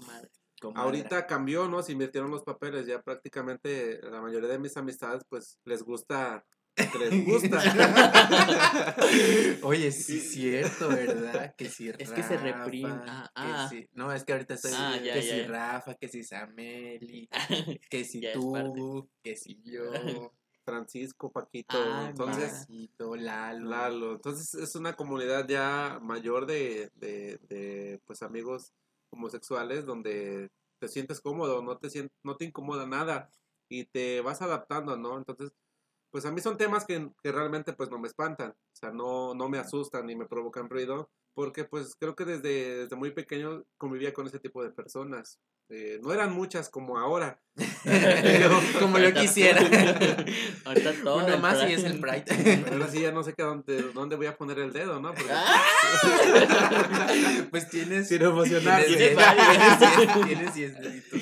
Ahorita 0.83 1.25
cambió, 1.25 1.67
¿no? 1.67 1.81
Se 1.81 1.93
invirtieron 1.93 2.29
los 2.29 2.43
papeles, 2.43 2.85
ya 2.85 3.01
prácticamente 3.01 3.99
la 4.03 4.21
mayoría 4.21 4.49
de 4.49 4.59
mis 4.59 4.77
amistades 4.77 5.23
pues 5.27 5.57
les 5.65 5.81
gusta 5.81 6.45
les 6.99 7.25
gusta. 7.25 7.59
Oye, 9.63 9.91
sí 9.91 10.17
es 10.17 10.31
cierto, 10.31 10.89
¿verdad? 10.89 11.55
Que 11.55 11.69
si 11.69 11.89
Es 11.89 12.11
que 12.11 12.23
se 12.23 12.37
reprime. 12.37 13.01
Ah, 13.07 13.31
ah. 13.35 13.67
si- 13.69 13.87
No, 13.93 14.11
es 14.11 14.23
que 14.23 14.33
ahorita 14.33 14.55
estoy 14.55 14.71
Ah, 14.75 14.97
ya, 15.03 15.13
que 15.13 15.21
ya, 15.21 15.33
si 15.33 15.41
ya. 15.41 15.47
Rafa, 15.47 15.95
que 15.95 16.07
si 16.07 16.23
Sameli, 16.23 17.29
que 17.89 18.05
si 18.05 18.21
tú, 18.33 19.09
que 19.23 19.35
si 19.35 19.61
yo, 19.63 20.31
Francisco, 20.65 21.31
Paquito, 21.31 21.77
Ah, 21.77 22.07
entonces 22.09 22.51
Maxito, 22.51 23.15
Lalo. 23.15 23.69
Lalo, 23.69 24.11
entonces 24.13 24.53
es 24.55 24.75
una 24.75 24.93
comunidad 24.93 25.47
ya 25.47 25.99
mayor 26.01 26.45
de, 26.45 26.91
de, 26.95 27.37
de, 27.49 28.01
pues 28.05 28.21
amigos 28.23 28.73
homosexuales 29.11 29.85
donde 29.85 30.49
te 30.79 30.87
sientes 30.87 31.21
cómodo, 31.21 31.61
no 31.61 31.77
te 31.77 31.89
sientes, 31.89 32.15
no 32.23 32.35
te 32.35 32.45
incomoda 32.45 32.85
nada 32.85 33.29
y 33.69 33.85
te 33.85 34.21
vas 34.21 34.41
adaptando, 34.41 34.97
¿no? 34.97 35.17
Entonces, 35.17 35.51
pues 36.15 36.23
a 36.23 36.31
mí 36.31 36.39
son 36.39 36.55
temas 36.55 36.85
que, 36.85 37.09
que 37.21 37.31
realmente 37.33 37.73
pues 37.73 37.91
no 37.91 37.99
me 37.99 38.07
espantan, 38.07 38.51
o 38.51 38.75
sea, 38.79 38.89
no, 38.89 39.35
no 39.35 39.49
me 39.49 39.57
asustan 39.57 40.05
ni 40.05 40.15
me 40.15 40.25
provocan 40.25 40.69
ruido, 40.69 41.09
porque 41.33 41.65
pues 41.65 41.93
creo 41.99 42.15
que 42.15 42.23
desde, 42.23 42.77
desde 42.77 42.95
muy 42.95 43.11
pequeño 43.11 43.65
convivía 43.77 44.13
con 44.13 44.25
ese 44.25 44.39
tipo 44.39 44.63
de 44.63 44.71
personas. 44.71 45.41
Eh, 45.67 45.99
no 46.01 46.13
eran 46.13 46.31
muchas 46.31 46.69
como 46.69 46.97
ahora, 46.97 47.41
Como 48.79 48.97
yo 48.97 49.13
quisiera. 49.13 49.59
Ahorita 50.65 50.93
todo. 51.03 51.25
Uno 51.25 51.37
más 51.39 51.69
y 51.69 51.73
es 51.73 51.83
el 51.83 51.99
Pride. 51.99 52.23
pero 52.63 52.71
ahora 52.73 52.87
sí 52.87 53.01
ya 53.01 53.11
no 53.11 53.23
sé 53.23 53.33
qué 53.33 53.43
dónde, 53.43 53.81
dónde 53.93 54.15
voy 54.15 54.27
a 54.27 54.37
poner 54.37 54.59
el 54.59 54.71
dedo, 54.71 54.99
¿no? 55.01 55.13
Porque 55.13 55.33
pues 57.51 57.69
tienes. 57.69 58.07
sin 58.07 58.21
emocionarse. 58.21 58.87
Tienes, 58.87 59.15
Tienes 59.15 59.15
varios. 59.15 59.79
tienes, 59.79 60.25
tienes 60.25 60.53
diez 60.55 60.79
deditos 60.79 61.21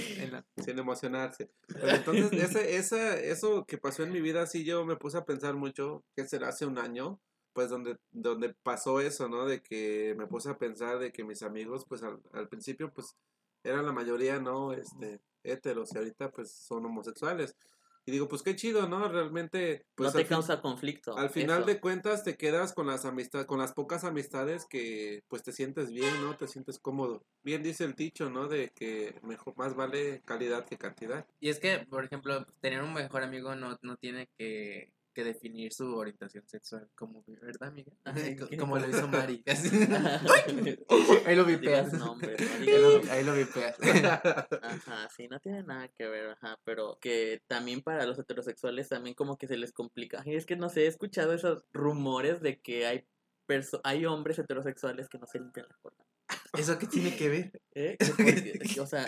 sin 0.58 0.80
emocionarse. 0.80 1.50
Pero 1.67 1.89
entonces, 1.89 2.32
ese, 2.58 2.78
esa, 2.78 3.19
eso 3.19 3.65
que 3.65 3.78
pasó 3.78 4.04
en 4.04 4.12
mi 4.12 4.22
vida, 4.22 4.46
sí, 4.48 4.63
yo 4.63 4.86
me 4.86 4.96
puse 4.96 5.17
a 5.17 5.26
pensar 5.26 5.56
mucho, 5.56 6.04
que 6.15 6.28
será 6.28 6.50
hace 6.50 6.65
un 6.65 6.78
año, 6.78 7.19
pues 7.54 7.69
donde, 7.69 7.98
donde 8.12 8.54
pasó 8.54 9.00
eso, 9.00 9.28
¿no? 9.30 9.46
De 9.46 9.62
que 9.62 10.15
me 10.17 10.28
puse 10.28 10.50
a 10.50 10.58
pensar 10.58 11.00
de 11.00 11.12
que 11.12 11.24
mis 11.24 11.43
amigos, 11.43 11.86
pues 11.88 12.04
al, 12.04 12.19
al 12.34 12.48
principio, 12.48 12.91
pues 12.91 13.15
eran 13.63 13.86
la 13.86 13.93
mayoría, 13.93 14.39
¿no? 14.39 14.74
Este, 14.74 15.22
heteros 15.43 15.93
y 15.93 15.98
ahorita, 15.98 16.32
pues 16.32 16.52
son 16.52 16.86
homosexuales. 16.86 17.56
Y 18.06 18.12
digo, 18.12 18.28
pues 18.28 18.42
qué 18.44 18.56
chido, 18.56 18.88
¿no? 18.89 19.08
Realmente, 19.08 19.86
pues 19.96 20.08
no 20.08 20.10
al 20.10 20.13
te 20.13 20.26
fin- 20.26 20.36
causa 20.36 20.62
conflicto. 20.62 21.18
al 21.18 21.30
final 21.30 21.60
eso. 21.60 21.68
de 21.68 21.80
cuentas 21.80 22.24
te 22.24 22.36
quedas 22.36 22.74
con 22.74 22.88
las 22.88 23.06
amistades, 23.06 23.48
con 23.48 23.60
las 23.60 23.74
pocas 23.74 24.04
amistades 24.04 24.66
que 24.66 25.24
pues 25.30 25.42
te 25.44 25.54
sientes 25.54 25.89
bien, 25.92 26.22
¿no? 26.22 26.36
Te 26.36 26.48
sientes 26.48 26.80
cómodo. 26.80 27.26
Bien 27.44 27.63
dice 27.63 27.86
el 27.86 27.94
dicho, 27.96 28.30
¿no? 28.30 28.48
De 28.48 28.72
que 28.76 29.20
mejor 29.24 29.56
más 29.58 29.76
vale 29.76 30.22
calidad 30.26 30.66
que 30.66 30.78
cantidad. 30.78 31.26
Y 31.39 31.50
es 31.50 31.60
que, 31.60 31.80
por 31.89 32.04
ejemplo, 32.04 32.46
tener 32.62 32.82
un 32.84 32.94
mejor 32.94 33.24
amigo 33.24 33.56
no, 33.56 33.78
no 33.82 33.96
tiene 33.98 34.28
que, 34.38 34.92
que 35.13 35.23
definir 35.23 35.71
su 35.73 35.95
orientación 35.95 36.47
sexual, 36.47 36.89
como, 36.95 37.23
¿verdad, 37.28 37.69
amiga? 37.69 37.93
Ay, 38.04 38.36
Co- 38.36 38.47
¿qué? 38.47 38.58
como 38.58 38.78
lo 38.78 38.89
hizo 38.89 39.08
Mari. 39.08 39.43
Ahí 41.26 41.36
lo 41.36 41.45
vipeas. 41.45 41.93
Ahí 43.10 43.23
lo, 43.23 43.34
vipeas. 43.34 43.78
Ajá, 44.62 45.10
sí, 45.15 45.28
no 45.28 45.39
tiene 45.39 45.63
nada 45.63 45.88
que 45.89 46.08
ver, 46.08 46.32
ajá, 46.32 46.60
pero 46.63 46.97
que 46.99 47.41
también 47.47 47.82
para 47.82 48.06
los 48.06 48.19
heterosexuales 48.19 48.89
también 48.89 49.15
como 49.15 49.38
que 49.38 49.47
se 49.47 49.58
les 49.58 49.71
complica. 49.71 50.21
Y 50.26 50.36
es 50.36 50.45
que 50.45 50.56
no 50.56 50.69
sé, 50.69 50.84
he 50.84 50.88
escuchado 50.88 51.34
esos 51.34 51.65
rumores 51.71 52.41
de 52.41 52.60
que 52.60 52.86
hay 52.86 53.08
perso 53.45 53.82
hay 53.84 54.06
hombres 54.06 54.39
heterosexuales 54.39 55.10
que 55.10 55.17
no 55.17 55.28
se 55.28 55.39
limpian 55.39 55.67
la 55.69 55.78
cola. 55.82 55.97
¿Eso 56.58 56.78
qué 56.78 56.88
tiene 56.88 57.15
que 57.15 57.30
ver? 57.30 57.62
¿eh? 57.76 57.97
O 58.80 58.86
sea, 58.86 59.06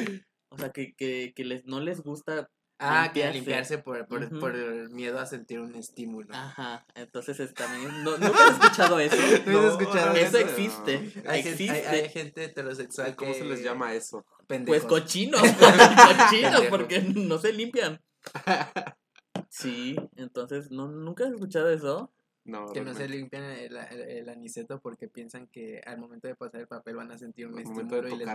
o 0.50 0.58
sea 0.58 0.72
que, 0.72 0.96
que, 0.96 1.34
que 1.36 1.46
les, 1.46 1.66
no 1.66 1.80
les 1.80 2.02
gusta 2.02 2.50
Ah, 2.78 3.12
que 3.14 3.20
Limpiarse. 3.20 3.38
limpiarse 3.38 3.78
por, 3.78 4.06
por, 4.08 4.40
por 4.40 4.56
el 4.56 4.90
miedo 4.90 5.20
a 5.20 5.26
sentir 5.26 5.60
un 5.60 5.76
estímulo. 5.76 6.28
Ajá, 6.34 6.86
entonces 6.96 7.40
es 7.40 7.54
también. 7.54 8.04
¿No, 8.04 8.18
¿Nunca 8.18 8.48
has 8.48 8.60
escuchado 8.60 9.00
eso? 9.00 9.16
¿No 9.46 9.60
has 9.60 9.72
escuchado 9.72 10.14
Eso 10.14 10.32
realmente 10.32 10.42
existe. 10.42 11.24
Hay, 11.26 11.40
existe. 11.40 11.88
hay 11.88 12.10
gente 12.10 12.44
heterosexual 12.44 13.16
¿Cómo 13.16 13.32
que... 13.32 13.40
se 13.40 13.46
les 13.46 13.64
llama 13.64 13.94
eso? 13.94 14.26
Pues 14.66 14.84
cochinos. 14.84 15.42
cochinos, 15.42 16.64
porque 16.70 17.02
no 17.02 17.38
se 17.38 17.54
limpian. 17.54 18.02
Sí, 19.50 19.96
entonces, 20.18 20.70
¿no, 20.70 20.90
¿nunca 20.90 21.26
has 21.26 21.32
escuchado 21.32 21.70
eso? 21.70 22.12
No, 22.46 22.68
Que 22.72 22.82
no 22.82 22.94
se 22.94 23.10
limpian 23.10 23.44
el, 23.44 23.76
el, 23.76 24.02
el 24.02 24.30
aniceto 24.30 24.80
porque 24.80 25.08
piensan 25.08 25.48
que 25.48 25.82
al 25.84 25.98
momento 25.98 26.28
de 26.28 26.36
pasar 26.36 26.62
el 26.62 26.68
papel 26.68 26.96
van 26.96 27.12
a 27.12 27.18
sentir 27.18 27.48
un 27.48 27.58
Al 27.58 27.64
momento 27.66 27.96
de 27.96 28.02
estímulo 28.02 28.16
y 28.16 28.26
les, 28.26 28.28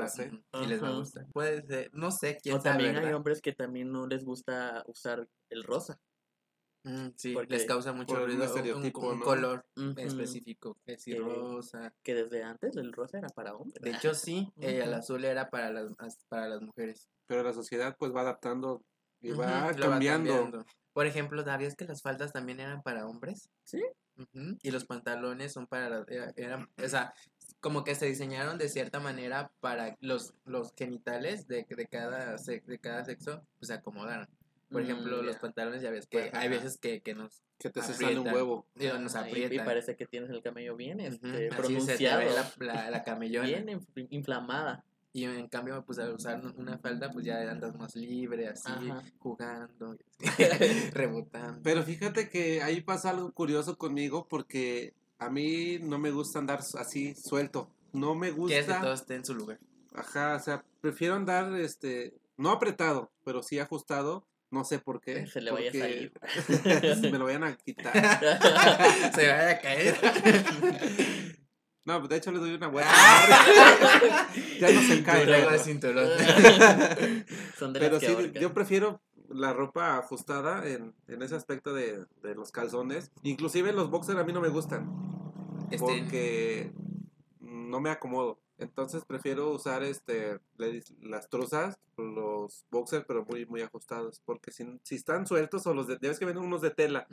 va, 0.53 0.63
y 0.63 0.67
les 0.67 0.83
va 0.83 0.89
a 0.89 0.99
gustar. 0.99 1.27
Puede 1.33 1.63
ser, 1.65 1.91
no 1.95 2.11
sé 2.11 2.37
quién 2.43 2.57
O 2.57 2.61
sabe, 2.61 2.85
también 2.85 2.97
hay 3.05 3.13
hombres 3.13 3.41
que 3.41 3.53
también 3.53 3.93
no 3.93 4.09
les 4.09 4.25
gusta 4.25 4.83
usar 4.89 5.29
el 5.49 5.63
rosa. 5.63 6.01
Mm, 6.83 7.09
sí, 7.15 7.35
porque- 7.35 7.55
les 7.55 7.67
causa 7.67 7.93
mucho 7.93 8.15
un 8.15 8.25
ruido 8.25 8.41
un, 8.43 8.47
estereotipo, 8.49 9.01
un 9.11 9.19
¿no? 9.21 9.25
color 9.25 9.65
específico, 9.97 10.77
que 10.85 10.99
si 10.99 11.15
rosa. 11.15 11.95
Que 12.03 12.15
desde 12.15 12.43
antes 12.43 12.75
el 12.77 12.93
rosa 12.93 13.19
era 13.19 13.29
para 13.29 13.55
hombres. 13.55 13.81
De 13.81 13.91
hecho, 13.91 14.15
sí, 14.15 14.51
eh, 14.61 14.81
el 14.83 14.93
azul 14.95 15.25
era 15.25 15.51
para 15.51 15.71
las, 15.71 15.93
as- 15.99 16.25
para 16.29 16.49
las 16.49 16.63
mujeres. 16.63 17.09
Pero 17.27 17.45
la 17.45 17.53
sociedad 17.53 17.95
pues 17.97 18.13
va 18.13 18.23
adaptando 18.23 18.83
y 19.21 19.31
va 19.31 19.73
cambiando. 19.77 20.65
Por 20.93 21.07
ejemplo, 21.07 21.45
¿sabías 21.45 21.77
que 21.77 21.85
las 21.85 22.03
faldas 22.03 22.33
también 22.33 22.61
eran 22.61 22.83
para 22.83 23.07
hombres? 23.07 23.49
¿Sí? 23.65 23.83
Y 24.63 24.71
los 24.71 24.85
pantalones 24.85 25.53
son 25.53 25.67
para 25.67 26.05
eran, 26.37 26.69
o 26.83 26.89
sea, 26.89 27.15
como 27.61 27.85
que 27.85 27.95
se 27.95 28.07
diseñaron 28.07 28.59
de 28.59 28.69
cierta 28.69 29.01
manera 29.01 29.51
para 29.61 29.97
los, 30.01 30.35
los 30.45 30.75
genitales 30.77 31.47
de, 31.47 31.65
de 31.69 31.87
cada 31.87 32.37
se- 32.39 32.61
de 32.67 32.79
cada 32.79 33.05
sexo 33.05 33.43
pues 33.59 33.69
se 33.69 33.75
acomodaran. 33.75 34.29
Por 34.71 34.83
Mm, 34.83 34.85
ejemplo, 34.85 35.23
los 35.23 35.37
ya. 35.37 35.41
pantalones 35.41 35.81
ya 35.83 35.91
ves 35.91 36.07
que 36.07 36.19
Pues, 36.19 36.35
hay 36.35 36.49
ajá. 36.49 36.57
veces 36.57 36.79
que, 36.79 37.01
que 37.01 37.15
nos 37.15 37.43
Que 37.59 37.71
te 37.71 37.81
se 37.83 37.93
Aprietan. 37.93 38.17
sale 38.17 38.29
un 38.29 38.35
huevo. 38.35 38.67
digo, 38.75 38.99
nos 38.99 39.15
Ajá, 39.15 39.29
y- 39.31 39.59
parece 39.59 39.97
que 39.97 40.07
tienes 40.07 40.31
el 40.31 40.43
cabello 40.43 40.77
bien 40.77 41.01
este, 41.01 41.27
así 41.29 41.37
se 41.41 41.49
te 41.49 41.57
pronunciado. 41.57 42.19
ve 42.21 42.31
la, 42.35 42.53
la, 42.75 42.91
la 42.91 43.05
camellona. 43.05 43.47
bien 43.67 43.69
inf- 43.69 44.07
inflamada. 44.11 44.85
Y 45.13 45.25
en 45.25 45.49
cambio, 45.49 45.83
pues 45.85 45.99
al 45.99 46.15
usar 46.15 46.41
una 46.57 46.79
falda, 46.79 47.11
pues 47.11 47.25
ya 47.27 47.41
andas 47.51 47.75
más 47.75 47.97
libre, 47.97 48.47
así, 48.49 48.71
Ajá. 48.71 49.03
jugando, 49.19 49.97
rebotando. 50.93 51.61
Pero 51.63 51.83
fíjate 51.83 52.29
que 52.29 52.63
ahí 52.63 52.81
pasa 52.81 53.11
algo 53.11 53.33
curioso 53.33 53.77
conmigo 53.77 54.27
porque 54.29 54.95
a 55.19 55.29
mí 55.29 55.79
no 55.81 55.99
me 55.99 56.11
gusta 56.13 56.39
andar 56.39 56.61
así 56.79 57.15
suelto. 57.15 57.69
No 57.93 58.15
me 58.15 58.33
Que 58.33 58.59
este 58.61 58.73
todo 58.73 58.81
gusta. 58.91 58.95
esté 58.95 59.15
en 59.17 59.25
su 59.25 59.35
lugar. 59.35 59.59
Ajá, 59.95 60.37
o 60.37 60.41
sea, 60.41 60.65
prefiero 60.81 61.17
andar, 61.17 61.53
este, 61.57 62.15
no 62.37 62.51
apretado, 62.51 63.11
pero 63.25 63.43
sí 63.43 63.59
ajustado. 63.59 64.25
No 64.53 64.65
sé 64.65 64.81
por 64.81 65.01
qué. 65.01 65.27
Se 65.29 65.41
le 65.41 65.53
vaya 65.53 65.71
a 65.71 65.73
salir. 65.73 66.13
me 67.13 67.19
lo 67.19 67.25
vayan 67.27 67.45
a 67.45 67.57
quitar. 67.57 67.93
Se 69.15 69.29
vaya 69.29 69.51
a 69.51 69.61
caer. 69.61 69.97
No, 71.85 72.07
de 72.07 72.17
hecho 72.17 72.31
le 72.31 72.39
doy 72.39 72.55
una 72.55 72.69
vuelta. 72.69 72.93
ya 74.61 74.71
no 74.73 74.81
se 74.83 75.03
cae. 75.03 75.25
Traigo 75.25 75.51
el 75.51 75.61
cinturón. 75.61 76.09
Son 77.59 77.73
de 77.73 77.81
Pero 77.81 77.93
las 77.95 78.01
que 78.01 78.07
sí, 78.07 78.13
ahorcan. 78.13 78.43
yo 78.43 78.53
prefiero 78.53 79.01
la 79.31 79.53
ropa 79.53 79.97
ajustada 79.97 80.67
en, 80.69 80.95
en 81.09 81.23
ese 81.23 81.37
aspecto 81.37 81.73
de, 81.73 82.05
de 82.23 82.35
los 82.35 82.53
calzones. 82.53 83.11
Inclusive 83.23 83.73
los 83.73 83.91
boxers 83.91 84.19
a 84.19 84.25
mí 84.25 84.33
no 84.33 84.41
me 84.41 84.49
gustan. 84.49 84.91
Este, 85.71 85.79
Porque 85.79 86.73
no 87.41 87.81
me 87.81 87.91
acomodo. 87.91 88.39
Entonces 88.59 89.05
prefiero 89.07 89.51
usar 89.51 89.83
este 89.83 90.39
las 91.01 91.31
truzas, 91.31 91.79
los 91.97 92.67
boxers, 92.71 93.07
pero 93.09 93.25
muy 93.25 93.47
muy 93.47 93.63
ajustados. 93.63 94.21
Porque 94.27 94.53
si, 94.53 94.67
si 94.83 94.97
están 94.97 95.27
sueltos 95.27 95.67
o 95.67 95.73
los 95.73 95.87
de... 95.87 95.95
Ya 96.03 96.11
ves 96.11 96.19
que 96.19 96.27
vienen 96.27 96.45
unos 96.45 96.61
de 96.61 96.71
tela. 96.71 97.07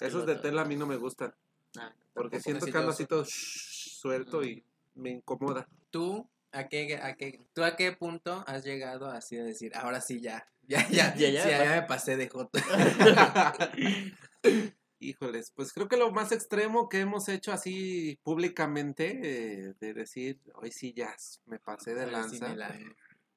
Esos 0.00 0.26
de 0.26 0.36
tela 0.36 0.62
a 0.62 0.64
mí 0.64 0.76
no 0.76 0.86
me 0.86 0.96
gustan. 0.96 1.34
Ah, 1.78 1.92
Porque 2.14 2.40
siento 2.40 2.66
que 2.66 2.78
ando 2.78 2.90
así 2.90 3.04
todo 3.04 3.24
shh, 3.24 3.75
suelto 4.06 4.44
y 4.44 4.64
me 4.94 5.10
incomoda. 5.10 5.68
¿Tú 5.90 6.28
a 6.52 6.68
qué, 6.68 6.96
a 7.02 7.14
qué, 7.16 7.46
tú 7.52 7.64
a 7.64 7.76
qué 7.76 7.92
punto 7.92 8.44
has 8.46 8.64
llegado 8.64 9.10
así 9.10 9.36
de 9.36 9.42
decir, 9.44 9.72
ahora 9.76 10.00
sí 10.00 10.20
ya, 10.20 10.46
ya, 10.66 10.88
ya, 10.88 11.14
Ya, 11.16 11.30
ya 11.30 11.42
sí, 11.42 11.48
me 11.48 11.52
ya, 11.52 11.58
pasé". 11.58 11.80
me 11.80 11.86
pasé 11.86 12.16
de 12.16 12.28
joto? 12.28 12.58
Híjoles, 14.98 15.52
pues 15.54 15.74
creo 15.74 15.88
que 15.88 15.98
lo 15.98 16.10
más 16.10 16.32
extremo 16.32 16.88
que 16.88 17.00
hemos 17.00 17.28
hecho 17.28 17.52
así 17.52 18.18
públicamente, 18.22 19.20
eh, 19.68 19.74
de 19.78 19.92
decir, 19.92 20.40
hoy 20.54 20.72
sí 20.72 20.94
ya 20.94 21.14
me 21.44 21.58
pasé 21.58 21.94
de 21.94 22.06
sí 22.06 22.10
lanza, 22.12 22.48
me 22.48 22.56
la- 22.56 22.78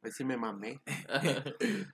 hoy 0.03 0.11
sí 0.11 0.23
me 0.23 0.37
mamé, 0.37 0.79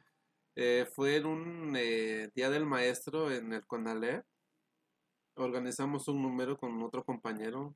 eh, 0.56 0.86
fue 0.94 1.16
en 1.16 1.26
un 1.26 1.74
eh, 1.76 2.30
Día 2.36 2.52
del 2.52 2.68
Maestro 2.68 3.32
en 3.32 3.54
el 3.54 3.66
Conalep. 3.66 4.24
Organizamos 5.38 6.08
un 6.08 6.22
número 6.22 6.58
con 6.58 6.82
otro 6.84 7.04
compañero 7.04 7.76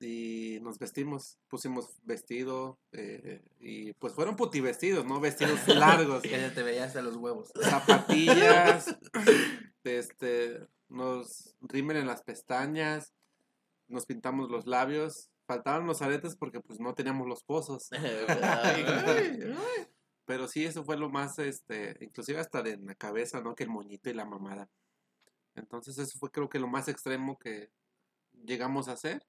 y 0.00 0.58
nos 0.62 0.78
vestimos, 0.78 1.38
pusimos 1.48 1.96
vestido 2.02 2.78
eh, 2.92 3.42
y 3.60 3.92
pues 3.94 4.12
fueron 4.12 4.36
puti 4.36 4.60
vestidos, 4.60 5.04
¿no? 5.04 5.20
Vestidos 5.20 5.66
largos 5.68 6.22
que 6.22 6.28
se 6.28 6.50
te 6.50 6.62
veía 6.62 6.84
hasta 6.84 7.02
los 7.02 7.16
huevos. 7.16 7.50
zapatillas, 7.60 8.96
este, 9.84 10.66
nos 10.88 11.54
rimen 11.60 11.96
en 11.96 12.06
las 12.06 12.22
pestañas, 12.22 13.12
nos 13.88 14.06
pintamos 14.06 14.50
los 14.50 14.66
labios, 14.66 15.30
faltaban 15.46 15.86
los 15.86 16.02
aretes 16.02 16.36
porque 16.36 16.60
pues 16.60 16.80
no 16.80 16.94
teníamos 16.94 17.28
los 17.28 17.44
pozos. 17.44 17.88
Pero 20.26 20.48
sí, 20.48 20.64
eso 20.64 20.84
fue 20.84 20.96
lo 20.96 21.10
más, 21.10 21.38
este, 21.38 21.98
inclusive 22.00 22.40
hasta 22.40 22.62
de 22.62 22.72
en 22.72 22.86
la 22.86 22.94
cabeza, 22.94 23.42
¿no? 23.42 23.54
Que 23.54 23.64
el 23.64 23.70
moñito 23.70 24.08
y 24.08 24.14
la 24.14 24.24
mamada. 24.24 24.70
Entonces 25.54 25.98
eso 25.98 26.18
fue 26.18 26.30
creo 26.30 26.48
que 26.48 26.58
lo 26.58 26.66
más 26.66 26.88
extremo 26.88 27.38
que 27.38 27.70
llegamos 28.44 28.88
a 28.88 28.92
hacer. 28.92 29.22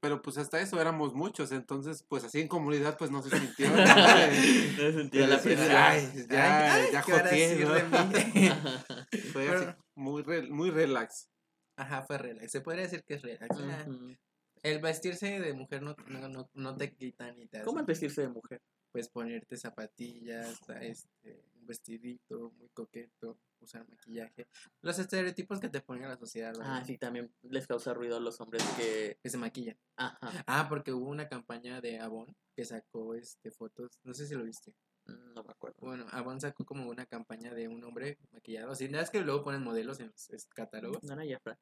Pero 0.00 0.22
pues 0.22 0.38
hasta 0.38 0.60
eso 0.60 0.80
éramos 0.80 1.12
muchos, 1.14 1.52
entonces 1.52 2.02
pues 2.08 2.24
así 2.24 2.40
en 2.40 2.48
comunidad 2.48 2.96
pues 2.98 3.10
no 3.10 3.22
se 3.22 3.36
sintió. 3.38 3.66
No 4.80 4.92
sentía 4.92 5.26
la 5.26 5.38
Sí, 5.38 5.48
presión. 5.48 5.70
ay, 5.72 6.26
ya, 6.30 6.74
Ay, 6.74 6.88
ya 6.92 7.02
¿qué 7.02 7.12
van 7.12 7.20
a 7.20 7.24
joteé, 7.24 7.56
¿no? 7.64 7.72
de 7.74 7.82
mí? 7.84 8.48
Fue 9.32 9.46
Pero- 9.46 9.58
así, 9.60 9.78
muy, 9.94 10.22
re- 10.22 10.48
muy 10.50 10.70
relax. 10.70 11.28
Ajá, 11.76 12.02
fue 12.02 12.18
relax. 12.18 12.50
Se 12.50 12.60
podría 12.60 12.82
decir 12.84 13.04
que 13.04 13.14
es 13.14 13.22
relax. 13.22 13.56
Ah, 13.58 13.84
Ujú. 13.88 14.14
El 14.62 14.80
vestirse 14.80 15.40
de 15.40 15.54
mujer 15.54 15.80
no, 15.82 15.96
no, 16.08 16.28
no, 16.28 16.50
no 16.52 16.76
te 16.76 16.92
quita 16.94 17.32
ni 17.32 17.46
te 17.46 17.58
hace. 17.58 17.64
¿Cómo 17.64 17.80
es 17.80 17.86
vestirse 17.86 18.20
de 18.22 18.28
mujer? 18.28 18.60
Pues 18.92 19.08
ponerte 19.08 19.56
zapatillas, 19.56 20.58
este, 20.80 21.42
un 21.54 21.66
vestidito 21.66 22.52
muy 22.58 22.68
coqueto, 22.74 23.38
usar 23.64 23.88
maquillaje. 23.88 24.46
Los 24.82 24.98
estereotipos 24.98 25.60
que 25.60 25.68
te 25.68 25.80
pone 25.80 26.06
la 26.06 26.16
sociedad. 26.16 26.52
Ah, 26.62 26.82
sí, 26.84 26.98
también 26.98 27.32
les 27.42 27.66
causa 27.66 27.92
ruido 27.94 28.16
a 28.16 28.20
los 28.20 28.40
hombres 28.40 28.62
que... 28.76 29.18
Que 29.22 29.30
se 29.30 29.38
maquillan. 29.38 29.76
Ajá, 29.96 30.44
Ah, 30.46 30.66
porque 30.68 30.92
hubo 30.92 31.08
una 31.08 31.28
campaña 31.28 31.80
de 31.80 31.98
Avon 32.00 32.34
que 32.56 32.64
sacó 32.64 33.14
este 33.14 33.50
fotos, 33.50 33.98
no 34.02 34.12
sé 34.14 34.26
si 34.26 34.34
lo 34.34 34.44
viste. 34.44 34.74
mm, 35.06 35.34
no 35.34 35.44
me 35.44 35.52
acuerdo. 35.52 35.76
Bueno, 35.80 36.06
Avon 36.10 36.40
sacó 36.40 36.64
como 36.64 36.88
una 36.88 37.06
campaña 37.06 37.54
de 37.54 37.68
un 37.68 37.82
hombre 37.84 38.18
maquillado. 38.32 38.72
Así, 38.72 38.88
nada 38.88 39.04
es 39.04 39.10
que 39.10 39.20
luego 39.22 39.44
ponen 39.44 39.62
modelos 39.62 40.00
en 40.00 40.12
los 40.30 40.46
catálogos. 40.54 41.02
No 41.04 41.12
era 41.20 41.24
Jafra. 41.34 41.58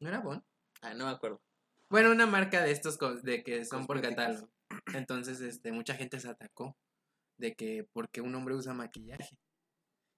¿No 0.00 0.08
era 0.08 0.18
Avon? 0.18 0.44
Ah, 0.80 0.94
no 0.94 1.04
me 1.06 1.10
acuerdo. 1.12 1.40
Bueno, 1.88 2.10
una 2.10 2.26
marca 2.26 2.62
de 2.62 2.70
estos 2.72 2.98
de 3.22 3.42
que 3.42 3.64
son 3.64 3.86
por 3.86 4.00
catálogo. 4.00 4.50
Entonces, 4.94 5.40
este, 5.40 5.72
mucha 5.72 5.94
gente 5.94 6.18
se 6.18 6.28
atacó 6.28 6.76
de 7.36 7.54
que 7.54 7.86
porque 7.92 8.20
un 8.20 8.34
hombre 8.34 8.54
usa 8.54 8.72
maquillaje. 8.74 9.38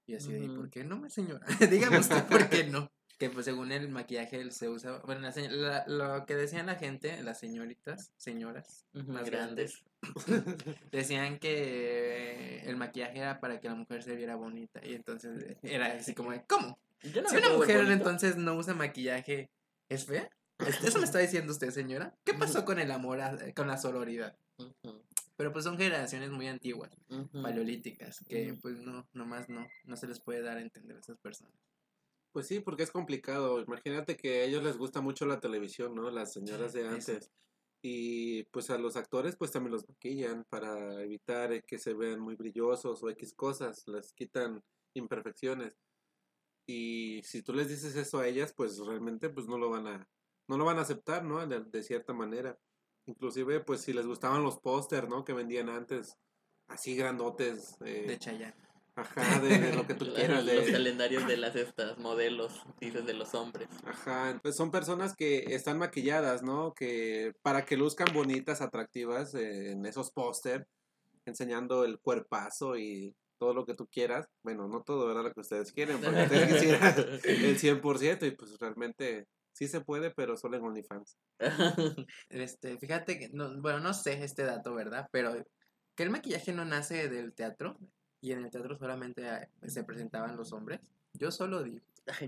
Y 0.07 0.15
así 0.15 0.33
de, 0.33 0.47
Ujú. 0.47 0.57
¿por 0.57 0.71
qué 0.71 0.85
no, 0.85 1.09
señora? 1.09 1.47
Dígame 1.71 1.99
usted 1.99 2.25
por 2.25 2.49
qué 2.49 2.65
no. 2.65 2.91
Que 3.19 3.31
pues 3.31 3.45
según 3.45 3.71
el 3.71 3.89
maquillaje 3.91 4.41
él 4.41 4.51
se 4.51 4.69
usa, 4.69 4.99
bueno, 5.05 5.21
la 5.51 5.85
lo 5.87 6.27
que 6.27 6.35
decían 6.35 6.67
la 6.67 6.75
gente, 6.75 7.23
las 7.23 7.39
señoritas, 7.39 8.13
señoras, 8.17 8.87
Más 8.93 9.31
grandes. 9.31 9.85
decían 10.91 11.39
que 11.39 12.61
el 12.65 12.77
maquillaje 12.77 13.19
era 13.19 13.41
para 13.41 13.61
que 13.61 13.69
la 13.69 13.77
mujer 13.77 14.03
se 14.03 14.17
viera 14.17 14.35
bonita. 14.37 14.81
Y 14.85 14.95
entonces 14.95 15.57
era 15.63 15.87
así 15.95 16.13
como, 16.15 16.33
de, 16.33 16.45
¿cómo? 16.45 16.79
Yo 17.03 17.23
no 17.23 17.29
si 17.29 17.37
una 17.37 17.51
mujer 17.51 17.87
entonces 17.91 18.37
no 18.37 18.55
usa 18.57 18.75
maquillaje, 18.75 19.51
¿es 19.89 20.07
fea? 20.07 20.29
¿Es- 20.59 20.83
¿Eso 20.83 20.99
me 20.99 21.05
está 21.05 21.19
diciendo 21.21 21.53
usted, 21.53 21.71
señora? 21.71 22.15
¿Qué 22.25 22.35
pasó 22.35 22.65
con 22.65 22.79
el 22.81 22.91
amor, 22.91 23.21
a- 23.21 23.39
con 23.55 23.69
la 23.69 23.77
sororidad? 23.79 24.37
Ujú, 24.59 25.04
Pero 25.37 25.53
pues 25.53 25.65
son 25.65 25.77
generaciones 25.77 26.31
muy 26.31 26.47
antiguas, 26.47 26.97
paleolíticas, 27.43 28.25
que 28.29 28.57
pues 28.63 28.79
no, 28.79 29.09
nomás 29.13 29.49
no, 29.49 29.67
no 29.85 29.97
se 29.97 30.07
les 30.07 30.21
puede 30.21 30.43
dar 30.43 30.59
a 30.59 30.63
entender 30.63 30.97
a 30.97 31.01
esas 31.01 31.19
personas. 31.19 31.59
Pues 32.33 32.47
sí, 32.47 32.61
porque 32.61 32.83
es 32.83 32.91
complicado. 32.91 33.61
Imagínate 33.61 34.17
que 34.17 34.41
a 34.41 34.45
ellos 34.45 34.63
les 34.63 34.77
gusta 34.77 35.01
mucho 35.01 35.27
la 35.27 35.41
televisión, 35.41 35.95
¿no? 35.95 36.11
Las 36.11 36.33
señoras 36.33 36.73
de 36.73 36.83
Eso. 36.83 36.91
antes. 36.91 37.31
Y 37.83 38.45
pues 38.45 38.71
a 38.71 38.79
los 38.79 38.97
actores 38.97 39.37
pues 39.37 39.51
también 39.51 39.73
los 39.73 39.89
maquillan 39.89 40.45
para 40.49 41.03
evitar 41.03 41.65
que 41.65 41.79
se 41.79 41.95
vean 41.95 42.19
muy 42.19 42.35
brillosos 42.35 43.03
o 43.03 43.11
X 43.11 43.35
cosas, 43.35 43.87
les 43.89 44.13
quitan 44.13 44.63
imperfecciones. 44.95 45.77
Y 46.67 47.21
si 47.25 47.43
tú 47.43 47.53
les 47.53 47.69
dices 47.69 47.95
eso 47.97 48.19
a 48.19 48.27
ellas, 48.27 48.55
pues 48.55 48.79
realmente 48.79 49.29
pues 49.29 49.47
no 49.47 49.59
lo 49.59 49.69
van 49.71 49.87
a 49.87 50.09
no 50.49 50.59
lo 50.59 50.65
van 50.65 50.79
a 50.79 50.83
aceptar, 50.83 51.25
¿no? 51.25 51.47
De, 51.47 51.61
de 51.61 51.83
cierta 51.83 52.13
manera. 52.13 52.59
Inclusive 53.07 53.61
pues 53.61 53.83
si 53.83 53.93
les 53.93 54.07
gustaban 54.07 54.43
los 54.43 54.59
póster, 54.59 55.09
¿no? 55.09 55.25
Que 55.25 55.33
vendían 55.33 55.69
antes 55.69 56.17
así 56.69 56.97
grandotes 56.97 57.77
eh, 57.85 58.05
De 58.07 58.19
Chayanne. 58.19 58.55
ajá, 58.97 59.41
de, 59.41 59.59
de 59.59 59.75
lo 59.75 59.87
que 59.87 59.95
tú 59.95 60.07
quieras 60.15 60.45
Los 60.45 60.67
de 60.67 60.73
calendarios 60.73 61.27
de 61.27 61.37
las 61.37 61.55
estas 61.57 61.99
modelos, 61.99 62.63
dices, 62.81 63.05
de 63.05 63.15
los 63.15 63.35
hombres. 63.35 63.69
Ajá, 63.85 64.39
pues 64.43 64.57
son 64.57 64.71
personas 64.71 65.15
que 65.15 65.55
están 65.55 65.79
maquilladas, 65.79 66.43
¿no? 66.43 66.73
Que 66.73 67.33
para 67.43 67.65
que 67.65 67.77
luzcan 67.77 68.09
bonitas, 68.15 68.61
atractivas 68.63 69.35
eh, 69.35 69.73
en 69.73 69.85
esos 69.85 70.11
póster, 70.11 70.67
enseñando 71.27 71.85
el 71.85 71.99
cuerpazo 72.01 72.77
y 72.79 73.15
todo 73.39 73.53
lo 73.53 73.67
que 73.67 73.75
tú 73.75 73.87
quieras. 73.89 74.27
Bueno, 74.43 74.69
no 74.69 74.83
todo 74.83 75.11
era 75.11 75.23
lo 75.23 75.33
que 75.33 75.41
ustedes 75.41 75.73
quieren, 75.73 76.01
porque 76.01 76.23
ustedes 76.23 76.53
quisieran 76.55 76.95
el 77.25 77.59
100% 77.59 78.27
y 78.27 78.31
pues 78.31 78.59
realmente 78.59 79.27
sí 79.55 79.69
se 79.69 79.81
puede, 79.81 80.11
pero 80.11 80.37
solo 80.37 80.57
en 80.59 80.65
OnlyFans. 80.65 81.17
Este, 82.29 82.77
fíjate 82.79 83.19
que, 83.19 83.29
no, 83.31 83.61
bueno, 83.63 83.81
no 83.81 83.95
sé 83.95 84.23
este 84.23 84.43
dato, 84.43 84.75
¿verdad? 84.75 85.09
Pero 85.11 85.47
que 85.95 86.03
el 86.03 86.11
maquillaje 86.11 86.53
no 86.53 86.65
nace 86.65 87.09
del 87.09 87.33
teatro 87.33 87.79
y 88.21 88.33
en 88.33 88.45
el 88.45 88.51
teatro 88.51 88.77
solamente 88.77 89.29
ah, 89.29 89.49
se 89.67 89.85
presentaban 89.85 90.37
los 90.37 90.53
hombres. 90.53 90.81
Yo 91.15 91.31
solo 91.31 91.63
digo. 91.63 91.81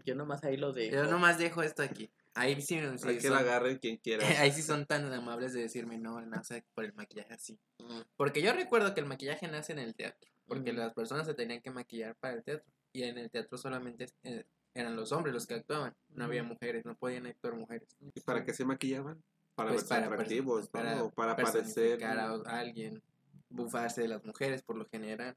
Yo 0.05 0.15
nomás 0.15 0.43
ahí 0.45 0.57
lo 0.57 0.73
dejo. 0.73 0.95
Yo 0.95 1.05
nomás 1.05 1.39
dejo 1.39 1.62
esto 1.62 1.83
aquí. 1.83 2.11
Ahí 2.35 2.55
sí, 2.61 2.79
sí 2.99 3.09
Hay 3.09 3.17
que 3.17 3.23
son- 3.23 3.33
la 3.33 3.39
agarren 3.39 3.79
quien 3.79 3.97
quiera. 3.97 4.25
ahí 4.41 4.53
sí 4.53 4.62
son 4.62 4.87
tan 4.87 5.12
amables 5.12 5.53
de 5.53 5.62
decirme 5.62 5.99
no, 5.99 6.21
nace 6.21 6.65
por 6.75 6.85
el 6.85 6.93
maquillaje 6.95 7.35
así. 7.35 7.59
Mm, 7.79 8.01
Porque 8.17 8.43
yo 8.43 8.53
recuerdo 8.53 8.95
que 8.95 9.01
el 9.01 9.07
maquillaje 9.07 9.49
nace 9.49 9.73
en 9.73 9.79
el 9.81 9.95
teatro, 9.95 10.31
porque 10.47 10.73
las 10.73 10.95
personas 10.95 11.27
se 11.27 11.35
tenían 11.35 11.61
que 11.61 11.71
maquillar 11.71 12.15
para 12.17 12.35
el 12.35 12.45
teatro 12.45 12.71
y 12.93 13.03
en 13.03 13.19
el 13.19 13.31
teatro 13.31 13.59
solamente 13.59 14.07
eh, 14.23 14.45
eran 14.77 14.95
los 14.95 15.11
hombres 15.12 15.35
los 15.35 15.47
que 15.47 15.55
actuaban, 15.55 15.95
no 16.11 16.25
había 16.25 16.43
mujeres, 16.43 16.85
no 16.85 16.95
podían 16.97 17.27
actuar 17.27 17.55
mujeres. 17.55 17.97
¿Y 18.15 18.21
para 18.21 18.45
qué 18.45 18.53
se 18.53 18.65
maquillaban? 18.65 19.23
Para 19.55 19.71
Pues 19.71 19.83
verse 19.83 19.95
para 19.95 20.07
atractivos, 20.07 20.69
para 20.69 20.97
¿no? 20.97 21.07
O 21.07 21.11
para 21.11 21.35
parecer... 21.35 22.05
a, 22.05 22.35
alguien, 22.59 23.03
bufarse 23.49 24.03
de 24.03 24.09
las 24.09 24.23
mujeres 24.25 24.62
por 24.62 24.77
lo 24.77 24.87
general. 24.87 25.35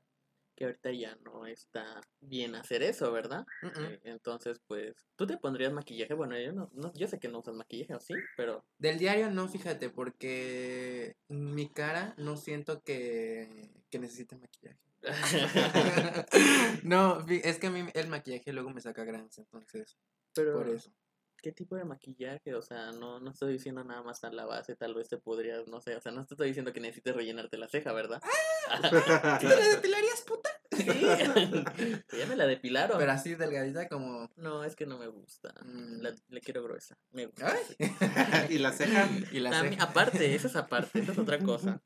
Que 0.56 0.66
ahorita 0.66 0.92
ya 0.92 1.16
no 1.24 1.48
está 1.48 2.02
bien 2.20 2.54
hacer 2.56 2.84
eso, 2.84 3.14
¿verdad? 3.14 3.46
Eh, 3.64 4.02
Entonces, 4.04 4.60
pues, 4.68 5.08
¿tú 5.16 5.26
te 5.26 5.38
pondrías 5.38 5.72
maquillaje? 5.72 6.14
Bueno, 6.14 6.38
yo 6.38 6.52
no, 6.52 6.70
no 6.74 6.92
yo 6.94 7.08
sé 7.08 7.18
que 7.18 7.30
no 7.30 7.40
usas 7.40 7.56
maquillaje, 7.56 7.96
¿o 7.96 8.00
sí? 8.02 8.14
Pero, 8.36 8.66
Del 8.78 9.00
diario 9.00 9.32
no, 9.32 9.48
fíjate, 9.48 9.90
porque 9.90 11.16
mi 11.30 11.70
cara 11.70 12.14
no 12.18 12.36
siento 12.36 12.84
que, 12.84 13.72
que 13.90 14.00
necesite 14.00 14.36
maquillaje. 14.36 14.89
no, 16.84 17.26
es 17.28 17.58
que 17.58 17.68
a 17.68 17.72
mí 17.72 17.86
el 17.94 18.08
maquillaje 18.08 18.54
luego 18.54 18.70
me 18.70 18.82
saca 18.82 19.04
granos, 19.04 19.38
entonces, 19.38 19.98
pero 20.34 20.54
por 20.54 20.70
eso. 20.70 20.92
¿qué 21.42 21.52
tipo 21.52 21.76
de 21.76 21.86
maquillaje? 21.86 22.54
O 22.54 22.62
sea, 22.62 22.92
no, 22.92 23.20
no 23.20 23.32
estoy 23.32 23.54
diciendo 23.54 23.84
nada 23.84 24.04
más 24.04 24.24
a 24.24 24.32
la 24.32 24.46
base, 24.46 24.76
tal 24.76 24.94
vez 24.94 25.10
te 25.10 25.18
podrías, 25.18 25.68
no 25.68 25.82
sé, 25.82 25.96
o 25.96 26.02
sea, 26.02 26.12
no 26.12 26.26
te 26.26 26.34
estoy 26.34 26.48
diciendo 26.48 26.74
que 26.74 26.80
necesites 26.80 27.16
rellenarte 27.16 27.58
la 27.58 27.68
ceja, 27.68 27.94
¿verdad? 27.94 28.22
¿Tú 29.40 29.48
te 29.48 29.56
la 29.56 29.68
depilarías, 29.70 30.22
puta? 30.22 30.50
Sí, 30.84 30.86
ya 32.20 32.26
me 32.28 32.36
la 32.36 32.46
depilaron. 32.46 32.98
Pero 32.98 33.12
así 33.12 33.36
delgadita 33.36 33.88
como... 33.88 34.30
No, 34.38 34.64
es 34.64 34.76
que 34.76 34.86
no 34.86 34.98
me 34.98 35.08
gusta. 35.08 35.54
Mm. 35.66 36.02
La, 36.02 36.16
le 36.30 36.42
quiero 36.42 36.64
gruesa. 36.64 36.98
Me 37.12 37.26
gusta. 37.28 37.54
Ay. 37.80 38.48
y 38.56 38.58
la 38.60 38.72
ceja... 38.72 39.08
y 39.32 39.40
la 39.40 39.52
También- 39.52 39.76
ceja. 39.76 39.86
aparte, 39.86 40.36
eso 40.36 40.48
es 40.48 40.56
aparte, 40.56 41.00
eso 41.00 41.12
es 41.12 41.18
otra 41.18 41.40
cosa. 41.40 41.82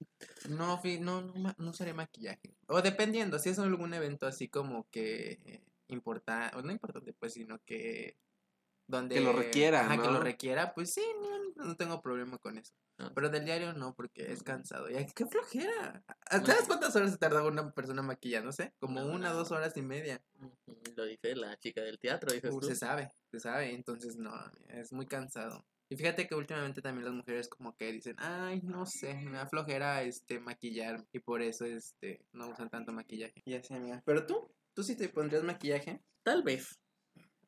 No, 0.49 0.81
no, 0.99 1.21
no, 1.21 1.55
no 1.57 1.73
maquillaje. 1.93 2.55
O 2.67 2.81
dependiendo, 2.81 3.39
si 3.39 3.49
es 3.49 3.59
algún 3.59 3.93
evento 3.93 4.25
así 4.27 4.47
como 4.47 4.89
que 4.89 5.61
importante, 5.87 6.55
o 6.57 6.61
no 6.61 6.71
importante, 6.71 7.13
pues, 7.13 7.33
sino 7.33 7.59
que 7.65 8.17
donde... 8.87 9.15
Que 9.15 9.21
lo 9.21 9.33
requiera, 9.33 9.81
Ajá, 9.85 9.97
que 10.01 10.07
¿no? 10.07 10.13
lo 10.13 10.19
requiera, 10.21 10.73
pues 10.73 10.93
sí, 10.93 11.03
no, 11.55 11.65
no 11.65 11.75
tengo 11.77 12.01
problema 12.01 12.37
con 12.37 12.57
eso. 12.57 12.73
Ah. 12.99 13.11
Pero 13.15 13.29
del 13.29 13.45
diario 13.45 13.73
no, 13.73 13.95
porque 13.95 14.31
es 14.31 14.43
cansado. 14.43 14.89
Y 14.89 15.05
qué 15.15 15.25
flojera. 15.25 16.03
¿Sabes 16.29 16.65
cuántas 16.67 16.95
horas 16.95 17.11
se 17.11 17.17
tarda 17.17 17.43
una 17.43 17.71
persona 17.71 18.01
maquillándose? 18.03 18.73
Como 18.79 18.99
No, 19.01 19.07
una, 19.11 19.29
no. 19.29 19.35
dos 19.35 19.51
horas 19.51 19.75
y 19.77 19.81
media. 19.81 20.21
Lo 20.95 21.05
dice 21.05 21.35
la 21.35 21.57
chica 21.59 21.81
del 21.81 21.97
teatro, 21.99 22.31
dices 22.31 22.53
Uh, 22.53 22.59
tú. 22.59 22.67
se 22.67 22.75
sabe, 22.75 23.09
se 23.31 23.39
sabe. 23.39 23.73
Entonces, 23.73 24.17
no, 24.17 24.31
es 24.67 24.93
muy 24.93 25.07
cansado. 25.07 25.65
Y 25.89 25.95
fíjate 25.95 26.27
que 26.27 26.35
últimamente 26.35 26.81
también 26.81 27.05
las 27.05 27.13
mujeres 27.13 27.47
como 27.49 27.75
que 27.75 27.91
dicen, 27.91 28.15
ay, 28.19 28.61
no 28.63 28.85
sé, 28.85 29.13
me 29.15 29.37
da 29.37 29.47
flojera 29.47 30.01
este 30.03 30.39
maquillar 30.39 31.03
y 31.11 31.19
por 31.19 31.41
eso 31.41 31.65
este 31.65 32.25
no 32.31 32.47
usan 32.47 32.69
tanto 32.69 32.91
maquillaje. 32.93 33.41
Y 33.45 33.55
así, 33.55 33.73
amiga. 33.73 34.01
Pero 34.05 34.25
tú, 34.25 34.51
tú 34.73 34.83
sí 34.83 34.95
te 34.95 35.09
pondrías 35.09 35.43
maquillaje. 35.43 36.01
Tal 36.23 36.41
vez. 36.43 36.79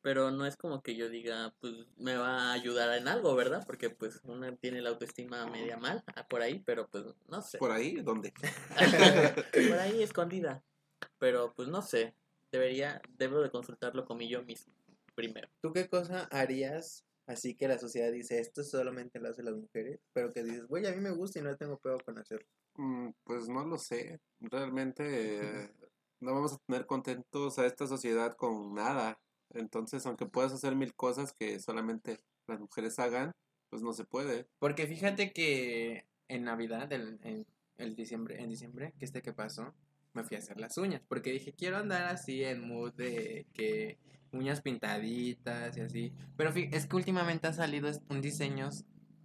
Pero 0.06 0.30
no 0.30 0.46
es 0.46 0.56
como 0.56 0.84
que 0.84 0.94
yo 0.94 1.08
diga, 1.08 1.52
pues 1.60 1.74
me 1.96 2.14
va 2.16 2.38
a 2.38 2.52
ayudar 2.52 2.96
en 2.96 3.08
algo, 3.08 3.34
¿verdad? 3.34 3.64
Porque 3.66 3.90
pues 3.90 4.20
uno 4.22 4.56
tiene 4.56 4.80
la 4.80 4.90
autoestima 4.90 5.44
media 5.48 5.78
mal 5.78 6.04
ah, 6.14 6.28
por 6.28 6.42
ahí, 6.42 6.62
pero 6.64 6.86
pues 6.86 7.06
no 7.26 7.42
sé. 7.42 7.58
¿Por 7.58 7.72
ahí? 7.72 7.96
¿Dónde? 8.02 8.32
por 9.68 9.78
ahí 9.80 10.04
escondida. 10.04 10.62
Pero 11.18 11.52
pues 11.56 11.66
no 11.66 11.82
sé. 11.82 12.14
Debería, 12.52 13.02
debo 13.18 13.40
de 13.40 13.50
consultarlo 13.50 14.04
con 14.04 14.18
mi 14.18 14.28
yo 14.28 14.44
mismo 14.44 14.72
primero. 15.16 15.48
¿Tú 15.60 15.72
qué 15.72 15.88
cosa 15.88 16.28
harías 16.30 17.04
así 17.26 17.56
que 17.56 17.66
la 17.66 17.80
sociedad 17.80 18.12
dice, 18.12 18.38
esto 18.38 18.62
solamente 18.62 19.18
lo 19.18 19.30
hacen 19.30 19.46
las 19.46 19.56
mujeres? 19.56 19.98
Pero 20.12 20.32
que 20.32 20.44
dices, 20.44 20.68
güey, 20.68 20.86
a 20.86 20.92
mí 20.92 21.00
me 21.00 21.10
gusta 21.10 21.40
y 21.40 21.42
no 21.42 21.56
tengo 21.56 21.80
pedo 21.80 21.98
con 22.04 22.16
hacerlo. 22.16 22.46
Mm, 22.76 23.08
Pues 23.24 23.48
no 23.48 23.64
lo 23.64 23.76
sé. 23.76 24.20
Realmente 24.38 25.64
eh, 25.64 25.70
no 26.20 26.32
vamos 26.32 26.52
a 26.52 26.58
tener 26.58 26.86
contentos 26.86 27.58
a 27.58 27.66
esta 27.66 27.88
sociedad 27.88 28.36
con 28.36 28.72
nada. 28.72 29.18
Entonces, 29.50 30.04
aunque 30.06 30.26
puedas 30.26 30.52
hacer 30.52 30.74
mil 30.76 30.94
cosas 30.94 31.32
que 31.32 31.58
solamente 31.60 32.18
las 32.46 32.60
mujeres 32.60 32.98
hagan, 32.98 33.32
pues 33.70 33.82
no 33.82 33.92
se 33.92 34.04
puede. 34.04 34.46
Porque 34.58 34.86
fíjate 34.86 35.32
que 35.32 36.06
en 36.28 36.44
Navidad, 36.44 36.92
el, 36.92 37.18
en, 37.22 37.46
el 37.78 37.94
diciembre, 37.96 38.40
en 38.42 38.48
diciembre, 38.50 38.92
que 38.98 39.04
este 39.04 39.22
que 39.22 39.32
pasó, 39.32 39.74
me 40.12 40.24
fui 40.24 40.36
a 40.36 40.40
hacer 40.40 40.58
las 40.60 40.76
uñas. 40.78 41.02
Porque 41.08 41.30
dije, 41.32 41.52
quiero 41.52 41.76
andar 41.76 42.04
así 42.06 42.42
en 42.44 42.66
mood 42.66 42.92
de 42.94 43.46
que 43.52 43.98
uñas 44.32 44.60
pintaditas 44.62 45.76
y 45.76 45.80
así. 45.80 46.12
Pero 46.36 46.52
fí- 46.52 46.68
es 46.72 46.86
que 46.86 46.96
últimamente 46.96 47.46
ha 47.46 47.52
salido 47.52 47.90
un 48.08 48.20
diseño 48.20 48.70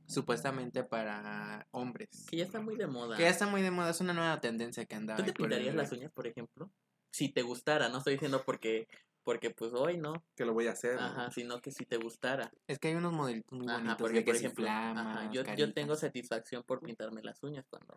supuestamente 0.07 0.83
para 0.83 1.67
hombres. 1.71 2.09
Que 2.29 2.37
ya 2.37 2.43
está 2.45 2.61
muy 2.61 2.75
de 2.75 2.87
moda. 2.87 3.15
Que 3.17 3.23
ya 3.23 3.29
está 3.29 3.47
muy 3.47 3.61
de 3.61 3.71
moda, 3.71 3.89
es 3.91 4.01
una 4.01 4.13
nueva 4.13 4.39
tendencia 4.41 4.85
que 4.85 4.95
andaba. 4.95 5.17
¿Tú 5.17 5.25
te 5.25 5.33
pintarías 5.33 5.75
las 5.75 5.91
uñas, 5.91 6.11
por 6.11 6.27
ejemplo? 6.27 6.71
Si 7.11 7.29
te 7.29 7.41
gustara, 7.41 7.89
no 7.89 7.97
estoy 7.99 8.13
diciendo 8.13 8.43
porque, 8.45 8.87
porque 9.23 9.49
pues 9.51 9.73
hoy 9.73 9.97
no. 9.97 10.23
Que 10.35 10.45
lo 10.45 10.53
voy 10.53 10.67
a 10.67 10.71
hacer. 10.71 10.95
¿no? 10.95 11.01
Ajá, 11.01 11.31
sino 11.31 11.59
que 11.61 11.71
si 11.71 11.85
te 11.85 11.97
gustara. 11.97 12.51
Es 12.67 12.79
que 12.79 12.89
hay 12.89 12.95
unos 12.95 13.13
modelitos 13.13 13.57
muy 13.57 13.67
Ajá, 13.67 13.77
bonitos. 13.77 13.97
porque 13.99 14.17
de 14.19 14.23
que 14.25 14.31
por 14.31 14.35
ejemplo, 14.35 14.67
ajá, 14.67 15.31
yo, 15.31 15.43
yo 15.55 15.73
tengo 15.73 15.95
satisfacción 15.95 16.63
por 16.63 16.79
pintarme 16.81 17.21
las 17.23 17.41
uñas 17.43 17.65
cuando, 17.69 17.95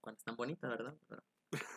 cuando 0.00 0.18
están 0.18 0.36
bonitas, 0.36 0.70
¿verdad? 0.70 0.94
Pero 1.08 1.22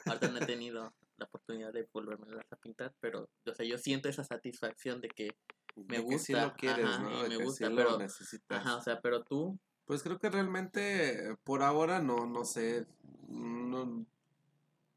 ahorita 0.06 0.28
no 0.30 0.38
he 0.40 0.46
tenido 0.46 0.94
la 1.18 1.26
oportunidad 1.26 1.72
de 1.74 1.88
volverme 1.94 2.28
a 2.50 2.56
pintar, 2.56 2.94
pero 3.00 3.30
o 3.46 3.54
sea, 3.54 3.66
yo 3.66 3.78
siento 3.78 4.10
esa 4.10 4.24
satisfacción 4.24 5.02
de 5.02 5.10
que, 5.10 5.30
me 5.76 5.98
De 5.98 6.06
que 6.06 6.20
sí 6.20 6.34
gusta, 6.34 6.46
lo 6.48 6.54
quieres, 6.56 6.86
ajá, 6.86 7.00
¿no? 7.04 7.26
y 7.26 7.30
me 7.30 7.38
que 7.38 7.44
gusta, 7.44 7.68
sí 7.68 7.74
pero- 7.76 7.98
necesitas. 7.98 8.60
ajá, 8.60 8.78
o 8.78 8.82
sea, 8.82 9.00
pero 9.02 9.24
tú, 9.24 9.60
Pues 9.86 10.04
creo 10.04 10.18
que 10.20 10.30
realmente 10.30 11.36
por 11.44 11.62
ahora 11.64 12.00
no, 12.02 12.26
no 12.26 12.46
sé. 12.46 12.86
no- 13.28 14.06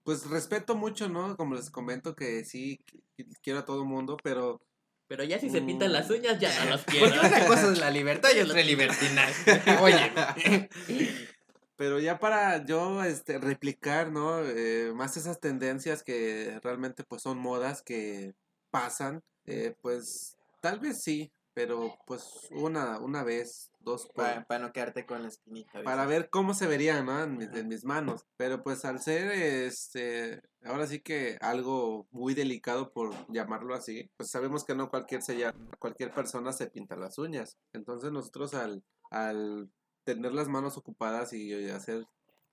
pues 0.05 0.29
respeto 0.29 0.75
mucho, 0.75 1.09
¿no? 1.09 1.37
Como 1.37 1.55
les 1.55 1.71
comento 1.71 2.15
que 2.15 2.45
sí 2.45 2.79
qu- 3.17 3.37
quiero 3.43 3.61
a 3.61 3.65
todo 3.65 3.85
mundo, 3.85 4.17
pero 4.23 4.61
pero 5.09 5.25
ya 5.25 5.39
si 5.39 5.51
se 5.51 5.61
pintan 5.61 5.91
Mm. 5.91 5.93
las 5.93 6.09
uñas 6.11 6.39
ya 6.41 6.65
no 6.65 6.71
los 6.71 6.85
quiero. 6.87 7.07
Porque 7.11 7.27
una 7.27 7.47
cosa 7.47 7.71
es 7.73 7.79
la 7.79 7.91
libertad 7.91 8.31
y 8.35 8.41
otra 8.41 8.61
el 8.61 8.67
libertinaje. 8.67 9.61
Oye. 9.81 10.69
pero 11.77 11.99
ya 11.99 12.19
para 12.19 12.65
yo 12.65 13.03
este 13.05 13.39
replicar, 13.39 14.11
¿no? 14.13 14.41
Eh, 14.45 14.93
más 14.95 15.17
esas 15.17 15.41
tendencias 15.41 16.03
que 16.03 16.59
realmente 16.63 17.05
pues 17.05 17.23
son 17.23 17.39
modas 17.39 17.83
que 17.83 18.35
pasan, 18.71 19.23
eh, 19.47 19.75
pues 19.83 20.37
tal 20.61 20.79
vez 20.81 21.03
sí, 21.03 21.31
pero 21.55 21.95
pues 22.07 22.49
una 22.51 22.99
una 22.99 23.23
vez, 23.25 23.71
dos 23.81 24.07
por, 24.07 24.25
Para, 24.47 24.59
no 24.61 24.73
quedarte 24.73 25.05
con 25.07 25.23
la 25.23 25.29
espinita. 25.29 25.83
para 25.83 26.07
ver 26.07 26.31
cómo 26.31 26.55
se 26.55 26.67
vería, 26.67 27.03
¿no? 27.03 27.23
En, 27.23 27.37
mis- 27.37 27.53
en 27.55 27.69
mis 27.69 27.85
manos. 27.85 28.27
Pero 28.37 28.63
pues 28.63 28.85
al 28.85 29.01
ser, 29.01 29.31
este, 29.33 30.41
ahora 30.65 30.87
sí 30.87 31.01
que 31.01 31.37
algo 31.41 32.07
muy 32.11 32.35
delicado 32.35 32.93
por 32.93 33.13
llamarlo 33.33 33.75
así, 33.75 34.11
pues 34.17 34.31
sabemos 34.31 34.65
que 34.65 34.75
no 34.75 34.89
cualquier, 34.91 35.23
se 35.23 35.37
llama- 35.37 35.59
cualquier 35.79 36.13
persona 36.13 36.53
se 36.53 36.69
pinta 36.69 36.97
las 36.97 37.19
uñas. 37.19 37.57
Entonces 37.73 38.13
nosotros 38.13 38.55
al, 38.55 38.83
al 39.11 39.71
tener 40.05 40.33
las 40.33 40.49
manos 40.49 40.77
ocupadas 40.77 41.33
y 41.33 41.69
hacer 41.71 42.05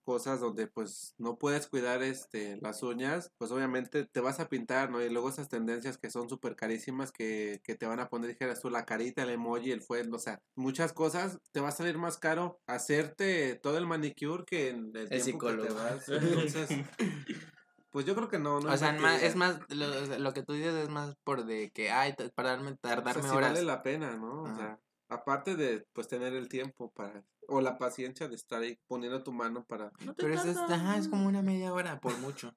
cosas 0.10 0.40
donde 0.40 0.66
pues 0.66 1.14
no 1.20 1.38
puedes 1.38 1.68
cuidar 1.68 2.02
este 2.02 2.58
las 2.62 2.82
uñas, 2.82 3.32
pues 3.38 3.52
obviamente 3.52 4.06
te 4.06 4.22
vas 4.22 4.40
a 4.40 4.50
pintar, 4.50 4.90
¿no? 4.90 5.00
Y 5.04 5.10
luego 5.12 5.30
esas 5.30 5.50
tendencias 5.50 6.00
que 6.00 6.10
son 6.10 6.28
súper 6.30 6.56
carísimas 6.56 7.12
que, 7.12 7.62
que 7.64 7.76
te 7.76 7.86
van 7.86 8.00
a 8.00 8.10
poner, 8.10 8.28
dijeras 8.32 8.60
tú, 8.60 8.72
la 8.72 8.86
carita, 8.86 9.22
el 9.22 9.30
emoji, 9.30 9.72
el 9.72 9.84
fuego, 9.84 10.16
o 10.16 10.20
sea, 10.20 10.42
muchas 10.56 10.94
cosas, 10.94 11.38
te 11.52 11.60
va 11.60 11.68
a 11.68 11.72
salir 11.74 12.00
más 12.00 12.18
caro 12.18 12.60
hacerte 12.66 13.54
todo 13.62 13.78
el 13.78 13.86
manicure 13.86 14.46
que 14.46 14.70
en 14.70 14.96
el, 14.96 14.98
El 14.98 15.10
tiempo 15.10 15.22
que 15.22 15.54
te 15.58 15.70
psicólogo. 15.70 15.76
vas. 15.76 16.10
Entonces, 16.10 16.70
pues 17.92 18.06
yo 18.08 18.16
creo 18.16 18.30
que 18.30 18.40
no, 18.40 18.60
no 18.60 18.74
O 18.74 18.78
sea, 18.78 18.94
más- 18.94 19.22
es 19.22 19.36
más, 19.36 19.60
lo, 19.70 20.18
lo 20.18 20.34
que 20.34 20.42
tú 20.42 20.54
dices 20.54 20.74
es 20.74 20.90
más 20.90 21.18
por 21.24 21.46
de 21.46 21.70
que, 21.70 21.92
ay, 21.92 22.16
t- 22.16 22.30
para 22.32 22.50
darme, 22.50 22.72
o 22.72 22.78
tardarme 22.78 23.22
sea, 23.22 23.36
horas. 23.36 23.52
vale 23.54 23.64
la 23.64 23.84
pena, 23.84 24.18
¿no? 24.18 24.42
O 24.42 24.48
Ajá. 24.48 24.56
sea, 24.58 24.80
aparte 25.10 25.56
de 25.56 25.86
pues 25.94 26.08
tener 26.08 26.34
el 26.34 26.48
tiempo 26.48 26.92
para 26.92 27.26
o 27.50 27.62
la 27.62 27.78
paciencia 27.78 28.28
de 28.28 28.36
estar 28.36 28.62
ahí 28.62 28.80
poniendo 28.88 29.24
tu 29.24 29.32
mano 29.32 29.66
para 29.66 29.92
No 30.06 30.14
te 30.14 30.24
Pero 30.24 30.36
eso 30.36 30.50
es, 30.52 30.58
ajá, 30.58 30.98
es 30.98 31.08
como 31.08 31.28
una 31.28 31.42
media 31.42 31.74
hora, 31.74 32.00
por 32.00 32.18
mucho. 32.20 32.56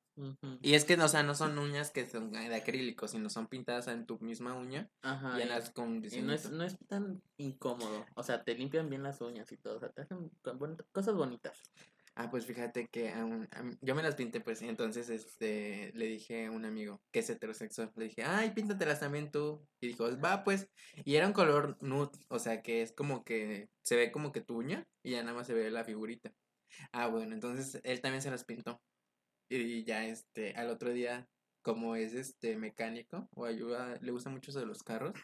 Y 0.61 0.75
es 0.75 0.85
que, 0.85 0.95
o 0.95 1.09
sea, 1.09 1.23
no 1.23 1.35
son 1.35 1.59
uñas 1.59 1.91
que 1.91 2.07
son 2.07 2.31
de 2.31 2.55
acrílico, 2.55 3.09
sino 3.09 3.31
son 3.31 3.47
pintadas 3.47 3.89
en 3.89 4.05
tu 4.05 4.19
misma 4.19 4.55
uña 4.55 4.91
Ajá, 5.01 5.39
y 5.39 5.43
en 5.43 5.49
las 5.49 5.71
con 5.71 6.03
Y 6.05 6.21
no 6.21 6.35
es, 6.35 6.51
no 6.51 6.65
es 6.65 6.77
tan 6.87 7.23
incómodo. 7.39 8.05
O 8.15 8.23
sea, 8.23 8.45
te 8.45 8.55
limpian 8.55 8.91
bien 8.91 9.03
las 9.03 9.21
uñas 9.23 9.51
y 9.51 9.57
todo. 9.57 9.77
O 9.77 9.81
sea, 9.81 9.89
te 9.89 10.03
hacen 10.03 10.31
cosas 10.93 11.15
bonitas. 11.15 11.59
Ah, 12.15 12.29
pues 12.31 12.45
fíjate 12.45 12.89
que 12.89 13.11
mí- 13.63 13.79
yo 13.81 13.95
me 13.95 14.03
las 14.03 14.17
pinté, 14.17 14.41
pues, 14.43 14.61
entonces 14.61 15.09
este, 15.09 15.93
le 15.95 16.07
dije 16.07 16.47
a 16.47 16.51
un 16.51 16.67
amigo 16.67 17.01
que 17.11 17.21
es 17.21 17.31
heterosexual, 17.31 17.91
le 17.97 18.05
dije, 18.07 18.23
ay, 18.23 18.51
píntatelas 18.51 19.01
también 19.01 19.31
tú. 19.31 19.67
Y 19.81 19.89
dijo, 19.89 20.05
va, 20.21 20.45
pues, 20.45 20.69
y 21.07 21.15
era 21.17 21.27
un 21.27 21.33
color 21.33 21.79
nude, 21.81 22.11
o 22.29 22.39
sea, 22.39 22.61
que 22.63 22.83
es 22.83 22.93
como 22.93 23.25
que 23.25 23.71
se 23.83 23.97
ve 23.97 24.13
como 24.13 24.31
que 24.33 24.43
tu 24.43 24.59
uña 24.59 24.87
y 25.03 25.13
ya 25.13 25.23
nada 25.23 25.35
más 25.39 25.47
se 25.47 25.55
ve 25.55 25.71
la 25.71 25.85
figurita. 25.85 26.35
Ah, 26.93 27.09
bueno, 27.09 27.35
entonces 27.35 27.81
él 27.85 28.01
también 28.03 28.23
se 28.23 28.31
las 28.31 28.45
pintó. 28.45 28.83
Y 29.51 29.85
ya, 29.85 30.07
este, 30.07 30.55
al 30.55 30.71
otro 30.71 30.91
día, 30.93 31.29
como 31.63 31.97
es 31.97 32.15
este 32.15 32.57
mecánico 32.57 33.29
o 33.37 33.45
ayuda, 33.47 33.97
le 34.01 34.13
gusta 34.13 34.31
mucho 34.31 34.53
de 34.53 34.67
los 34.67 34.83
carros, 34.83 35.15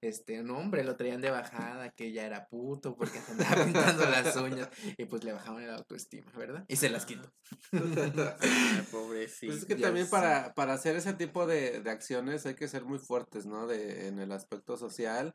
este, 0.00 0.40
un 0.40 0.50
hombre 0.50 0.84
lo 0.84 0.96
traían 0.96 1.20
de 1.20 1.30
bajada, 1.30 1.90
que 1.90 2.12
ya 2.12 2.24
era 2.24 2.46
puto 2.48 2.96
porque 2.96 3.20
se 3.20 3.32
andaba 3.32 3.64
pintando 3.64 4.04
las 4.08 4.36
uñas 4.36 4.68
y 4.96 5.04
pues 5.06 5.24
le 5.24 5.32
bajaban 5.32 5.62
el 5.62 5.70
autoestima, 5.70 6.30
¿verdad? 6.36 6.64
Y 6.68 6.76
se 6.76 6.88
las 6.88 7.04
quitó. 7.06 7.32
Ay, 7.72 8.86
pobrecito. 8.90 9.52
Pues 9.52 9.58
es 9.62 9.64
que 9.66 9.76
Ya 9.76 9.88
también 9.88 10.06
sé. 10.06 10.10
para, 10.10 10.54
para 10.54 10.74
hacer 10.74 10.96
ese 10.96 11.12
tipo 11.14 11.46
de, 11.46 11.80
de 11.80 11.90
acciones 11.90 12.46
hay 12.46 12.54
que 12.54 12.68
ser 12.68 12.84
muy 12.84 12.98
fuertes, 12.98 13.46
¿no? 13.46 13.66
De, 13.66 14.08
en 14.08 14.18
el 14.18 14.32
aspecto 14.32 14.76
social 14.76 15.34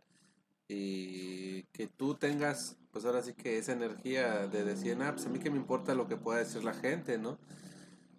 y 0.68 1.64
que 1.74 1.88
tú 1.88 2.16
tengas, 2.16 2.78
pues 2.92 3.06
ahora 3.06 3.22
sí 3.22 3.34
que 3.34 3.58
esa 3.58 3.74
energía 3.74 4.48
de 4.48 4.64
decir, 4.64 4.98
ah, 5.02 5.12
pues 5.14 5.26
a 5.26 5.30
mí 5.30 5.40
que 5.40 5.52
me 5.52 5.58
importa 5.58 5.94
lo 5.94 6.08
que 6.08 6.16
pueda 6.18 6.40
decir 6.40 6.64
la 6.64 6.74
gente, 6.74 7.18
¿no? 7.18 7.38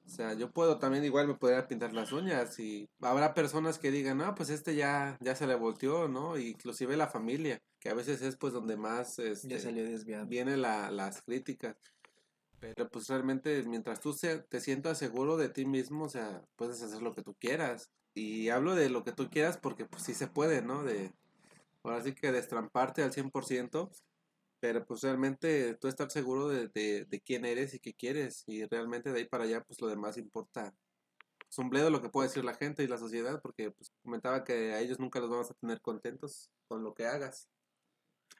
O 0.07 0.09
sea, 0.09 0.35
yo 0.35 0.51
puedo 0.53 0.79
también 0.79 1.05
igual 1.05 1.27
me 1.27 1.35
podría 1.35 1.67
pintar 1.67 1.93
las 1.95 2.13
uñas 2.13 2.59
y 2.61 2.87
habrá 3.01 3.33
personas 3.33 3.79
que 3.79 3.91
digan, 3.91 4.19
no, 4.19 4.35
pues 4.35 4.51
este 4.51 4.75
ya, 4.77 5.17
ya 5.21 5.35
se 5.35 5.47
le 5.47 5.55
volteó, 5.55 6.09
¿no? 6.09 6.37
Inclusive 6.39 6.97
la 6.97 7.09
familia, 7.09 7.59
que 7.81 7.89
a 7.89 7.95
veces 7.95 8.21
es 8.23 8.37
pues 8.37 8.53
donde 8.53 8.77
más 8.77 9.17
Ya 9.17 9.25
este, 9.25 9.59
salió 9.61 9.85
desviado. 9.85 10.27
vienen 10.27 10.61
la, 10.63 10.91
las 10.91 11.23
críticas. 11.23 11.77
Pero 12.61 12.89
pues 12.89 13.09
realmente 13.09 13.63
mientras 13.65 14.01
tú 14.01 14.13
se- 14.13 14.39
te 14.41 14.61
sientas 14.61 14.99
seguro 14.99 15.37
de 15.37 15.49
ti 15.49 15.67
mismo, 15.67 16.05
o 16.05 16.09
sea, 16.09 16.43
puedes 16.57 16.83
hacer 16.83 17.03
lo 17.03 17.13
que 17.15 17.23
tú 17.23 17.35
quieras. 17.35 17.91
Y 18.15 18.49
hablo 18.51 18.75
de 18.75 18.91
lo 18.91 19.05
que 19.05 19.13
tú 19.13 19.29
quieras 19.31 19.59
porque 19.59 19.87
pues 19.87 20.03
sí 20.05 20.15
se 20.15 20.29
puede, 20.29 20.63
¿no? 20.63 20.85
De, 20.85 21.13
ahora 21.83 22.03
sí 22.03 22.15
que 22.15 22.33
destramparte 22.33 23.03
al 23.03 23.13
100%, 23.13 23.91
pero 24.65 24.83
pues 24.87 25.03
realmente 25.03 25.75
tú 25.75 25.89
estar 25.89 26.11
seguro 26.11 26.49
de, 26.49 26.69
de, 26.69 27.05
de 27.05 27.21
quién 27.21 27.45
eres 27.45 27.75
y 27.75 27.81
qué 27.81 27.93
quieres. 27.93 28.45
Y 28.47 28.65
realmente 28.65 29.13
de 29.13 29.19
ahí 29.19 29.27
para 29.27 29.45
allá 29.45 29.63
pues 29.63 29.79
lo 29.83 29.89
demás 29.89 30.17
importa. 30.17 30.75
Es 31.51 31.59
un 31.59 31.69
bledo 31.69 31.91
lo 31.91 32.01
que 32.01 32.09
puede 32.09 32.29
decir 32.29 32.47
la 32.47 32.55
gente 32.55 32.83
y 32.83 32.87
la 32.87 32.97
sociedad 32.97 33.43
porque 33.43 33.73
pues 33.73 33.93
comentaba 34.03 34.43
que 34.43 34.73
a 34.73 34.81
ellos 34.81 34.99
nunca 34.99 35.21
los 35.21 35.29
vamos 35.29 35.51
a 35.51 35.55
tener 35.55 35.83
contentos 35.83 36.51
con 36.67 36.83
lo 36.83 36.95
que 36.95 37.05
hagas. 37.05 37.51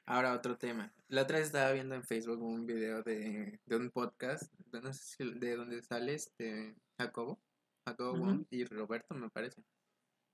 Ahora 0.07 0.33
otro 0.33 0.57
tema. 0.57 0.91
La 1.09 1.21
otra 1.21 1.37
vez 1.37 1.45
estaba 1.45 1.71
viendo 1.73 1.93
en 1.93 2.03
Facebook 2.03 2.41
un 2.41 2.65
video 2.65 3.03
de, 3.03 3.59
de 3.63 3.75
un 3.75 3.91
podcast, 3.91 4.51
de, 4.71 4.81
no 4.81 4.91
sé 4.93 5.03
si 5.03 5.39
de 5.39 5.55
donde 5.55 5.83
sale 5.83 6.15
este 6.15 6.75
Jacobo, 6.97 7.39
Jacobo 7.87 8.47
y 8.49 8.65
Roberto 8.65 9.13
me 9.13 9.29
parece. 9.29 9.63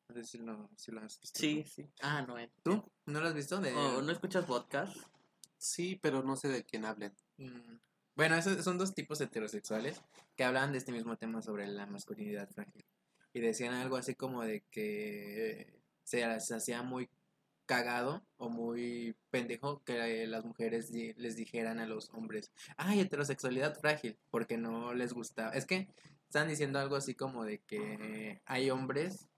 No 0.08 0.16
sé 0.16 0.24
si 0.24 0.38
lo, 0.38 0.70
si 0.78 0.94
lo 0.94 1.02
has 1.02 1.20
visto. 1.20 1.38
Sí, 1.38 1.66
sí. 1.66 1.92
Ah, 2.02 2.22
no. 2.22 2.38
eh. 2.40 2.50
¿Tú? 2.64 2.82
¿No 3.08 3.20
lo 3.20 3.28
has 3.28 3.34
visto? 3.34 3.60
De, 3.60 3.74
Oh, 3.74 4.02
¿No 4.02 4.14
escuchas 4.14 4.46
podcast? 4.46 4.96
Sí, 5.62 6.00
pero 6.02 6.24
no 6.24 6.36
sé 6.36 6.48
de 6.48 6.64
quién 6.64 6.86
hablen. 6.86 7.14
Mm, 7.38 7.78
Bueno, 8.16 8.36
esos 8.36 8.64
son 8.64 8.78
dos 8.80 8.96
tipos 8.96 9.22
heterosexuales 9.22 10.02
que 10.36 10.44
hablaban 10.44 10.72
de 10.72 10.80
este 10.80 10.92
mismo 10.92 11.18
tema 11.18 11.42
sobre 11.44 11.68
la 11.68 11.86
masculinidad 11.86 12.50
frágil. 12.50 12.84
Y 13.32 13.42
decían 13.42 13.74
algo 13.76 13.96
así 13.96 14.16
como 14.16 14.42
de 14.44 14.62
que 14.72 15.80
se, 16.04 16.40
se 16.40 16.56
hacía 16.56 16.82
muy 16.82 17.10
cagado 17.68 18.26
o 18.38 18.50
muy 18.50 19.16
pendejo 19.30 19.84
que 19.84 20.26
las 20.28 20.44
mujeres 20.44 20.92
di- 20.92 21.14
les 21.14 21.36
dijeran 21.38 21.80
a 21.80 21.86
los 21.86 22.10
hombres, 22.10 22.52
ay, 22.76 23.00
heterosexualidad 23.00 23.80
frágil, 23.80 24.18
porque 24.32 24.58
no 24.58 24.94
les 24.96 25.14
gustaba. 25.14 25.52
Es 25.52 25.66
que 25.66 25.88
están 26.26 26.48
diciendo 26.50 26.80
algo 26.80 26.96
así 26.96 27.14
como 27.14 27.46
de 27.46 27.60
que 27.60 28.42
hay 28.46 28.72
hombres 28.72 29.30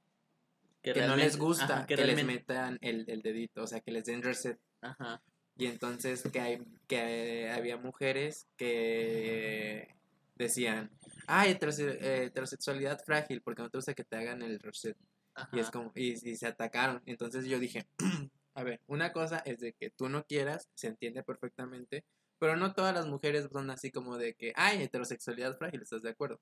que, 0.81 0.93
no 1.05 1.15
les 1.15 1.37
gusta 1.37 1.65
ajá, 1.79 1.85
que, 1.85 1.95
que 1.95 2.05
les 2.05 2.25
metan 2.25 2.77
el, 2.81 3.03
el 3.09 3.21
dedito, 3.21 3.63
o 3.63 3.67
sea, 3.67 3.81
que 3.81 3.91
les 3.91 4.05
den 4.05 4.23
reset. 4.23 4.57
Ajá. 4.81 5.21
Y 5.55 5.67
entonces 5.67 6.23
que, 6.31 6.39
hay, 6.39 6.63
que 6.87 7.49
había 7.49 7.77
mujeres 7.77 8.47
que 8.57 9.87
decían, 10.35 10.89
ay, 11.27 11.53
heterose- 11.53 11.97
eh, 12.01 12.23
heterosexualidad 12.25 13.03
frágil, 13.03 13.41
porque 13.41 13.61
no 13.61 13.69
te 13.69 13.77
gusta 13.77 13.93
que 13.93 14.03
te 14.03 14.15
hagan 14.15 14.41
el 14.41 14.59
reset. 14.59 14.97
Y 15.51 15.59
es 15.59 15.63
ajá. 15.67 15.71
como, 15.71 15.91
y, 15.95 16.11
y 16.29 16.35
se 16.35 16.47
atacaron. 16.47 17.01
Entonces 17.05 17.45
yo 17.45 17.59
dije, 17.59 17.87
a 18.55 18.63
ver, 18.63 18.81
una 18.87 19.13
cosa 19.13 19.39
es 19.45 19.59
de 19.59 19.73
que 19.73 19.89
tú 19.89 20.09
no 20.09 20.25
quieras, 20.25 20.69
se 20.75 20.87
entiende 20.87 21.23
perfectamente, 21.23 22.03
pero 22.39 22.55
no 22.55 22.73
todas 22.73 22.93
las 22.93 23.07
mujeres 23.07 23.47
son 23.51 23.69
así 23.69 23.91
como 23.91 24.17
de 24.17 24.33
que, 24.33 24.53
ay, 24.55 24.81
heterosexualidad 24.83 25.57
frágil, 25.57 25.81
¿estás 25.81 26.01
de 26.01 26.09
acuerdo? 26.09 26.39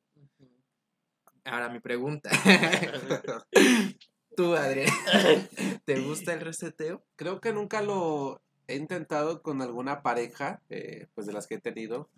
Ahora 1.44 1.70
mi 1.70 1.80
pregunta. 1.80 2.30
tú, 4.36 4.56
Adrián, 4.56 4.90
¿te 5.86 6.00
gusta 6.02 6.34
el 6.34 6.42
reseteo? 6.42 7.04
Creo 7.16 7.40
que 7.42 7.54
nunca 7.54 7.82
lo 7.82 8.42
he 8.72 8.76
intentado 8.76 9.42
con 9.42 9.62
alguna 9.62 10.02
pareja, 10.02 10.62
eh, 10.70 11.08
pues 11.16 11.28
de 11.28 11.34
las 11.34 11.48
que 11.48 11.56
he 11.56 11.62
tenido, 11.62 12.10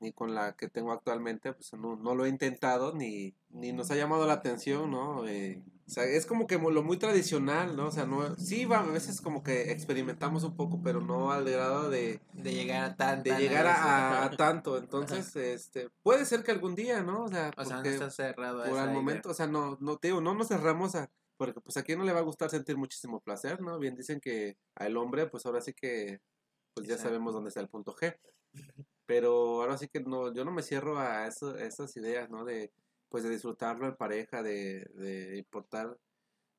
ni 0.00 0.12
con 0.12 0.34
la 0.34 0.56
que 0.56 0.68
tengo 0.68 0.92
actualmente, 0.92 1.52
pues 1.52 1.72
no, 1.74 1.96
no 1.96 2.14
lo 2.14 2.24
he 2.24 2.28
intentado, 2.30 2.94
ni, 2.94 3.34
ni 3.50 3.72
nos 3.72 3.90
ha 3.90 3.96
llamado 3.96 4.26
la 4.26 4.32
atención, 4.34 4.90
¿no? 4.90 5.28
Eh, 5.28 5.62
o 5.86 5.90
sea, 5.92 6.04
es 6.04 6.24
como 6.24 6.46
que 6.46 6.56
lo 6.56 6.82
muy 6.82 6.96
tradicional, 6.98 7.76
¿no? 7.76 7.88
O 7.88 7.90
sea, 7.90 8.06
no, 8.06 8.36
sí, 8.36 8.64
va, 8.64 8.78
a 8.78 8.86
veces 8.86 9.20
como 9.20 9.42
que 9.42 9.72
experimentamos 9.72 10.44
un 10.44 10.56
poco, 10.56 10.80
pero 10.82 11.00
no 11.00 11.32
al 11.32 11.44
grado 11.44 11.90
de, 11.90 12.20
De 12.32 12.54
llegar 12.54 12.84
a 12.84 12.96
tan, 12.96 13.22
de 13.22 13.36
llegar 13.36 13.66
a, 13.66 14.24
a 14.24 14.30
tanto. 14.36 14.78
Entonces, 14.78 15.34
este, 15.36 15.90
puede 16.02 16.24
ser 16.24 16.44
que 16.44 16.52
algún 16.52 16.76
día, 16.76 17.02
¿no? 17.02 17.24
O 17.24 17.28
sea, 17.28 17.50
O 17.56 17.64
sea, 17.64 17.82
no 17.82 17.84
estás 17.84 18.14
cerrado 18.14 18.58
por 18.58 18.68
el 18.68 18.84
idea. 18.84 18.86
momento, 18.86 19.30
o 19.30 19.34
sea, 19.34 19.48
no, 19.48 19.76
no 19.80 19.96
te 19.98 20.08
digo, 20.08 20.20
no 20.20 20.32
nos 20.34 20.48
cerramos 20.48 20.94
a, 20.94 21.10
porque 21.40 21.62
pues 21.62 21.78
a 21.78 21.82
quién 21.82 21.98
no 21.98 22.04
le 22.04 22.12
va 22.12 22.18
a 22.18 22.22
gustar 22.22 22.50
sentir 22.50 22.76
muchísimo 22.76 23.18
placer, 23.22 23.62
¿no? 23.62 23.78
Bien 23.78 23.96
dicen 23.96 24.20
que 24.20 24.58
al 24.74 24.98
hombre, 24.98 25.26
pues 25.26 25.46
ahora 25.46 25.62
sí 25.62 25.72
que, 25.72 26.20
pues 26.74 26.86
ya 26.86 26.98
sabemos 26.98 27.32
dónde 27.32 27.48
está 27.48 27.60
el 27.60 27.70
punto 27.70 27.94
G. 27.94 28.14
Pero 29.06 29.62
ahora 29.62 29.78
sí 29.78 29.88
que 29.88 30.00
no, 30.00 30.34
yo 30.34 30.44
no 30.44 30.52
me 30.52 30.62
cierro 30.62 30.98
a, 30.98 31.26
eso, 31.26 31.54
a 31.54 31.62
esas 31.62 31.96
ideas, 31.96 32.28
¿no? 32.28 32.44
De, 32.44 32.70
pues 33.08 33.24
de 33.24 33.30
disfrutarlo 33.30 33.86
en 33.86 33.96
pareja, 33.96 34.42
de, 34.42 34.84
de 34.92 35.38
importar, 35.38 35.96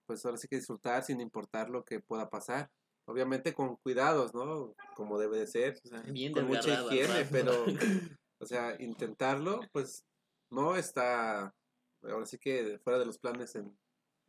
pues 0.08 0.26
ahora 0.26 0.38
sí 0.38 0.48
que 0.48 0.56
disfrutar 0.56 1.04
sin 1.04 1.22
importar 1.22 1.70
lo 1.70 1.86
que 1.86 2.00
pueda 2.00 2.32
pasar. 2.32 2.72
Obviamente 3.06 3.54
con 3.54 3.76
cuidados, 3.76 4.34
¿no? 4.34 4.74
Como 4.96 5.20
debe 5.20 5.38
de 5.38 5.46
ser, 5.46 5.80
O 5.86 5.90
sea, 5.90 6.02
Bien 6.12 6.34
con 6.34 6.48
mucha 6.48 6.82
higiene, 6.82 7.28
pero, 7.32 7.52
o 8.40 8.46
sea, 8.48 8.76
intentarlo, 8.80 9.60
pues 9.72 10.08
no 10.50 10.76
está, 10.76 11.54
ahora 12.02 12.26
sí 12.26 12.40
que 12.40 12.80
fuera 12.80 12.98
de 12.98 13.06
los 13.06 13.20
planes 13.20 13.54
en, 13.54 13.78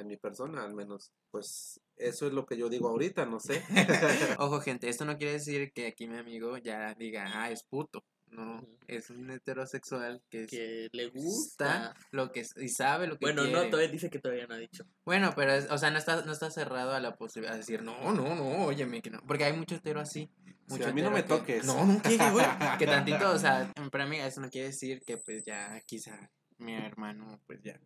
en 0.03 0.09
mi 0.09 0.17
persona, 0.19 0.63
al 0.65 0.75
menos. 0.75 1.11
Pues 1.31 1.81
eso 1.97 2.27
es 2.27 2.33
lo 2.33 2.45
que 2.47 2.57
yo 2.59 2.69
digo 2.69 2.89
ahorita, 2.89 3.25
no 3.27 3.41
sé. 3.41 3.63
Ojo, 4.39 4.61
gente, 4.61 4.89
esto 4.89 5.05
no 5.05 5.17
quiere 5.17 5.35
decir 5.35 5.73
que 5.73 5.87
aquí 5.87 6.07
mi 6.07 6.19
amigo 6.19 6.57
ya 6.59 6.95
diga, 6.95 7.31
ah, 7.35 7.51
es 7.51 7.63
puto. 7.65 8.05
No, 8.29 8.67
es 8.87 9.11
un 9.11 9.31
heterosexual 9.31 10.23
que, 10.31 10.45
es- 10.45 10.51
que 10.51 10.89
le 10.93 11.09
gusta 11.09 11.95
lo 12.13 12.33
que 12.33 12.47
y 12.57 12.69
sabe 12.71 13.07
lo 13.07 13.19
que 13.19 13.27
Bueno, 13.27 13.43
quiere. 13.43 13.65
no, 13.65 13.69
todavía 13.69 13.93
dice 13.93 14.09
que 14.09 14.19
todavía 14.21 14.47
no 14.47 14.55
ha 14.55 14.59
dicho. 14.59 14.87
Bueno, 15.05 15.35
pero, 15.37 15.53
es- 15.53 15.71
o 15.71 15.77
sea, 15.77 15.91
no 15.91 15.99
está, 15.99 16.25
no 16.25 16.33
está 16.33 16.51
cerrado 16.51 16.93
a 16.93 17.01
la 17.01 17.15
posibilidad 17.17 17.53
de 17.53 17.59
decir, 17.59 17.83
no, 17.83 18.15
no, 18.15 18.35
no, 18.35 18.65
óyeme, 18.65 19.03
que 19.03 19.11
no. 19.11 19.21
Porque 19.27 19.45
hay 19.45 19.53
mucho 19.53 19.75
hetero 19.75 20.01
así. 20.01 20.31
Sí, 20.47 20.55
mucho 20.69 20.89
a 20.89 20.93
mí 20.93 21.03
no 21.03 21.11
me 21.11 21.23
que- 21.25 21.29
toques. 21.29 21.67
No, 21.67 21.85
no 21.85 22.01
quiere, 22.01 22.31
güey. 22.31 22.47
Que 22.79 22.87
tantito, 22.87 23.31
o 23.33 23.39
sea, 23.39 23.71
para 23.91 24.07
mí 24.07 24.17
eso 24.17 24.41
no 24.41 24.49
quiere 24.49 24.69
decir 24.69 25.03
que, 25.05 25.19
pues, 25.19 25.45
ya, 25.45 25.79
quizá 25.85 26.31
mi 26.57 26.75
hermano, 26.75 27.39
pues, 27.47 27.61
ya. 27.63 27.79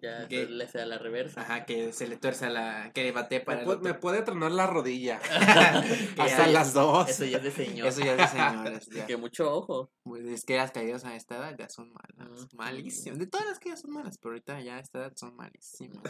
Ya 0.00 0.26
¿Qué? 0.28 0.46
le 0.46 0.66
sea 0.68 0.86
la 0.86 0.98
reversa. 0.98 1.42
Ajá, 1.42 1.64
que 1.66 1.92
se 1.92 2.06
le 2.08 2.16
tuerza 2.16 2.48
la... 2.48 2.90
Que 2.94 3.12
bate 3.12 3.40
para 3.40 3.58
Me, 3.58 3.62
el 3.64 3.68
pu- 3.68 3.72
otro. 3.72 3.84
me 3.84 3.94
puede 3.94 4.22
tronar 4.22 4.52
la 4.52 4.66
rodilla. 4.66 5.20
Que 6.16 6.22
Hasta 6.22 6.46
ya- 6.46 6.46
las 6.48 6.72
dos. 6.72 7.08
Eso 7.10 7.24
ya 7.24 7.38
es 7.38 7.42
de 7.44 7.50
señor. 7.50 7.86
Eso 7.86 8.00
ya 8.00 8.12
es 8.12 8.18
de 8.18 8.26
señores, 8.28 8.86
ya. 8.94 9.06
Que 9.06 9.16
mucho 9.16 9.52
ojo. 9.52 9.90
Pues 10.04 10.24
es 10.26 10.44
que 10.44 10.56
las 10.56 10.70
caídas 10.70 11.04
a 11.04 11.14
esta 11.16 11.36
edad 11.36 11.54
ya 11.58 11.68
son 11.68 11.92
malas, 11.92 12.44
Ujú. 12.44 12.56
malísimas. 12.56 13.18
De 13.18 13.26
todas 13.26 13.46
las 13.46 13.58
caídas 13.58 13.80
son 13.80 13.90
malas, 13.92 14.18
pero 14.18 14.32
ahorita 14.32 14.60
ya 14.60 14.76
a 14.76 14.80
esta 14.80 14.98
edad 15.00 15.12
son 15.16 15.36
malísimas. 15.36 16.02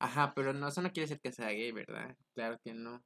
Ajá, 0.00 0.32
pero 0.34 0.52
no, 0.52 0.68
eso 0.68 0.82
no 0.82 0.90
quiere 0.92 1.08
decir 1.08 1.20
que 1.22 1.32
sea 1.32 1.48
gay, 1.48 1.72
¿verdad? 1.72 2.16
Claro 2.34 2.58
que 2.62 2.74
no. 2.74 3.02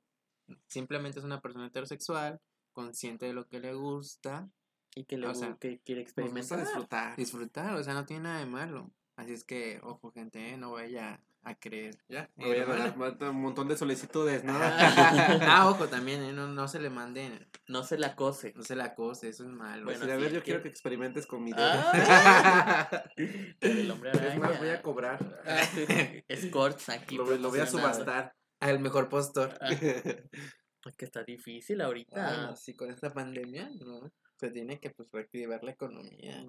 Simplemente 0.67 1.19
es 1.21 1.25
una 1.25 1.41
persona 1.41 1.67
heterosexual, 1.67 2.41
consciente 2.73 3.27
de 3.27 3.33
lo 3.35 3.47
que 3.47 3.61
le 3.61 3.75
gusta, 3.75 4.49
Y 4.97 5.05
que 5.05 5.17
le 5.17 5.29
O 5.29 5.35
sea, 5.35 5.57
que 5.61 5.79
quiere 5.85 6.01
experimentar. 6.01 6.59
disfrutar. 6.61 7.17
disfrutar, 7.17 7.75
o 7.77 7.85
sea, 7.85 7.95
no 7.95 8.05
tiene 8.07 8.25
nada 8.25 8.41
de 8.41 8.47
malo. 8.47 8.91
Así 9.21 9.33
es 9.35 9.45
que, 9.45 9.81
ojo, 9.83 10.11
gente, 10.13 10.51
¿eh? 10.51 10.57
no 10.57 10.73
vaya 10.73 11.23
a 11.43 11.55
creer. 11.55 11.97
Ya, 12.09 12.31
Me 12.37 12.47
voy 12.47 12.57
a 12.59 12.65
dar 12.65 13.31
un 13.31 13.41
montón 13.41 13.69
de 13.69 13.77
solicitudes, 13.77 14.45
¿no? 14.45 14.55
ah, 14.61 15.69
ojo, 15.71 15.89
también, 15.89 16.23
¿eh? 16.23 16.33
no, 16.33 16.49
no 16.49 16.69
se 16.69 16.81
le 16.81 16.91
manden, 16.91 17.49
No 17.67 17.83
se 17.83 17.99
la 17.99 18.17
cose. 18.17 18.53
no 18.57 18.63
se 18.63 18.77
la 18.77 18.85
acose, 18.87 19.29
eso 19.29 19.45
es 19.45 19.51
malo. 19.51 19.85
Bueno, 19.85 20.01
Decir, 20.01 20.13
a 20.13 20.17
sí, 20.17 20.23
ver, 20.23 20.33
yo 20.33 20.39
que- 20.41 20.45
quiero 20.45 20.63
que 20.63 20.69
experimentes 20.69 21.27
con 21.27 21.43
mi 21.45 21.53
dedo. 21.53 21.63
Ah. 21.65 23.05
El 23.61 23.91
hombre 23.91 24.11
es 24.13 24.39
más, 24.39 24.59
voy 24.59 24.69
a 24.71 24.83
cobrar. 24.83 25.43
Escorts 26.29 26.89
aquí. 26.89 27.17
Lo, 27.17 27.25
lo 27.37 27.51
voy 27.51 27.61
a 27.61 27.67
subastar. 27.67 28.35
Al 28.61 28.79
mejor 28.81 29.09
postor. 29.09 29.57
Ah, 29.61 29.71
Es 29.71 30.95
que 30.97 31.05
está 31.05 31.23
difícil 31.25 31.81
ahorita. 31.83 32.51
Ah, 32.51 32.57
sí, 32.57 32.75
con 32.75 32.91
esta 32.91 33.13
pandemia, 33.13 33.71
no. 33.81 34.11
Se 34.39 34.51
tiene 34.51 34.81
que 34.81 34.89
pues 34.91 35.11
reactivar 35.13 35.63
la 35.63 35.73
economía. 35.73 36.43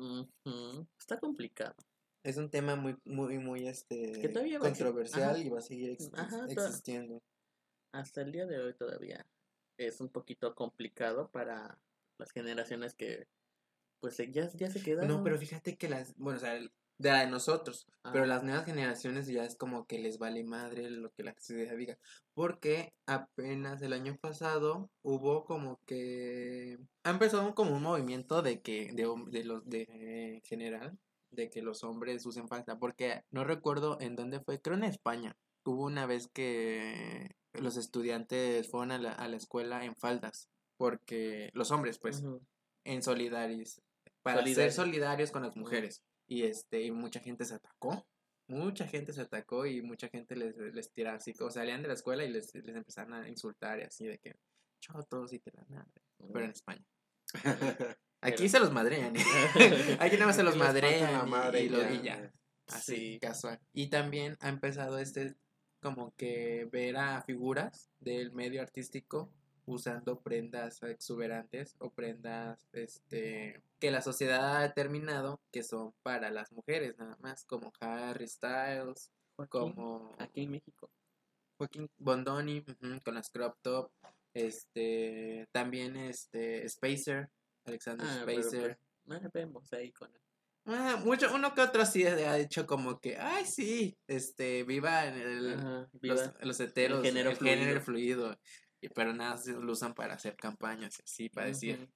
Está 0.97 1.19
complicado. 1.19 1.75
Es 2.23 2.37
un 2.37 2.49
tema 2.49 2.75
muy, 2.75 2.97
muy, 3.03 3.39
muy 3.39 3.67
este 3.67 4.11
Que 4.21 4.29
todavía 4.29 4.59
va 4.59 4.67
a 4.67 4.69
exi- 4.69 4.73
controversial 4.73 5.29
ajá. 5.31 5.37
y 5.39 5.49
va 5.49 5.59
a 5.59 5.63
seguir 5.63 5.91
ex- 5.91 6.11
Ajá, 6.13 6.45
existiendo. 6.49 7.21
Hasta 7.93 8.21
el 8.21 8.31
día 8.31 8.45
de 8.45 8.59
hoy 8.59 8.73
todavía 8.75 9.25
es 9.77 9.99
un 10.01 10.09
poquito 10.09 10.53
complicado 10.55 11.29
para 11.31 11.79
las 12.19 12.31
generaciones 12.31 12.93
que 12.93 13.27
pues 13.99 14.17
ya, 14.17 14.49
ya 14.53 14.69
se 14.69 14.81
quedaron. 14.81 15.07
No, 15.07 15.23
pero 15.23 15.37
fíjate 15.37 15.77
que 15.77 15.89
las, 15.89 16.15
bueno, 16.15 16.37
o 16.37 16.41
sea, 16.41 16.55
el- 16.55 16.71
de 16.99 17.09
la 17.09 17.21
de 17.21 17.31
nosotros. 17.31 17.87
Pero 18.13 18.27
las 18.27 18.43
nuevas 18.43 18.63
generaciones 18.65 19.25
ya 19.25 19.43
es 19.43 19.55
como 19.55 19.87
que 19.87 19.97
les 19.97 20.19
vale 20.19 20.43
madre 20.43 20.87
lo 20.91 21.11
que 21.11 21.23
la 21.23 21.33
sociedad 21.33 21.75
diga. 21.75 21.97
Porque 22.35 22.93
apenas 23.07 23.81
el 23.81 23.93
año 23.93 24.17
pasado 24.21 24.91
hubo 25.01 25.43
como 25.45 25.79
que... 25.87 26.77
Ha 27.03 27.09
empezado 27.09 27.55
como 27.55 27.75
un 27.75 27.81
movimiento 27.81 28.43
de 28.43 28.61
que, 28.61 28.91
de, 28.93 29.07
de 29.31 29.43
los, 29.43 29.67
de 29.67 29.87
eh, 29.89 30.41
general, 30.45 30.99
de 31.31 31.49
que 31.49 31.61
los 31.61 31.83
hombres 31.83 32.25
usen 32.25 32.47
falda. 32.47 32.77
Porque 32.77 33.23
no 33.31 33.43
recuerdo 33.43 33.97
en 33.99 34.15
dónde 34.15 34.39
fue, 34.39 34.61
creo 34.61 34.77
en 34.77 34.83
España. 34.83 35.35
Hubo 35.63 35.85
una 35.85 36.05
vez 36.05 36.27
que 36.27 37.35
los 37.53 37.77
estudiantes 37.77 38.69
fueron 38.69 38.91
a 38.91 38.97
la, 38.97 39.11
a 39.11 39.27
la 39.27 39.37
escuela 39.37 39.85
en 39.85 39.95
faldas. 39.95 40.49
Porque 40.77 41.49
los 41.53 41.71
hombres, 41.71 41.99
pues, 41.99 42.23
en 42.83 43.03
solidarios. 43.03 43.81
Para 44.23 44.37
ser 44.37 44.45
Solidarios. 44.45 44.75
solidarios 44.75 45.31
con 45.31 45.43
las 45.43 45.55
mujeres. 45.55 46.03
Y 46.27 46.43
este, 46.43 46.81
y 46.81 46.91
mucha 46.91 47.19
gente 47.19 47.45
se 47.45 47.55
atacó. 47.55 48.05
Mucha 48.47 48.87
gente 48.87 49.13
se 49.13 49.21
atacó 49.21 49.65
y 49.65 49.81
mucha 49.81 50.09
gente 50.09 50.35
les, 50.35 50.57
les 50.57 50.91
tiraba 50.91 51.17
así, 51.17 51.33
o 51.39 51.49
salían 51.49 51.81
de 51.81 51.87
la 51.87 51.93
escuela 51.93 52.25
y 52.25 52.29
les, 52.29 52.53
les 52.53 52.75
empezaron 52.75 53.13
a 53.13 53.29
insultar 53.29 53.79
y 53.79 53.83
así 53.83 54.05
de 54.05 54.17
que 54.17 54.35
chotos 54.81 55.31
y 55.31 55.39
te 55.39 55.51
la 55.53 55.63
madre. 55.69 56.01
Pero 56.33 56.45
en 56.45 56.51
España. 56.51 56.85
Aquí 58.21 58.35
Pero- 58.37 58.49
se 58.49 58.59
los 58.59 58.71
madrean. 58.71 59.15
¿eh? 59.15 59.19
Aquí 59.99 60.13
nada 60.15 60.27
más 60.27 60.35
se 60.35 60.43
los 60.43 60.55
madrean 60.55 61.29
madre 61.29 61.63
y, 61.63 61.69
lo- 61.69 61.93
y 61.93 62.01
ya. 62.03 62.31
Así, 62.67 62.95
Sí. 62.95 63.19
casual. 63.19 63.59
Y 63.73 63.87
también 63.89 64.37
ha 64.39 64.49
empezado 64.49 64.97
este, 64.99 65.35
como 65.81 66.13
que 66.15 66.69
ver 66.71 66.97
a 66.97 67.21
figuras 67.23 67.89
del 67.99 68.31
medio 68.31 68.61
artístico 68.61 69.31
usando 69.65 70.19
prendas 70.21 70.81
exuberantes 70.83 71.75
o 71.79 71.91
prendas 71.91 72.67
este 72.73 73.61
que 73.79 73.91
la 73.91 74.01
sociedad 74.01 74.57
ha 74.57 74.61
determinado 74.61 75.41
que 75.51 75.63
son 75.63 75.93
para 76.03 76.29
las 76.31 76.51
mujeres 76.51 76.97
nada 76.97 77.17
más, 77.21 77.45
como 77.45 77.71
Harry 77.79 78.27
Styles, 78.27 79.11
Joaquín, 79.35 79.49
como 79.73 80.15
Aquí 80.19 80.43
en 80.43 80.51
México. 80.51 80.89
Joaquín 81.57 81.89
Bondoni 81.97 82.63
con 83.03 83.15
las 83.15 83.29
crop 83.29 83.55
top, 83.61 83.91
este 84.33 85.47
también 85.51 85.95
este 85.95 86.67
Spacer, 86.69 87.29
Alexander 87.65 88.05
Ah, 88.09 88.23
pero 88.25 88.41
Spacer. 88.43 88.77
pues, 89.05 89.21
ah, 89.23 89.29
vemos 89.33 89.73
ahí 89.73 89.91
con 89.91 90.09
Ah, 90.65 91.01
mucho, 91.03 91.33
uno 91.33 91.55
que 91.55 91.61
otro 91.61 91.85
sí 91.87 92.05
ha 92.05 92.37
hecho 92.37 92.67
como 92.67 92.99
que, 92.99 93.17
ay, 93.17 93.45
sí, 93.45 93.97
este, 94.07 94.63
viva 94.63 95.05
en 95.07 95.15
el, 95.15 95.53
Ajá, 95.55 95.89
los, 95.93 96.01
viva. 96.01 96.33
los 96.41 96.59
heteros, 96.59 96.99
el 96.99 97.05
género 97.05 97.35
género, 97.35 97.81
fluido. 97.81 98.37
Y, 98.79 98.89
pero 98.89 99.11
nada, 99.13 99.37
sí 99.37 99.51
lo 99.53 99.71
usan 99.71 99.95
para 99.95 100.13
hacer 100.13 100.35
campañas 100.35 101.01
así, 101.03 101.29
para 101.29 101.47
decir, 101.47 101.89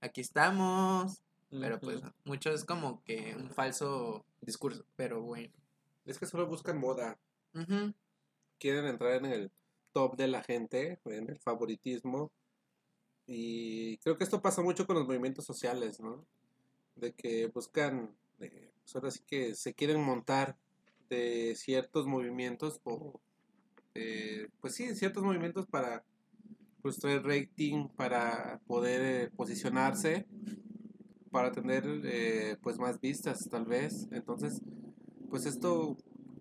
aquí 0.00 0.22
estamos. 0.22 1.22
Pero 1.50 1.78
pues, 1.78 2.00
mucho 2.24 2.50
es 2.50 2.64
como 2.64 3.02
que 3.04 3.34
un 3.36 3.50
falso 3.50 4.24
discurso, 4.40 4.84
pero 4.96 5.22
bueno. 5.22 5.52
Es 6.06 6.18
que 6.18 6.26
solo 6.26 6.46
buscan 6.46 6.78
moda. 6.78 7.18
Quieren 8.58 8.86
entrar 8.86 9.12
en 9.12 9.26
el 9.26 9.52
top 9.92 10.16
de 10.16 10.28
la 10.28 10.42
gente, 10.42 10.98
en 11.04 11.28
el 11.30 11.38
favoritismo. 11.38 12.32
Y 13.26 13.98
creo 13.98 14.16
que 14.16 14.24
esto 14.24 14.40
pasa 14.40 14.62
mucho 14.62 14.86
con 14.86 14.96
los 14.96 15.06
movimientos 15.06 15.44
sociales, 15.44 16.00
¿no? 16.00 16.24
De 16.94 17.12
que 17.12 17.46
buscan, 17.48 18.16
eh, 18.40 18.70
pues 18.82 18.94
ahora 18.94 19.10
sí 19.10 19.20
que 19.26 19.54
se 19.54 19.74
quieren 19.74 20.02
montar 20.02 20.56
de 21.08 21.54
ciertos 21.56 22.06
movimientos, 22.06 22.80
o, 22.84 23.20
eh, 23.94 24.48
pues 24.60 24.74
sí, 24.74 24.94
ciertos 24.94 25.22
movimientos 25.22 25.66
para 25.66 26.04
pues 26.82 26.98
traer 26.98 27.24
rating, 27.24 27.88
para 27.88 28.60
poder 28.68 29.24
eh, 29.24 29.30
posicionarse, 29.36 30.24
para 31.32 31.50
tener 31.50 31.84
eh, 32.04 32.56
pues 32.62 32.78
más 32.78 33.00
vistas 33.00 33.48
tal 33.50 33.64
vez. 33.64 34.06
Entonces, 34.12 34.62
pues 35.28 35.46
esto 35.46 35.96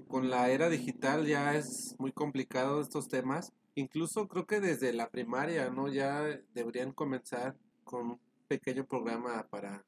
con 0.07 0.29
la 0.29 0.51
era 0.51 0.69
digital 0.69 1.25
ya 1.25 1.55
es 1.55 1.95
muy 1.97 2.11
complicado 2.11 2.79
estos 2.79 3.07
temas. 3.07 3.53
Incluso 3.76 4.28
creo 4.30 4.45
que 4.47 4.61
desde 4.61 4.93
la 4.93 5.09
primaria, 5.09 5.69
¿no? 5.69 5.89
Ya 5.89 6.21
deberían 6.53 6.93
comenzar 6.93 7.57
con 7.84 8.11
un 8.11 8.19
pequeño 8.47 8.86
programa 8.86 9.45
para 9.49 9.86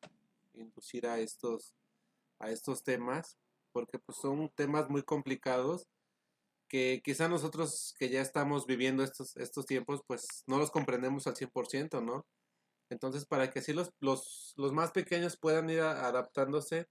inducir 0.53 1.07
a 1.07 1.19
estos 1.19 1.73
a 2.39 2.51
estos 2.51 2.83
temas, 2.83 3.37
porque 3.71 3.97
pues 3.97 4.17
son 4.19 4.49
temas 4.49 4.89
muy 4.89 5.03
complicados 5.03 5.87
que 6.67 7.01
quizá 7.03 7.29
nosotros 7.29 7.95
que 7.97 8.09
ya 8.09 8.21
estamos 8.21 8.65
viviendo 8.67 9.03
estos 9.03 9.37
estos 9.37 9.65
tiempos, 9.65 10.01
pues 10.05 10.43
no 10.47 10.57
los 10.57 10.69
comprendemos 10.69 11.25
al 11.27 11.35
100%, 11.35 12.01
¿no? 12.03 12.25
Entonces, 12.89 13.25
para 13.25 13.49
que 13.51 13.59
así 13.59 13.73
los, 13.73 13.91
los, 13.99 14.53
los 14.57 14.73
más 14.73 14.91
pequeños 14.91 15.37
puedan 15.37 15.69
ir 15.69 15.81
adaptándose 15.81 16.87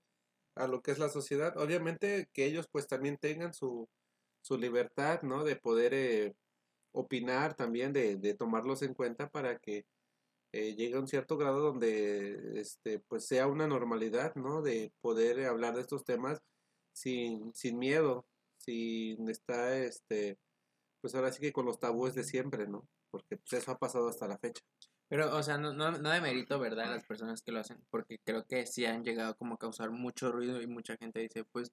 a 0.55 0.67
lo 0.67 0.83
que 0.83 0.91
es 0.93 0.99
la 0.99 1.09
sociedad, 1.11 1.57
obviamente 1.59 2.29
que 2.33 2.47
ellos 2.47 2.69
pues 2.71 2.87
también 2.87 3.19
tengan 3.19 3.55
su, 3.55 3.89
su 4.43 4.59
libertad, 4.59 5.23
¿no? 5.23 5.45
De 5.45 5.57
poder 5.57 5.95
eh, 5.95 6.35
opinar 6.97 7.55
también, 7.55 7.93
de, 7.93 8.17
de 8.17 8.35
tomarlos 8.35 8.83
en 8.83 8.95
cuenta 8.95 9.29
para 9.29 9.59
que 9.59 9.85
eh, 10.53 10.75
llegue 10.75 10.97
a 10.97 11.01
un 11.01 11.09
cierto 11.09 11.37
grado 11.37 11.61
donde 11.61 12.59
este, 12.59 13.01
pues 13.01 13.27
sea 13.27 13.47
una 13.47 13.67
normalidad, 13.67 14.35
¿no? 14.35 14.63
De 14.63 14.93
poder 15.03 15.45
hablar 15.45 15.75
de 15.75 15.83
estos 15.83 16.05
temas 16.05 16.41
sin, 16.95 17.55
sin 17.55 17.79
miedo, 17.79 18.27
sin 18.57 19.29
estar, 19.29 19.75
este, 19.75 20.39
pues 21.03 21.15
ahora 21.15 21.31
sí 21.33 21.41
que 21.41 21.53
con 21.53 21.67
los 21.67 21.79
tabúes 21.79 22.15
de 22.15 22.25
siempre, 22.25 22.67
¿no? 22.67 22.89
Porque 23.11 23.37
pues 23.37 23.53
eso 23.53 23.73
ha 23.73 23.79
pasado 23.79 24.09
hasta 24.09 24.27
la 24.27 24.39
fecha. 24.39 24.63
Pero, 25.09 25.37
o 25.37 25.43
sea, 25.43 25.59
no, 25.59 25.75
no, 25.75 25.93
no 25.93 26.11
demerito, 26.11 26.59
¿verdad? 26.59 26.87
Las 26.87 27.05
personas 27.05 27.43
que 27.43 27.53
lo 27.53 27.61
hacen, 27.61 27.79
porque 27.91 28.19
creo 28.25 28.45
que 28.47 28.65
sí 28.65 28.87
han 28.87 29.05
llegado 29.05 29.37
como 29.37 29.55
a 29.55 29.59
causar 29.59 29.91
mucho 29.91 30.33
ruido 30.33 30.63
y 30.63 30.67
mucha 30.67 30.97
gente 30.97 31.21
dice, 31.21 31.45
pues, 31.45 31.71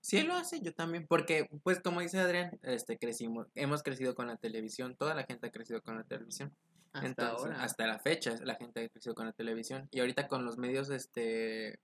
si 0.00 0.18
él 0.18 0.28
lo 0.28 0.34
hace, 0.34 0.60
yo 0.60 0.72
también, 0.72 1.06
porque, 1.08 1.48
pues, 1.64 1.80
como 1.80 2.00
dice 2.00 2.18
Adrián, 2.20 2.58
este, 2.62 2.98
crecimos, 2.98 3.48
hemos 3.54 3.82
crecido 3.82 4.14
con 4.14 4.28
la 4.28 4.36
televisión, 4.36 4.96
toda 4.96 5.14
la 5.14 5.24
gente 5.24 5.48
ha 5.48 5.50
crecido 5.50 5.82
con 5.82 5.96
la 5.96 6.04
televisión. 6.04 6.56
Hasta 6.92 7.06
Entonces, 7.08 7.46
ahora. 7.46 7.62
hasta 7.62 7.86
la 7.86 7.98
fecha, 7.98 8.34
la 8.44 8.54
gente 8.54 8.84
ha 8.84 8.88
crecido 8.88 9.14
con 9.14 9.26
la 9.26 9.32
televisión. 9.32 9.88
Y 9.90 10.00
ahorita 10.00 10.28
con 10.28 10.44
los 10.44 10.56
medios, 10.58 10.88
este, 10.90 11.78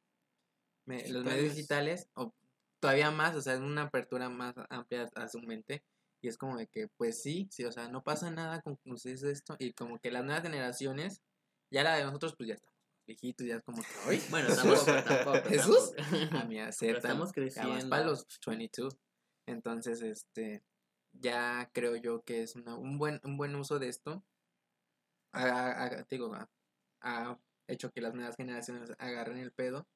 me- 0.87 1.09
los 1.11 1.25
medios 1.25 1.55
Digitales. 1.55 2.09
o 2.15 2.33
todavía 2.81 3.11
más, 3.11 3.35
o 3.37 3.43
sea, 3.43 3.55
es 3.55 3.61
una 3.61 3.83
apertura 3.83 4.29
más 4.29 4.55
amplia 4.71 5.09
a 5.15 5.29
su 5.29 5.41
mente. 5.41 5.85
Y 6.23 6.29
es 6.29 6.39
como 6.39 6.57
de 6.57 6.69
que, 6.69 6.89
pues 6.97 7.21
sí, 7.23 7.49
sí, 7.51 7.65
o 7.65 7.73
sea, 7.73 7.89
no 7.89 8.03
pasa 8.05 8.31
nada 8.31 8.63
con 8.63 8.79
ustedes 8.85 9.25
esto. 9.25 9.57
Y 9.59 9.73
como 9.73 9.99
que 9.99 10.11
las 10.13 10.25
nuevas 10.25 10.43
generaciones, 10.43 11.21
ya 11.71 11.83
la 11.83 11.97
de 11.97 12.05
nosotros, 12.05 12.35
pues 12.37 12.49
ya 12.49 12.55
estamos 12.55 12.79
viejitos, 13.07 13.47
ya 13.47 13.57
es 13.57 13.63
como 13.63 13.83
que, 13.83 13.89
hoy, 14.09 14.23
Bueno, 14.31 14.49
tampoco, 14.57 14.85
tampoco. 15.05 15.39
Jesús, 15.49 15.93
a 16.33 16.45
mi 16.45 16.59
acepta. 16.61 16.97
estamos 16.99 17.33
creciendo. 17.33 17.89
para 17.89 18.05
los 18.05 18.27
22. 18.47 18.97
Entonces, 19.47 20.03
este, 20.03 20.63
ya 21.13 21.71
creo 21.73 21.97
yo 21.97 22.23
que 22.23 22.43
es 22.43 22.55
una- 22.57 22.77
un, 22.77 22.99
buen, 22.99 23.21
un 23.25 23.37
buen 23.37 23.55
uso 23.57 23.79
de 23.79 23.89
esto. 23.89 24.25
Ha, 25.35 26.05
digo, 26.11 26.35
ha 27.01 27.39
hecho 27.69 27.91
que 27.91 28.01
las 28.01 28.15
nuevas 28.15 28.37
generaciones 28.37 28.93
agarren 28.99 29.39
el 29.39 29.53
pedo. 29.53 29.89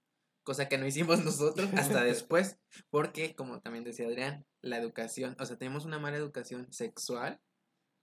Cosa 0.44 0.68
que 0.68 0.78
no 0.78 0.86
hicimos 0.86 1.24
nosotros 1.24 1.68
hasta 1.76 2.02
después. 2.04 2.58
Porque, 2.90 3.34
como 3.34 3.60
también 3.60 3.84
decía 3.84 4.06
Adrián, 4.06 4.46
la 4.62 4.78
educación, 4.78 5.36
o 5.38 5.44
sea, 5.44 5.58
tenemos 5.58 5.84
una 5.84 5.98
mala 5.98 6.16
educación 6.16 6.72
sexual 6.72 7.40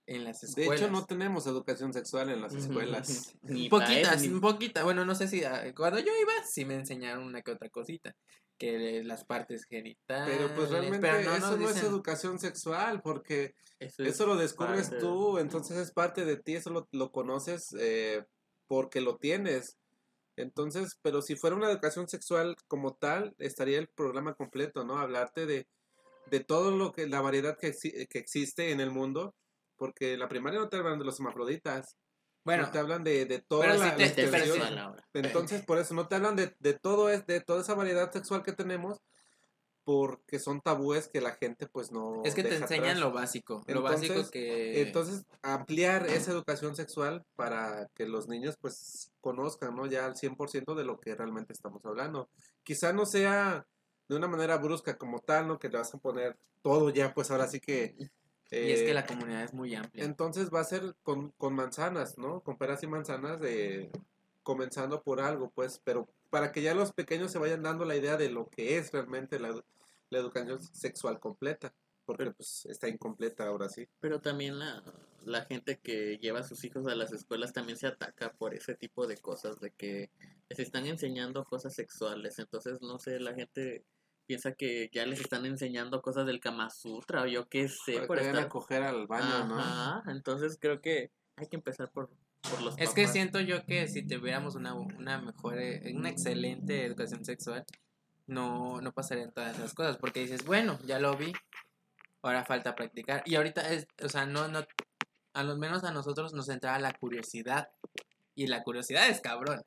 en 0.05 0.23
las 0.25 0.41
De 0.41 0.47
escuelas. 0.47 0.81
hecho, 0.81 0.91
no 0.91 1.05
tenemos 1.05 1.47
educación 1.47 1.93
sexual 1.93 2.29
en 2.29 2.41
las 2.41 2.53
escuelas. 2.53 3.35
Ni 3.43 3.69
Poquitas, 3.69 4.21
ni- 4.21 4.27
un 4.29 4.41
poquita. 4.41 4.83
Bueno, 4.83 5.05
no 5.05 5.15
sé 5.15 5.27
si 5.27 5.43
ah, 5.43 5.73
cuando 5.75 5.99
yo 5.99 6.11
iba 6.21 6.33
sí 6.45 6.65
me 6.65 6.75
enseñaron 6.75 7.23
una 7.23 7.41
que 7.41 7.51
otra 7.51 7.69
cosita. 7.69 8.15
Que 8.57 9.03
las 9.03 9.25
partes 9.25 9.65
genitales. 9.65 10.37
Pero 10.37 10.53
pues 10.55 10.69
realmente 10.69 10.99
pero 11.07 11.23
no 11.23 11.35
eso 11.35 11.57
no 11.57 11.69
es 11.69 11.83
educación 11.83 12.37
sexual, 12.39 13.01
porque 13.01 13.55
Eso, 13.79 14.03
es 14.03 14.09
eso 14.13 14.27
lo 14.27 14.35
descubres 14.35 14.81
parte 14.89 14.95
de- 14.95 15.01
tú, 15.01 15.37
entonces 15.39 15.77
es 15.77 15.91
parte 15.91 16.23
de 16.23 16.37
ti, 16.37 16.55
eso 16.55 16.69
lo, 16.69 16.87
lo 16.91 17.11
conoces 17.11 17.75
eh, 17.79 18.23
porque 18.67 19.01
lo 19.01 19.17
tienes. 19.17 19.77
Entonces, 20.35 20.99
pero 21.01 21.21
si 21.21 21.35
fuera 21.35 21.55
una 21.55 21.69
educación 21.69 22.07
sexual 22.07 22.55
como 22.67 22.95
tal, 22.95 23.35
estaría 23.39 23.79
el 23.79 23.87
programa 23.87 24.33
completo, 24.35 24.83
¿no? 24.83 24.97
Hablarte 24.97 25.45
de, 25.45 25.67
de 26.29 26.39
todo 26.39 26.71
lo 26.75 26.91
que, 26.91 27.07
la 27.07 27.21
variedad 27.21 27.57
que, 27.57 27.71
que 27.73 28.19
existe 28.19 28.71
en 28.71 28.79
el 28.79 28.91
mundo, 28.91 29.35
porque 29.83 30.13
en 30.13 30.19
la 30.21 30.29
primaria 30.29 30.61
no 30.61 30.69
te 30.69 30.77
hablan 30.77 30.97
de 30.97 31.03
los 31.03 31.19
hermafroditas, 31.19 31.97
Bueno, 32.45 32.63
no 32.63 32.71
te 32.71 32.79
hablan 32.79 33.03
de, 33.03 33.25
de 33.25 33.39
toda 33.39 33.63
pero 33.65 33.73
la, 33.73 33.83
sí 33.83 33.89
la 33.89 33.95
te- 33.97 34.03
Este 34.23 34.79
ahora. 34.79 35.05
Entonces, 35.11 35.65
por 35.65 35.77
eso 35.77 35.93
no 35.93 36.07
te 36.07 36.15
hablan 36.15 36.37
de, 36.37 36.55
de 36.59 36.73
todo 36.73 37.09
es, 37.09 37.25
de 37.25 37.41
toda 37.41 37.59
esa 37.59 37.73
variedad 37.73 38.09
sexual 38.09 38.43
que 38.43 38.53
tenemos, 38.53 39.01
porque 39.83 40.39
son 40.39 40.61
tabúes 40.61 41.09
que 41.09 41.19
la 41.19 41.31
gente 41.33 41.67
pues 41.67 41.91
no 41.91 42.21
es 42.23 42.33
que 42.33 42.43
te 42.43 42.55
enseñan 42.55 42.85
atrás. 42.91 42.99
lo 43.01 43.11
básico. 43.11 43.61
lo 43.67 43.81
básico 43.81 44.29
que. 44.31 44.83
Entonces, 44.83 45.25
ampliar 45.41 46.07
esa 46.07 46.31
educación 46.31 46.77
sexual 46.77 47.25
para 47.35 47.89
que 47.93 48.07
los 48.07 48.29
niños 48.29 48.55
pues 48.61 49.11
conozcan, 49.19 49.75
¿no? 49.75 49.85
Ya 49.85 50.05
al 50.05 50.15
100% 50.15 50.75
de 50.75 50.85
lo 50.85 50.97
que 51.01 51.13
realmente 51.13 51.51
estamos 51.51 51.83
hablando. 51.83 52.29
Quizá 52.63 52.93
no 52.93 53.05
sea 53.05 53.67
de 54.07 54.15
una 54.15 54.29
manera 54.29 54.55
brusca 54.55 54.97
como 54.97 55.19
tal, 55.19 55.49
¿no? 55.49 55.59
Que 55.59 55.67
le 55.67 55.77
vas 55.77 55.93
a 55.93 55.97
poner 55.97 56.37
todo 56.61 56.89
ya, 56.89 57.13
pues 57.13 57.31
ahora 57.31 57.47
sí 57.49 57.59
que... 57.59 57.97
y 58.53 58.71
es 58.71 58.81
que 58.81 58.91
eh, 58.91 58.93
la 58.93 59.05
comunidad 59.05 59.43
es 59.43 59.53
muy 59.53 59.73
amplia. 59.75 60.03
entonces 60.03 60.49
va 60.53 60.59
a 60.61 60.65
ser 60.65 60.95
con, 61.03 61.31
con 61.31 61.53
manzanas, 61.55 62.17
¿no? 62.17 62.41
Con 62.41 62.57
peras 62.57 62.83
y 62.83 62.87
manzanas 62.87 63.39
de 63.39 63.91
comenzando 64.43 65.01
por 65.01 65.21
algo, 65.21 65.51
pues, 65.51 65.81
pero 65.83 66.07
para 66.29 66.51
que 66.51 66.61
ya 66.61 66.73
los 66.73 66.91
pequeños 66.91 67.31
se 67.31 67.39
vayan 67.39 67.63
dando 67.63 67.85
la 67.85 67.95
idea 67.95 68.17
de 68.17 68.29
lo 68.29 68.49
que 68.49 68.77
es 68.77 68.91
realmente 68.91 69.39
la, 69.39 69.53
la 70.09 70.19
educación 70.19 70.61
sexual 70.61 71.19
completa. 71.19 71.73
Porque 72.05 72.31
pues 72.31 72.65
está 72.65 72.89
incompleta 72.89 73.47
ahora 73.47 73.69
sí. 73.69 73.87
Pero 74.01 74.19
también 74.19 74.59
la, 74.59 74.83
la 75.25 75.45
gente 75.45 75.79
que 75.79 76.17
lleva 76.17 76.39
a 76.39 76.43
sus 76.43 76.63
hijos 76.65 76.85
a 76.87 76.95
las 76.95 77.13
escuelas 77.13 77.53
también 77.53 77.77
se 77.77 77.87
ataca 77.87 78.33
por 78.33 78.53
ese 78.53 78.75
tipo 78.75 79.07
de 79.07 79.17
cosas, 79.17 79.61
de 79.61 79.71
que 79.71 80.09
les 80.49 80.59
están 80.59 80.85
enseñando 80.85 81.45
cosas 81.45 81.73
sexuales. 81.73 82.39
Entonces, 82.39 82.81
no 82.81 82.99
sé, 82.99 83.21
la 83.21 83.33
gente 83.33 83.85
piensa 84.25 84.53
que 84.53 84.89
ya 84.91 85.05
les 85.05 85.19
están 85.19 85.45
enseñando 85.45 86.01
cosas 86.01 86.25
del 86.25 86.39
Kama 86.39 86.69
Sutra 86.69 87.23
o 87.23 87.25
yo 87.25 87.47
qué 87.49 87.67
sé. 87.67 87.93
Para 87.93 88.07
por 88.07 88.19
estar... 88.19 88.37
a 88.37 88.49
coger 88.49 88.83
al 88.83 89.07
baño, 89.07 89.45
¿no? 89.45 89.59
Ajá, 89.59 90.03
entonces 90.11 90.57
creo 90.59 90.81
que 90.81 91.11
hay 91.35 91.47
que 91.47 91.55
empezar 91.55 91.91
por, 91.91 92.09
por 92.49 92.61
los 92.61 92.77
Es 92.77 92.91
que 92.91 93.07
siento 93.07 93.39
yo 93.39 93.65
que 93.65 93.87
si 93.87 94.05
tuviéramos 94.05 94.55
una, 94.55 94.73
una 94.73 95.21
mejor, 95.21 95.57
eh, 95.57 95.93
una 95.95 96.09
excelente 96.09 96.85
educación 96.85 97.25
sexual, 97.25 97.65
no, 98.27 98.81
no 98.81 98.93
pasarían 98.93 99.31
todas 99.31 99.57
esas 99.57 99.73
cosas. 99.73 99.97
Porque 99.97 100.21
dices, 100.21 100.45
bueno, 100.45 100.79
ya 100.85 100.99
lo 100.99 101.15
vi, 101.15 101.33
ahora 102.21 102.45
falta 102.45 102.75
practicar. 102.75 103.23
Y 103.25 103.35
ahorita 103.35 103.71
es, 103.71 103.87
o 104.03 104.09
sea, 104.09 104.25
no, 104.25 104.47
no, 104.47 104.65
a 105.33 105.43
lo 105.43 105.57
menos 105.57 105.83
a 105.83 105.91
nosotros 105.91 106.33
nos 106.33 106.49
entraba 106.49 106.79
la 106.79 106.93
curiosidad. 106.93 107.69
Y 108.35 108.47
la 108.47 108.63
curiosidad 108.63 109.09
es 109.09 109.21
cabrón. 109.21 109.63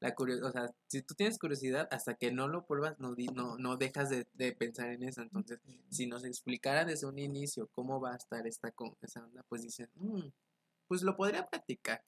La 0.00 0.14
curio- 0.14 0.44
o 0.46 0.50
sea, 0.50 0.70
si 0.88 1.02
tú 1.02 1.14
tienes 1.14 1.38
curiosidad, 1.38 1.86
hasta 1.90 2.14
que 2.14 2.32
no 2.32 2.48
lo 2.48 2.64
pruebas, 2.66 2.98
no, 2.98 3.14
di- 3.14 3.26
no, 3.28 3.58
no 3.58 3.76
dejas 3.76 4.08
de, 4.08 4.26
de 4.34 4.52
pensar 4.52 4.88
en 4.90 5.02
eso. 5.02 5.20
Entonces, 5.22 5.60
si 5.90 6.06
nos 6.06 6.24
explicaran 6.24 6.86
desde 6.88 7.06
un 7.06 7.18
inicio 7.18 7.68
cómo 7.72 8.00
va 8.00 8.14
a 8.14 8.16
estar 8.16 8.46
esta, 8.46 8.70
con 8.72 8.96
esa 9.02 9.22
onda, 9.24 9.42
pues 9.48 9.62
dicen, 9.62 9.90
"Mm, 9.96 10.28
pues 10.88 11.02
lo 11.02 11.16
podría 11.16 11.46
practicar. 11.48 12.02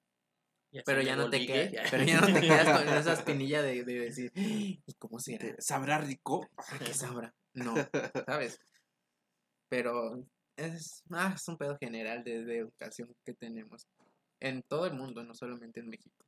Pero 0.85 1.03
ya 1.03 1.15
no 1.15 1.29
te 1.29 1.45
quedas, 1.45 1.71
gay. 1.71 1.83
pero 1.91 2.03
ya 2.03 2.19
no 2.19 2.25
te 2.33 2.41
quedas 2.41 2.79
con 2.79 2.87
esa 2.97 3.13
espinilla 3.13 3.61
de, 3.61 3.83
de 3.83 3.99
decir, 3.99 4.31
¿y 4.35 4.81
cómo 4.97 5.19
será? 5.19 5.55
¿Sabrá 5.59 5.99
rico? 5.99 6.49
¿Qué 6.83 6.95
sabrá? 6.95 7.35
No, 7.53 7.75
¿sabes? 8.25 8.59
Pero 9.69 10.25
es, 10.57 11.03
ah, 11.11 11.33
es 11.35 11.47
un 11.47 11.57
pedo 11.57 11.77
general 11.77 12.23
de, 12.23 12.43
de 12.43 12.57
educación 12.57 13.15
que 13.23 13.33
tenemos 13.33 13.87
en 14.39 14.61
todo 14.63 14.85
el 14.87 14.93
mundo, 14.93 15.23
no 15.23 15.33
solamente 15.35 15.79
en 15.79 15.89
México, 15.89 16.25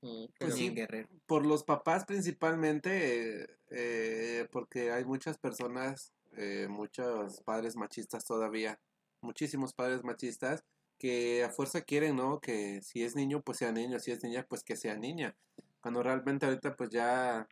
Pues 0.00 0.30
pero- 0.38 0.52
ni 0.54 0.58
sí. 0.58 0.66
en 0.66 0.74
Guerrero. 0.74 1.08
Por 1.26 1.46
los 1.46 1.64
papás 1.64 2.04
principalmente, 2.04 3.42
eh, 3.42 3.46
eh, 3.70 4.48
porque 4.50 4.92
hay 4.92 5.04
muchas 5.04 5.38
personas, 5.38 6.12
eh, 6.36 6.66
muchos 6.70 7.40
padres 7.42 7.76
machistas 7.76 8.24
todavía, 8.24 8.80
muchísimos 9.20 9.74
padres 9.74 10.02
machistas 10.04 10.64
que 10.98 11.44
a 11.44 11.50
fuerza 11.50 11.80
quieren, 11.82 12.16
¿no? 12.16 12.40
Que 12.40 12.80
si 12.82 13.02
es 13.04 13.16
niño, 13.16 13.40
pues 13.42 13.58
sea 13.58 13.72
niño, 13.72 13.98
si 13.98 14.10
es 14.10 14.22
niña, 14.22 14.46
pues 14.48 14.62
que 14.62 14.76
sea 14.76 14.96
niña. 14.96 15.34
Cuando 15.80 16.02
realmente 16.02 16.46
ahorita 16.46 16.76
pues 16.76 16.90
ya, 16.90 17.48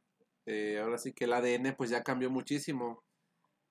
eh, 0.46 0.78
ahora 0.82 0.99
sí 0.99 1.12
que 1.12 1.24
el 1.24 1.32
ADN 1.32 1.74
pues 1.74 1.90
ya 1.90 2.03
cambió 2.03 2.30
muchísimo, 2.30 3.03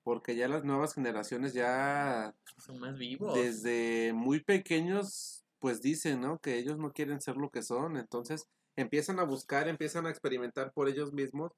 porque 0.02 0.34
ya 0.36 0.48
las 0.48 0.64
nuevas 0.64 0.94
generaciones 0.94 1.52
ya 1.52 2.34
son 2.56 2.78
más 2.80 2.96
vivos. 2.98 3.34
desde 3.34 4.12
muy 4.14 4.40
pequeños, 4.40 5.44
pues 5.60 5.80
dicen, 5.82 6.20
¿no? 6.20 6.38
Que 6.38 6.56
ellos 6.58 6.78
no 6.78 6.92
quieren 6.92 7.20
ser 7.20 7.36
lo 7.36 7.50
que 7.50 7.62
son. 7.62 7.96
Entonces 7.96 8.46
empiezan 8.78 9.18
a 9.18 9.24
buscar, 9.24 9.66
empiezan 9.68 10.06
a 10.06 10.10
experimentar 10.10 10.72
por 10.72 10.88
ellos 10.88 11.12
mismos, 11.12 11.52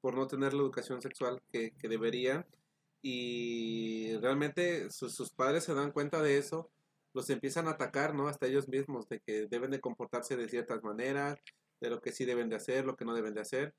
por 0.00 0.16
no 0.16 0.26
tener 0.26 0.52
la 0.52 0.60
educación 0.60 1.00
sexual 1.00 1.40
que, 1.52 1.70
que 1.78 1.88
deberían. 1.88 2.44
Y 3.00 4.16
realmente 4.18 4.90
sus, 4.90 5.30
padres 5.30 5.64
se 5.64 5.74
dan 5.74 5.92
cuenta 5.92 6.20
de 6.20 6.36
eso, 6.36 6.70
los 7.14 7.30
empiezan 7.30 7.68
a 7.68 7.72
atacar, 7.72 8.14
¿no? 8.14 8.26
Hasta 8.26 8.46
ellos 8.46 8.68
mismos, 8.68 9.08
de 9.08 9.20
que 9.20 9.46
deben 9.46 9.70
de 9.70 9.80
comportarse 9.80 10.36
de 10.36 10.48
ciertas 10.48 10.82
maneras, 10.82 11.38
de 11.80 11.90
lo 11.90 12.00
que 12.00 12.10
sí 12.12 12.24
deben 12.24 12.48
de 12.48 12.56
hacer, 12.56 12.84
lo 12.84 12.96
que 12.96 13.04
no 13.04 13.14
deben 13.14 13.34
de 13.34 13.42
hacer. 13.42 13.72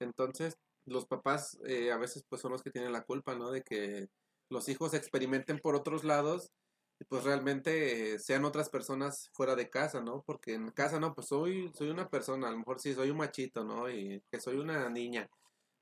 Entonces, 0.00 0.58
los 0.86 1.06
papás 1.06 1.58
eh, 1.66 1.92
a 1.92 1.98
veces 1.98 2.24
pues 2.28 2.42
son 2.42 2.50
los 2.50 2.62
que 2.64 2.70
tienen 2.70 2.92
la 2.92 3.04
culpa, 3.04 3.36
¿no? 3.36 3.52
De 3.52 3.62
que 3.62 4.08
los 4.48 4.68
hijos 4.68 4.92
experimenten 4.94 5.60
por 5.60 5.76
otros 5.76 6.02
lados 6.02 6.50
pues 7.04 7.24
realmente 7.24 8.14
eh, 8.14 8.18
sean 8.18 8.44
otras 8.44 8.68
personas 8.68 9.30
fuera 9.32 9.56
de 9.56 9.70
casa, 9.70 10.02
¿no? 10.02 10.22
Porque 10.26 10.54
en 10.54 10.70
casa, 10.70 11.00
no, 11.00 11.14
pues 11.14 11.28
soy, 11.28 11.72
soy 11.74 11.88
una 11.90 12.08
persona, 12.08 12.48
a 12.48 12.50
lo 12.50 12.58
mejor 12.58 12.80
sí 12.80 12.94
soy 12.94 13.10
un 13.10 13.16
machito, 13.18 13.64
¿no? 13.64 13.90
Y 13.90 14.22
que 14.30 14.40
soy 14.40 14.56
una 14.58 14.88
niña. 14.90 15.28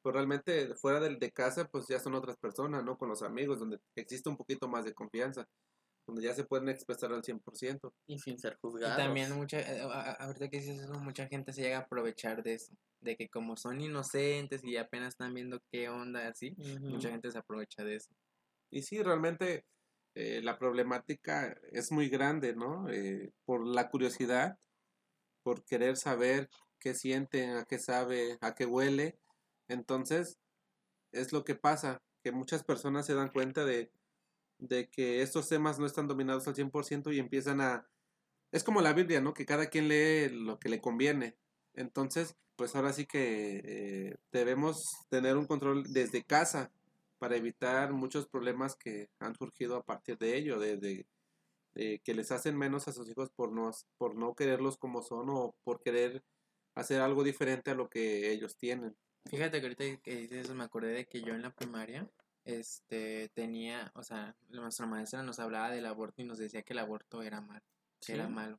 Pero 0.02 0.14
realmente 0.14 0.74
fuera 0.76 1.00
del 1.00 1.18
de 1.18 1.32
casa, 1.32 1.66
pues 1.68 1.88
ya 1.88 1.98
son 1.98 2.14
otras 2.14 2.36
personas, 2.38 2.84
¿no? 2.84 2.96
Con 2.96 3.08
los 3.08 3.22
amigos, 3.22 3.58
donde 3.58 3.80
existe 3.96 4.28
un 4.28 4.36
poquito 4.36 4.68
más 4.68 4.84
de 4.84 4.94
confianza, 4.94 5.48
donde 6.06 6.22
ya 6.22 6.34
se 6.34 6.44
pueden 6.44 6.68
expresar 6.68 7.12
al 7.12 7.22
100%. 7.24 7.92
Y 8.06 8.18
sin 8.18 8.38
ser 8.38 8.54
Y 8.54 8.56
juzgados. 8.60 8.96
también 8.96 9.32
mucha, 9.32 9.60
eh, 9.60 9.80
ahorita 10.20 10.48
que 10.48 10.58
dices 10.60 10.80
eso, 10.80 10.94
mucha 11.00 11.26
gente 11.26 11.52
se 11.52 11.62
llega 11.62 11.78
a 11.78 11.80
aprovechar 11.82 12.42
de 12.42 12.54
eso, 12.54 12.72
de 13.00 13.16
que 13.16 13.28
como 13.28 13.56
son 13.56 13.80
inocentes 13.80 14.64
y 14.64 14.76
apenas 14.76 15.08
están 15.08 15.34
viendo 15.34 15.60
qué 15.70 15.88
onda 15.88 16.28
así, 16.28 16.54
mucha 16.80 17.10
gente 17.10 17.30
se 17.30 17.38
aprovecha 17.38 17.82
de 17.84 17.96
eso. 17.96 18.14
Y 18.70 18.82
sí, 18.82 19.02
realmente 19.02 19.64
eh, 20.20 20.42
la 20.42 20.58
problemática 20.58 21.56
es 21.70 21.92
muy 21.92 22.08
grande, 22.08 22.52
¿no? 22.56 22.90
Eh, 22.90 23.30
por 23.44 23.64
la 23.64 23.88
curiosidad, 23.88 24.58
por 25.44 25.64
querer 25.64 25.96
saber 25.96 26.50
qué 26.80 26.94
sienten, 26.94 27.50
a 27.56 27.64
qué 27.66 27.78
sabe, 27.78 28.36
a 28.40 28.56
qué 28.56 28.66
huele. 28.66 29.16
Entonces, 29.68 30.36
es 31.12 31.32
lo 31.32 31.44
que 31.44 31.54
pasa, 31.54 32.02
que 32.24 32.32
muchas 32.32 32.64
personas 32.64 33.06
se 33.06 33.14
dan 33.14 33.30
cuenta 33.30 33.64
de, 33.64 33.92
de 34.58 34.90
que 34.90 35.22
estos 35.22 35.48
temas 35.48 35.78
no 35.78 35.86
están 35.86 36.08
dominados 36.08 36.48
al 36.48 36.56
100% 36.56 37.14
y 37.14 37.20
empiezan 37.20 37.60
a... 37.60 37.88
Es 38.50 38.64
como 38.64 38.80
la 38.80 38.94
Biblia, 38.94 39.20
¿no? 39.20 39.34
Que 39.34 39.46
cada 39.46 39.66
quien 39.66 39.86
lee 39.86 40.30
lo 40.30 40.58
que 40.58 40.68
le 40.68 40.80
conviene. 40.80 41.36
Entonces, 41.74 42.34
pues 42.56 42.74
ahora 42.74 42.92
sí 42.92 43.06
que 43.06 43.62
eh, 43.64 44.16
debemos 44.32 44.84
tener 45.10 45.36
un 45.36 45.46
control 45.46 45.84
desde 45.92 46.24
casa 46.24 46.72
para 47.18 47.36
evitar 47.36 47.92
muchos 47.92 48.28
problemas 48.28 48.76
que 48.76 49.10
han 49.18 49.34
surgido 49.34 49.76
a 49.76 49.84
partir 49.84 50.18
de 50.18 50.36
ello, 50.36 50.58
de, 50.58 50.76
de- 50.76 51.06
de 51.74 52.00
que 52.00 52.14
les 52.14 52.32
hacen 52.32 52.56
menos 52.56 52.88
a 52.88 52.92
sus 52.92 53.08
hijos 53.08 53.30
por 53.30 53.52
no, 53.52 53.70
por 53.98 54.16
no 54.16 54.34
quererlos 54.34 54.78
como 54.78 55.02
son 55.02 55.28
o 55.30 55.54
por 55.64 55.80
querer 55.82 56.24
hacer 56.74 57.00
algo 57.00 57.22
diferente 57.24 57.70
a 57.70 57.74
lo 57.74 57.88
que 57.88 58.30
ellos 58.32 58.56
tienen. 58.56 58.96
Fíjate 59.26 59.60
que 59.60 59.66
ahorita 59.66 59.84
que 60.02 60.16
dices 60.16 60.46
eso 60.46 60.54
me 60.54 60.64
acordé 60.64 60.92
de 60.92 61.06
que 61.06 61.20
yo 61.20 61.34
en 61.34 61.42
la 61.42 61.54
primaria 61.54 62.10
este 62.44 63.28
tenía, 63.34 63.92
o 63.94 64.02
sea, 64.02 64.36
nuestra 64.48 64.86
maestra 64.86 65.22
nos 65.22 65.38
hablaba 65.38 65.70
del 65.70 65.86
aborto 65.86 66.22
y 66.22 66.24
nos 66.24 66.38
decía 66.38 66.62
que 66.62 66.72
el 66.72 66.78
aborto 66.78 67.22
era 67.22 67.40
malo, 67.40 67.64
que 68.00 68.14
era 68.14 68.28
malo. 68.28 68.58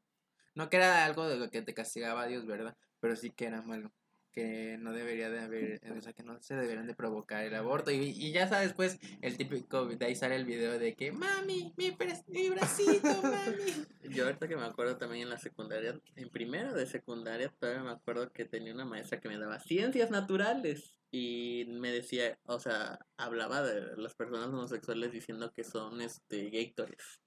No 0.53 0.69
que 0.69 0.77
era 0.77 1.05
algo 1.05 1.27
de 1.27 1.37
lo 1.37 1.49
que 1.49 1.61
te 1.61 1.73
castigaba 1.73 2.27
Dios, 2.27 2.45
¿verdad? 2.45 2.77
Pero 2.99 3.15
sí 3.15 3.31
que 3.31 3.45
era 3.45 3.61
malo, 3.61 3.91
que 4.39 4.77
no 4.79 4.93
debería 4.93 5.29
de 5.29 5.39
haber, 5.41 5.81
o 5.91 6.01
sea, 6.01 6.13
que 6.13 6.23
no 6.23 6.41
se 6.41 6.55
deberían 6.55 6.87
de 6.87 6.95
provocar 6.95 7.43
el 7.43 7.53
aborto. 7.55 7.91
Y, 7.91 7.97
y 7.97 8.31
ya 8.31 8.47
sabes, 8.47 8.73
pues, 8.73 8.97
el 9.21 9.35
típico, 9.35 9.85
de 9.85 10.05
ahí 10.05 10.15
sale 10.15 10.37
el 10.37 10.45
video 10.45 10.79
de 10.79 10.95
que, 10.95 11.11
mami, 11.11 11.73
mi, 11.75 11.95
mi 12.27 12.49
bracito, 12.49 13.01
mami. 13.23 13.85
Yo 14.15 14.25
ahorita 14.25 14.47
que 14.47 14.55
me 14.55 14.63
acuerdo 14.63 14.95
también 14.97 15.23
en 15.23 15.29
la 15.29 15.37
secundaria, 15.37 15.99
en 16.15 16.29
primero 16.29 16.73
de 16.73 16.85
secundaria, 16.85 17.53
todavía 17.59 17.83
me 17.83 17.91
acuerdo 17.91 18.31
que 18.31 18.45
tenía 18.45 18.73
una 18.73 18.85
maestra 18.85 19.19
que 19.19 19.27
me 19.27 19.37
daba 19.37 19.59
ciencias 19.59 20.09
naturales 20.09 20.95
y 21.11 21.65
me 21.67 21.91
decía, 21.91 22.39
o 22.45 22.59
sea, 22.59 22.99
hablaba 23.17 23.61
de 23.61 23.97
las 23.97 24.15
personas 24.15 24.47
homosexuales 24.47 25.11
diciendo 25.11 25.51
que 25.53 25.65
son 25.65 26.01
este 26.01 26.49
gaytores. 26.49 27.19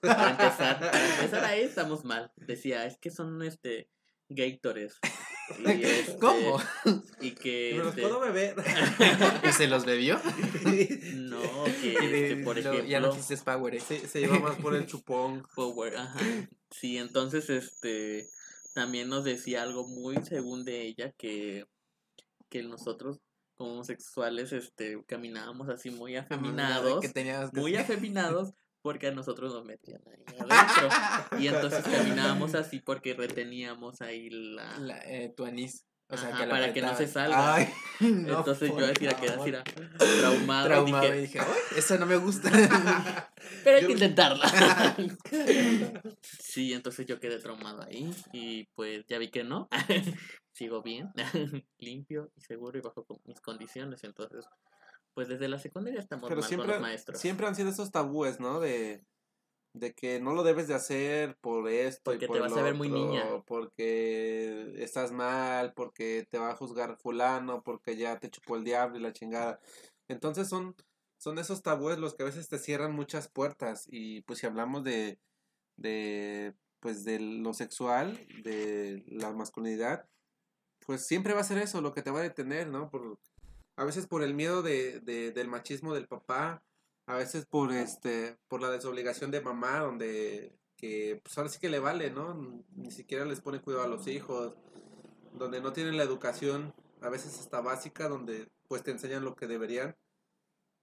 Para 0.00 0.30
empezar, 0.30 0.78
para 0.78 1.14
empezar 1.16 1.44
ahí 1.44 1.62
estamos 1.62 2.04
mal. 2.04 2.30
Decía, 2.36 2.86
es 2.86 2.98
que 2.98 3.10
son 3.10 3.42
este 3.42 3.90
gaytores. 4.28 5.00
Y, 5.64 5.84
este, 5.84 6.18
¿Cómo? 6.18 6.58
Y 7.20 7.32
que 7.32 7.72
¿Me 7.72 7.78
los 7.78 7.88
este, 7.88 8.02
puedo 8.02 8.20
beber? 8.20 8.56
¿Y 9.48 9.52
se 9.52 9.66
los 9.68 9.84
bebió? 9.84 10.18
no, 11.14 11.64
que 11.80 11.92
este, 11.92 12.36
por 12.44 12.58
ejemplo 12.58 12.84
ya 12.84 13.00
no 13.00 13.12
dices 13.12 13.42
Power, 13.42 13.74
¿eh? 13.74 13.80
se, 13.80 14.06
se 14.06 14.20
lleva 14.20 14.38
más 14.38 14.56
por 14.56 14.74
el 14.74 14.86
chupón. 14.86 15.46
Power, 15.54 15.96
ajá. 15.96 16.20
Sí, 16.70 16.98
entonces 16.98 17.50
este 17.50 18.28
también 18.74 19.08
nos 19.08 19.24
decía 19.24 19.62
algo 19.62 19.86
muy 19.86 20.16
según 20.24 20.64
de 20.64 20.82
ella 20.82 21.12
que, 21.18 21.66
que 22.48 22.62
nosotros 22.62 23.20
como 23.54 23.72
homosexuales 23.72 24.52
este 24.52 25.02
caminábamos 25.06 25.68
así 25.68 25.90
muy 25.90 26.16
afeminados, 26.16 27.00
Que 27.00 27.08
teníamos 27.08 27.50
que 27.50 27.60
muy 27.60 27.76
afeminados 27.76 28.54
porque 28.82 29.06
a 29.08 29.12
nosotros 29.12 29.52
nos 29.54 29.64
metían 29.64 30.00
ahí 30.06 30.24
adentro. 30.38 31.38
Y 31.38 31.46
entonces 31.46 31.84
caminábamos 31.84 32.54
así 32.54 32.80
porque 32.80 33.14
reteníamos 33.14 34.00
ahí 34.02 34.28
la 34.30 34.78
la, 34.78 34.98
eh, 35.06 35.32
tu 35.36 35.44
anís. 35.44 35.86
O 36.08 36.16
sea, 36.18 36.28
Ajá, 36.28 36.44
que 36.44 36.50
para 36.50 36.72
que 36.74 36.82
no 36.82 36.94
se 36.94 37.08
salga. 37.08 37.54
Ay, 37.54 37.68
no, 38.00 38.38
entonces 38.40 38.70
yo 38.70 38.84
así 38.84 39.06
favor. 39.06 39.48
era 39.48 39.64
traumado, 40.20 40.66
y 40.66 40.68
traumado 40.68 41.04
dije, 41.06 41.16
y 41.18 41.20
dije, 41.22 41.38
"Ay, 41.40 41.46
eso 41.78 41.96
no 41.98 42.04
me 42.04 42.16
gusta. 42.16 42.50
pero 43.64 43.76
hay 43.76 43.82
Yo- 43.82 43.86
que 43.88 43.92
intentarla. 43.94 44.46
sí, 46.20 46.74
entonces 46.74 47.06
yo 47.06 47.18
quedé 47.18 47.38
traumado 47.38 47.82
ahí 47.82 48.10
y 48.32 48.64
pues 48.74 49.06
ya 49.06 49.16
vi 49.18 49.28
que 49.30 49.42
no. 49.44 49.68
Sigo 50.52 50.82
bien, 50.82 51.10
limpio 51.78 52.30
y 52.36 52.42
seguro 52.42 52.76
y 52.78 52.82
bajo 52.82 53.06
mis 53.24 53.40
condiciones. 53.40 54.04
Entonces, 54.04 54.44
pues 55.14 55.28
desde 55.28 55.48
la 55.48 55.58
secundaria 55.58 56.00
estamos 56.00 56.28
Pero 56.28 56.40
mal 56.40 56.42
con 56.42 56.48
siempre, 56.48 56.72
los 56.72 56.80
maestros. 56.80 57.18
siempre 57.20 57.46
han 57.46 57.54
sido 57.54 57.70
esos 57.70 57.90
tabúes, 57.90 58.40
¿no? 58.40 58.60
De, 58.60 59.02
de 59.74 59.94
que 59.94 60.20
no 60.20 60.34
lo 60.34 60.42
debes 60.42 60.68
de 60.68 60.74
hacer 60.74 61.36
por 61.40 61.68
esto 61.68 62.10
Porque 62.10 62.24
y 62.24 62.28
por 62.28 62.36
te 62.36 62.40
vas 62.42 62.52
a 62.56 62.62
ver 62.62 62.74
muy 62.74 62.88
otro, 62.88 63.00
niña. 63.00 63.24
porque 63.46 64.74
estás 64.82 65.12
mal, 65.12 65.72
porque 65.74 66.26
te 66.30 66.38
va 66.38 66.50
a 66.50 66.56
juzgar 66.56 66.96
fulano, 66.98 67.62
porque 67.62 67.96
ya 67.96 68.18
te 68.18 68.30
chupó 68.30 68.56
el 68.56 68.64
diablo 68.64 68.98
y 68.98 69.02
la 69.02 69.12
chingada. 69.12 69.60
Entonces 70.08 70.48
son, 70.48 70.74
son 71.18 71.38
esos 71.38 71.62
tabúes 71.62 71.98
los 71.98 72.14
que 72.14 72.22
a 72.22 72.26
veces 72.26 72.48
te 72.48 72.58
cierran 72.58 72.94
muchas 72.94 73.28
puertas 73.28 73.86
y 73.90 74.20
pues 74.22 74.40
si 74.40 74.46
hablamos 74.46 74.84
de, 74.84 75.18
de 75.76 76.54
pues 76.80 77.04
de 77.04 77.20
lo 77.20 77.54
sexual, 77.54 78.26
de 78.42 79.04
la 79.06 79.32
masculinidad, 79.32 80.08
pues 80.84 81.06
siempre 81.06 81.32
va 81.32 81.40
a 81.40 81.44
ser 81.44 81.58
eso 81.58 81.80
lo 81.80 81.94
que 81.94 82.02
te 82.02 82.10
va 82.10 82.18
a 82.18 82.24
detener, 82.24 82.66
¿no? 82.66 82.90
Por, 82.90 83.18
a 83.76 83.84
veces 83.84 84.06
por 84.06 84.22
el 84.22 84.34
miedo 84.34 84.62
de, 84.62 85.00
de, 85.00 85.32
del 85.32 85.48
machismo 85.48 85.94
del 85.94 86.06
papá, 86.06 86.62
a 87.06 87.16
veces 87.16 87.46
por 87.46 87.72
este 87.72 88.36
por 88.48 88.60
la 88.60 88.70
desobligación 88.70 89.30
de 89.30 89.40
mamá 89.40 89.80
donde 89.80 90.52
que 90.76 91.20
pues 91.22 91.36
ahora 91.36 91.50
sí 91.50 91.58
que 91.58 91.68
le 91.68 91.78
vale 91.78 92.10
no 92.10 92.64
ni 92.74 92.90
siquiera 92.90 93.24
les 93.24 93.40
pone 93.40 93.60
cuidado 93.60 93.84
a 93.84 93.88
los 93.88 94.06
hijos 94.06 94.54
donde 95.32 95.60
no 95.60 95.72
tienen 95.72 95.96
la 95.96 96.04
educación 96.04 96.74
a 97.00 97.08
veces 97.08 97.38
hasta 97.38 97.60
básica 97.60 98.08
donde 98.08 98.48
pues 98.68 98.82
te 98.82 98.92
enseñan 98.92 99.24
lo 99.24 99.34
que 99.34 99.46
deberían 99.46 99.96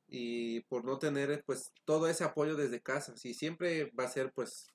y 0.08 0.62
por 0.62 0.84
no 0.84 1.00
tener 1.00 1.44
pues 1.46 1.72
todo 1.86 2.08
ese 2.08 2.24
apoyo 2.24 2.56
desde 2.56 2.82
casa. 2.82 3.16
Sí 3.16 3.34
siempre 3.34 3.92
va 3.98 4.06
a 4.06 4.10
ser 4.10 4.32
pues 4.34 4.74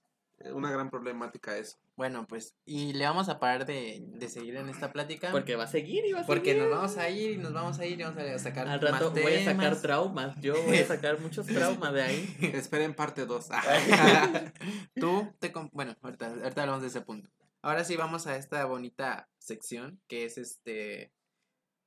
una 0.53 0.71
gran 0.71 0.91
problemática 0.91 1.59
eso 1.59 1.79
Bueno, 1.97 2.27
pues, 2.27 2.57
y 2.65 2.93
le 2.93 3.05
vamos 3.05 3.29
a 3.29 3.39
parar 3.39 3.67
de, 3.67 4.03
de 4.05 4.29
seguir 4.29 4.57
en 4.57 4.69
esta 4.69 4.93
plática. 4.93 5.31
Porque 5.31 5.55
va 5.55 5.65
a 5.65 5.69
seguir 5.69 6.05
y 6.05 6.13
va 6.13 6.23
a 6.23 6.27
Porque 6.27 6.51
seguir. 6.51 6.63
nos 6.63 6.71
vamos 6.73 6.97
a 6.97 7.09
ir 7.09 7.31
y 7.33 7.37
nos 7.37 7.53
vamos 7.53 7.79
a 7.79 7.87
ir 7.87 8.01
y 8.01 8.03
vamos 8.03 8.19
a 8.19 8.39
sacar 8.39 8.67
Al 8.67 8.81
rato 8.81 9.13
más 9.13 9.23
voy 9.23 9.35
a 9.35 9.45
sacar 9.45 9.81
traumas. 9.81 10.41
Yo 10.41 10.61
voy 10.65 10.79
a 10.79 10.87
sacar 10.87 11.21
muchos 11.21 11.47
traumas 11.47 11.93
de 11.93 12.03
ahí. 12.03 12.37
esperen 12.55 12.95
parte 12.95 13.27
2 13.27 13.49
Tú 15.01 15.33
te... 15.39 15.53
Bueno, 15.73 15.95
ahorita, 16.03 16.27
ahorita 16.27 16.63
hablamos 16.63 16.83
de 16.83 16.89
ese 16.89 17.01
punto. 17.01 17.31
Ahora 17.63 17.85
sí 17.85 17.97
vamos 17.97 18.27
a 18.27 18.37
esta 18.37 18.65
bonita 18.65 19.29
sección 19.39 20.01
que 20.09 20.25
es 20.25 20.37
este... 20.37 21.13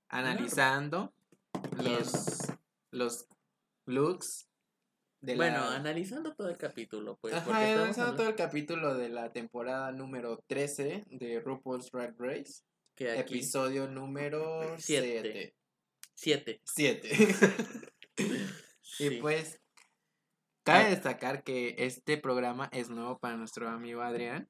Analizando 0.10 1.14
los, 1.84 2.38
los 2.92 3.28
looks 3.86 4.47
de 5.28 5.36
Bueno, 5.36 5.60
la... 5.70 5.76
analizando 5.76 6.34
todo 6.36 6.50
el 6.50 6.58
capítulo, 6.58 7.18
pues. 7.22 7.34
Ajá, 7.34 7.58
analizando 7.74 8.16
todo 8.16 8.30
el 8.30 8.36
capítulo 8.36 8.96
de 8.96 9.10
la 9.10 9.32
temporada 9.32 9.92
número 9.92 10.44
13 10.48 11.04
de 11.08 11.40
RuPaul's 11.42 11.92
Drag 11.92 12.16
Race. 12.18 12.64
que 12.96 13.12
aquí 13.12 13.36
Episodio 13.36 13.88
número 13.88 14.76
Siete. 14.80 15.54
7. 16.16 16.62
siete. 16.64 17.08
7. 17.14 17.36
Y 19.00 19.22
pues, 19.22 19.60
cabe 20.64 20.86
Ah. 20.86 20.90
destacar 20.90 21.44
que 21.44 21.76
este 21.78 22.18
programa 22.18 22.70
es 22.72 22.90
nuevo 22.90 23.20
para 23.20 23.36
nuestro 23.38 23.70
amigo 23.70 24.02
Adrián. 24.02 24.50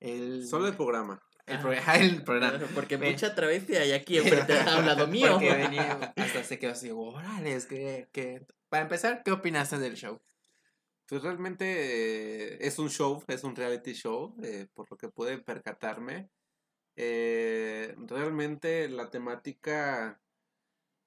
El, 0.00 0.46
solo 0.46 0.68
el 0.68 0.76
programa 0.76 1.20
el, 1.46 1.56
Ah. 1.56 1.60
pro- 1.60 1.72
el 1.72 2.22
programa. 2.24 2.60
Porque 2.74 2.96
Ve. 2.96 3.10
mucha 3.10 3.34
travestia 3.34 3.80
hay 3.80 3.92
aquí 3.92 4.18
enfrente 4.18 4.52
a 4.60 4.78
un 4.78 4.86
lado 4.86 5.06
mío. 5.08 5.32
Porque 5.32 5.52
venía, 5.54 6.12
hasta 6.16 6.44
se 6.44 6.58
quedó 6.60 6.70
así, 6.72 6.90
órale, 6.92 7.54
es 7.54 7.66
que, 7.66 8.08
que... 8.12 8.46
Para 8.72 8.84
empezar, 8.84 9.22
¿qué 9.22 9.30
opinaste 9.32 9.78
del 9.78 9.96
show? 9.96 10.18
Pues 11.06 11.22
realmente 11.22 12.54
eh, 12.54 12.58
es 12.62 12.78
un 12.78 12.88
show, 12.88 13.22
es 13.28 13.44
un 13.44 13.54
reality 13.54 13.92
show, 13.92 14.34
eh, 14.42 14.66
por 14.72 14.90
lo 14.90 14.96
que 14.96 15.10
pude 15.10 15.36
percatarme. 15.36 16.30
Eh, 16.96 17.94
realmente 18.06 18.88
la 18.88 19.10
temática, 19.10 20.22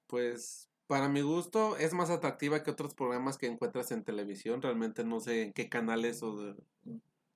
pues 0.06 0.70
para 0.86 1.08
mi 1.08 1.22
gusto, 1.22 1.76
es 1.76 1.92
más 1.92 2.10
atractiva 2.10 2.62
que 2.62 2.70
otros 2.70 2.94
programas 2.94 3.36
que 3.36 3.48
encuentras 3.48 3.90
en 3.90 4.04
televisión. 4.04 4.62
Realmente 4.62 5.02
no 5.02 5.18
sé 5.18 5.42
en 5.42 5.52
qué 5.52 5.68
canales 5.68 6.22
o 6.22 6.36
de- 6.36 6.54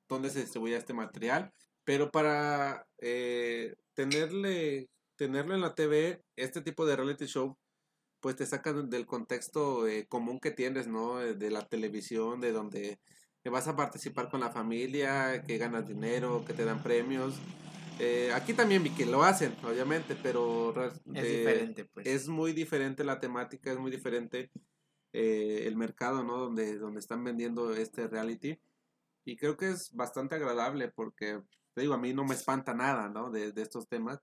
dónde 0.08 0.30
se 0.30 0.42
distribuye 0.42 0.76
este 0.76 0.94
material. 0.94 1.52
Pero 1.82 2.12
para 2.12 2.86
eh, 2.98 3.74
tenerle, 3.94 4.90
tenerlo 5.16 5.56
en 5.56 5.60
la 5.60 5.74
TV, 5.74 6.22
este 6.36 6.62
tipo 6.62 6.86
de 6.86 6.94
reality 6.94 7.26
show 7.26 7.58
pues 8.20 8.36
te 8.36 8.46
sacan 8.46 8.90
del 8.90 9.06
contexto 9.06 9.86
eh, 9.88 10.06
común 10.08 10.40
que 10.40 10.50
tienes, 10.50 10.86
¿no? 10.86 11.20
Eh, 11.22 11.34
De 11.34 11.50
la 11.50 11.66
televisión, 11.66 12.40
de 12.40 12.52
donde 12.52 13.00
vas 13.50 13.68
a 13.68 13.76
participar 13.76 14.28
con 14.28 14.40
la 14.40 14.50
familia, 14.50 15.42
que 15.46 15.56
ganas 15.58 15.88
dinero, 15.88 16.44
que 16.46 16.52
te 16.52 16.64
dan 16.64 16.82
premios. 16.82 17.34
Eh, 17.98 18.32
aquí 18.32 18.54
también 18.54 18.82
vi 18.82 18.90
que 18.90 19.06
lo 19.06 19.22
hacen, 19.22 19.54
obviamente, 19.62 20.16
pero 20.22 20.74
Es 20.86 21.00
eh, 21.14 21.38
diferente, 21.38 21.84
pues. 21.86 22.06
es 22.06 22.28
muy 22.28 22.52
diferente 22.52 23.04
la 23.04 23.20
temática, 23.20 23.72
es 23.72 23.78
muy 23.78 23.90
diferente 23.90 24.50
eh, 25.12 25.64
el 25.66 25.76
mercado, 25.76 26.22
¿no? 26.24 26.38
Donde, 26.38 26.78
donde 26.78 27.00
están 27.00 27.22
vendiendo 27.24 27.74
este 27.74 28.08
reality. 28.08 28.58
Y 29.24 29.36
creo 29.36 29.56
que 29.56 29.68
es 29.70 29.94
bastante 29.94 30.34
agradable 30.34 30.88
porque, 30.88 31.42
te 31.74 31.82
digo, 31.82 31.92
a 31.94 31.98
mí 31.98 32.14
no 32.14 32.24
me 32.24 32.34
espanta 32.34 32.72
nada, 32.74 33.08
¿no? 33.08 33.30
De, 33.30 33.52
de 33.52 33.62
estos 33.62 33.86
temas. 33.86 34.18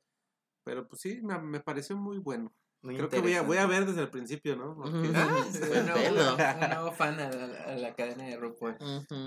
Pero 0.64 0.88
pues 0.88 1.02
sí, 1.02 1.22
me, 1.22 1.40
me 1.40 1.60
pareció 1.60 1.96
muy 1.96 2.18
bueno. 2.18 2.54
Muy 2.84 2.96
Creo 2.96 3.10
que 3.10 3.20
voy 3.20 3.34
a, 3.34 3.42
voy 3.42 3.58
a 3.58 3.66
ver 3.66 3.86
desde 3.86 4.02
el 4.02 4.10
principio, 4.10 4.56
¿no? 4.56 4.76
Porque-. 4.76 5.12
Ah, 5.16 5.28
un 5.46 5.86
nuevo, 5.86 6.00
pedo. 6.00 6.36
un 6.36 6.70
nuevo 6.70 6.92
fan 6.92 7.20
a 7.20 7.30
la, 7.32 7.64
a 7.64 7.76
la 7.76 7.96
cadena 7.96 8.26
de 8.26 8.38
RuPaul. 8.38 8.78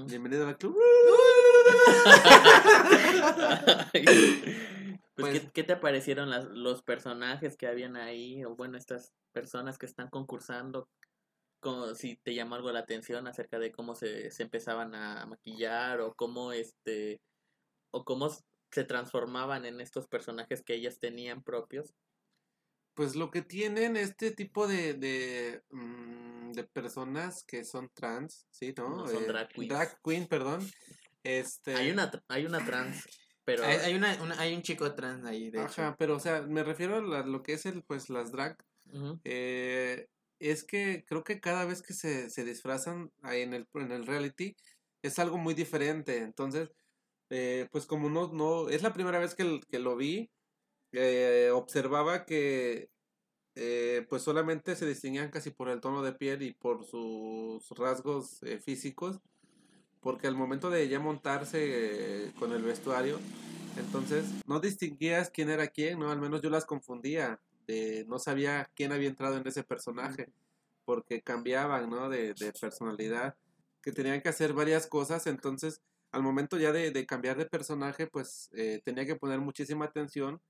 Bienvenido 0.06 0.46
al 0.46 0.56
club. 0.56 0.76
pues, 3.92 4.04
Pues- 5.16 5.40
¿qué, 5.40 5.50
qué 5.52 5.62
te 5.64 5.76
parecieron 5.76 6.30
las, 6.30 6.44
los 6.46 6.82
personajes 6.82 7.56
que 7.56 7.66
habían 7.66 7.96
ahí? 7.96 8.44
O 8.44 8.54
bueno, 8.56 8.78
estas 8.78 9.12
personas 9.32 9.78
que 9.78 9.86
están 9.86 10.08
concursando. 10.08 10.88
Como 11.62 11.94
si 11.94 12.16
te 12.16 12.34
llama 12.34 12.56
algo 12.56 12.72
la 12.72 12.78
atención 12.80 13.26
acerca 13.26 13.58
de 13.58 13.70
cómo 13.70 13.94
se, 13.94 14.30
se 14.30 14.44
empezaban 14.44 14.94
a 14.94 15.26
maquillar 15.26 16.00
o 16.00 16.14
cómo 16.14 16.52
este 16.52 17.20
o 17.92 18.04
cómo 18.04 18.30
se 18.70 18.84
transformaban 18.84 19.66
en 19.66 19.80
estos 19.82 20.06
personajes 20.06 20.62
que 20.62 20.74
ellas 20.74 20.98
tenían 21.00 21.42
propios. 21.42 21.92
Pues 23.00 23.16
lo 23.16 23.30
que 23.30 23.40
tienen 23.40 23.96
este 23.96 24.30
tipo 24.30 24.68
de, 24.68 24.92
de, 24.92 25.62
mm, 25.70 26.52
de 26.52 26.64
personas 26.64 27.42
que 27.44 27.64
son 27.64 27.88
trans, 27.94 28.46
¿sí? 28.50 28.74
¿No? 28.76 28.90
No, 28.90 29.06
son 29.08 29.22
Eh, 29.22 29.26
drag. 29.26 29.48
Drag 29.56 29.98
queen, 30.04 30.26
perdón. 30.26 30.60
Este, 31.22 31.74
Hay 31.76 31.90
una 31.92 32.10
hay 32.28 32.44
una 32.44 32.62
trans, 32.62 33.06
pero 33.46 33.64
Hay, 33.64 33.78
hay 33.78 33.94
una, 33.94 34.22
una- 34.22 34.38
hay 34.38 34.54
un 34.54 34.60
chico 34.60 34.94
trans 34.94 35.24
ahí, 35.24 35.48
de 35.50 35.62
Ajá, 35.62 35.88
hecho. 35.88 35.96
pero 35.98 36.16
o 36.16 36.20
sea, 36.20 36.42
me 36.42 36.62
refiero 36.62 36.96
a 36.96 37.00
la- 37.00 37.24
lo 37.24 37.42
que 37.42 37.54
es 37.54 37.64
el, 37.64 37.82
pues 37.84 38.10
las 38.10 38.32
drag. 38.32 38.58
Eh, 39.24 40.06
es 40.38 40.64
que 40.64 41.02
creo 41.06 41.24
que 41.24 41.40
cada 41.40 41.64
vez 41.64 41.80
que 41.80 41.94
se, 41.94 42.28
se 42.28 42.44
disfrazan 42.44 43.10
ahí 43.22 43.40
en 43.40 43.54
el, 43.54 43.66
en 43.76 43.92
el 43.92 44.06
reality 44.06 44.54
es 45.00 45.18
algo 45.18 45.38
muy 45.38 45.54
diferente. 45.54 46.18
Entonces, 46.18 46.68
eh, 47.30 47.66
pues 47.72 47.86
como 47.86 48.10
no, 48.10 48.30
no, 48.30 48.68
es 48.68 48.82
la 48.82 48.92
primera 48.92 49.18
vez 49.18 49.34
que, 49.34 49.58
que 49.70 49.78
lo 49.78 49.96
vi, 49.96 50.30
eh, 50.92 51.50
observaba 51.52 52.24
que 52.26 52.90
eh, 53.56 54.06
pues 54.08 54.22
solamente 54.22 54.76
se 54.76 54.86
distinguían 54.86 55.30
casi 55.30 55.50
por 55.50 55.68
el 55.68 55.80
tono 55.80 56.02
de 56.02 56.12
piel 56.14 56.42
y 56.42 56.54
por 56.54 56.84
sus 56.86 57.68
rasgos 57.72 58.42
eh, 58.44 58.58
físicos, 58.60 59.20
porque 60.00 60.26
al 60.26 60.36
momento 60.36 60.70
de 60.70 60.88
ya 60.88 61.00
montarse 61.00 62.26
eh, 62.28 62.32
con 62.38 62.52
el 62.52 62.62
vestuario, 62.62 63.18
entonces 63.76 64.26
no 64.46 64.60
distinguías 64.60 65.30
quién 65.30 65.50
era 65.50 65.68
quién, 65.68 65.98
¿no? 65.98 66.10
Al 66.10 66.20
menos 66.20 66.42
yo 66.42 66.50
las 66.50 66.64
confundía, 66.66 67.40
de- 67.66 68.04
no 68.08 68.18
sabía 68.18 68.70
quién 68.74 68.92
había 68.92 69.08
entrado 69.08 69.36
en 69.36 69.46
ese 69.46 69.62
personaje, 69.64 70.32
porque 70.84 71.22
cambiaban, 71.22 71.90
¿no? 71.90 72.08
De, 72.08 72.34
de 72.34 72.52
personalidad, 72.52 73.36
que 73.82 73.92
tenían 73.92 74.20
que 74.22 74.28
hacer 74.30 74.52
varias 74.52 74.86
cosas, 74.86 75.26
entonces 75.26 75.82
al 76.12 76.22
momento 76.22 76.58
ya 76.58 76.72
de, 76.72 76.90
de 76.90 77.06
cambiar 77.06 77.36
de 77.38 77.46
personaje, 77.46 78.06
pues 78.08 78.50
eh, 78.54 78.80
tenía 78.84 79.06
que 79.06 79.16
poner 79.16 79.40
muchísima 79.40 79.84
atención 79.86 80.40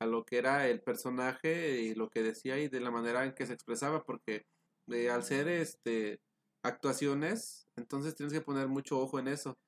a 0.00 0.06
lo 0.06 0.24
que 0.24 0.38
era 0.38 0.68
el 0.68 0.80
personaje 0.80 1.80
y 1.80 1.94
lo 1.94 2.08
que 2.08 2.22
decía 2.22 2.58
y 2.58 2.68
de 2.68 2.80
la 2.80 2.90
manera 2.90 3.24
en 3.24 3.34
que 3.34 3.46
se 3.46 3.54
expresaba, 3.54 4.04
porque 4.04 4.46
eh, 4.88 5.10
al 5.10 5.24
ser 5.24 5.48
este 5.48 6.20
actuaciones, 6.62 7.68
entonces 7.76 8.14
tienes 8.14 8.32
que 8.32 8.40
poner 8.40 8.68
mucho 8.68 9.00
ojo 9.00 9.18
en 9.18 9.28
eso 9.28 9.58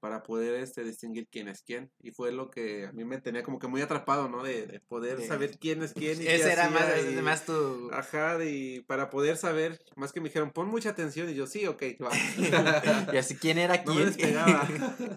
para 0.00 0.22
poder 0.22 0.54
este 0.54 0.82
distinguir 0.82 1.28
quién 1.30 1.46
es 1.48 1.62
quién 1.62 1.90
y 2.02 2.10
fue 2.10 2.32
lo 2.32 2.50
que 2.50 2.86
a 2.86 2.92
mí 2.92 3.04
me 3.04 3.20
tenía 3.20 3.42
como 3.42 3.58
que 3.58 3.66
muy 3.68 3.80
atrapado, 3.82 4.28
¿no? 4.28 4.42
De, 4.42 4.66
de 4.66 4.80
poder 4.80 5.18
De- 5.18 5.26
saber 5.28 5.58
quién 5.58 5.82
es 5.82 5.92
quién 5.92 6.20
y 6.20 6.24
qué 6.24 6.36
Ese 6.36 6.52
era 6.52 6.66
hacía 6.66 6.80
más, 6.80 7.04
y- 7.04 7.22
más 7.22 7.44
tu... 7.46 7.90
Ajá, 7.92 8.42
y 8.44 8.80
para 8.80 9.10
poder 9.10 9.36
saber, 9.36 9.78
más 9.96 10.12
que 10.12 10.20
me 10.20 10.28
dijeron, 10.28 10.50
pon 10.50 10.68
mucha 10.68 10.90
atención, 10.90 11.28
y 11.28 11.34
yo, 11.34 11.46
sí, 11.46 11.66
ok, 11.66 11.82
va. 12.02 12.10
Y 13.12 13.16
así, 13.16 13.36
¿quién 13.36 13.58
era 13.58 13.82
No 13.84 13.94
me 13.94 14.00
quién? 14.04 14.06
despegaba. 14.06 14.68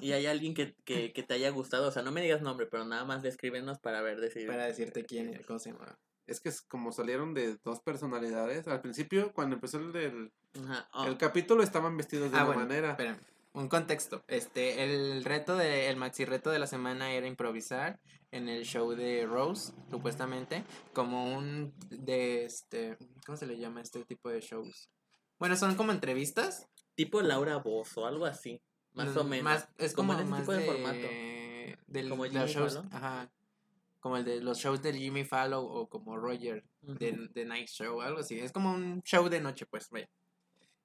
Y 0.02 0.12
hay 0.12 0.26
alguien 0.26 0.54
que, 0.54 0.76
que, 0.84 1.14
que 1.14 1.24
te 1.24 1.34
haya 1.34 1.50
gustado, 1.50 1.88
o 1.88 1.92
sea, 1.92 2.04
no 2.04 2.12
me 2.12 2.22
digas 2.22 2.42
nombre, 2.42 2.66
pero 2.68 2.86
nada 2.86 3.06
más 3.06 3.24
descríbenos 3.24 3.80
para 3.80 4.02
ver, 4.02 4.20
decir. 4.20 4.48
Para 4.48 4.66
decirte 4.66 5.06
quién 5.06 5.30
era, 5.34 5.44
cómo 5.46 5.60
se 5.60 5.72
llama. 5.72 5.98
Es 6.28 6.40
que 6.40 6.50
es 6.50 6.62
como 6.62 6.92
salieron 6.94 7.34
de 7.34 7.58
dos 7.64 7.82
personalidades, 7.82 8.68
al 8.68 8.82
principio, 8.82 9.34
cuando 9.34 9.56
empezó 9.56 9.78
el, 9.78 9.92
del, 9.92 10.32
Ajá, 10.64 10.88
oh, 10.94 11.06
el 11.06 11.18
capítulo, 11.18 11.64
estaban 11.64 11.98
vestidos 11.98 12.32
de 12.32 12.38
Ah, 12.38 12.42
una 12.44 12.46
bueno, 12.56 12.62
manera. 12.62 12.92
espérame. 12.92 13.18
Un 13.54 13.68
contexto. 13.68 14.24
Este, 14.28 14.84
el 14.84 15.24
reto 15.24 15.56
de, 15.56 15.88
el 15.90 15.96
maxi 15.96 16.26
reto 16.26 16.50
de 16.50 16.60
la 16.60 16.68
semana 16.68 17.12
era 17.14 17.28
improvisar 17.28 18.00
en 18.32 18.50
el 18.50 18.66
show 18.66 18.92
de 18.96 19.28
Rose, 19.28 19.74
supuestamente, 19.92 20.64
como 20.94 21.36
un 21.38 21.72
de 21.90 22.46
este, 22.46 22.98
¿cómo 23.26 23.38
se 23.38 23.46
le 23.46 23.58
llama 23.60 23.82
este 23.82 24.04
tipo 24.06 24.30
de 24.30 24.42
shows? 24.42 24.90
Bueno, 25.38 25.56
son 25.56 25.76
como 25.76 25.92
entrevistas 25.92 26.68
tipo 26.96 27.22
Laura 27.22 27.58
Voz 27.58 27.96
o 27.98 28.08
algo 28.08 28.26
así, 28.26 28.60
más 28.94 29.16
o 29.18 29.24
Mm, 29.24 29.28
menos. 29.30 29.44
Más, 29.44 29.70
es 29.78 29.94
como 29.94 30.14
como, 30.14 30.20
en 30.20 30.26
ese 30.26 30.32
más 30.32 30.40
tipo 30.42 30.52
de 30.54 30.60
de, 30.60 30.66
formato. 30.66 31.84
del- 31.92 32.10
Como 32.10 32.24
Jimmy 32.26 32.46
shows, 32.48 32.82
ajá, 32.92 33.32
como 34.00 34.18
el 34.18 34.26
de 34.26 34.42
los 34.42 34.58
shows 34.58 34.82
de 34.82 34.94
Jimmy 34.94 35.26
Fallon 35.26 35.64
o 35.68 35.88
como 35.88 36.18
Roger 36.18 36.64
Ujú. 36.82 36.96
de, 36.96 37.30
de 37.34 37.46
Night 37.46 37.70
Show, 37.70 38.02
algo 38.02 38.20
así. 38.22 38.40
Es 38.40 38.52
como 38.52 38.72
un 38.74 39.04
show 39.04 39.30
de 39.30 39.40
noche, 39.42 39.68
pues, 39.68 39.90
vaya. 39.92 40.10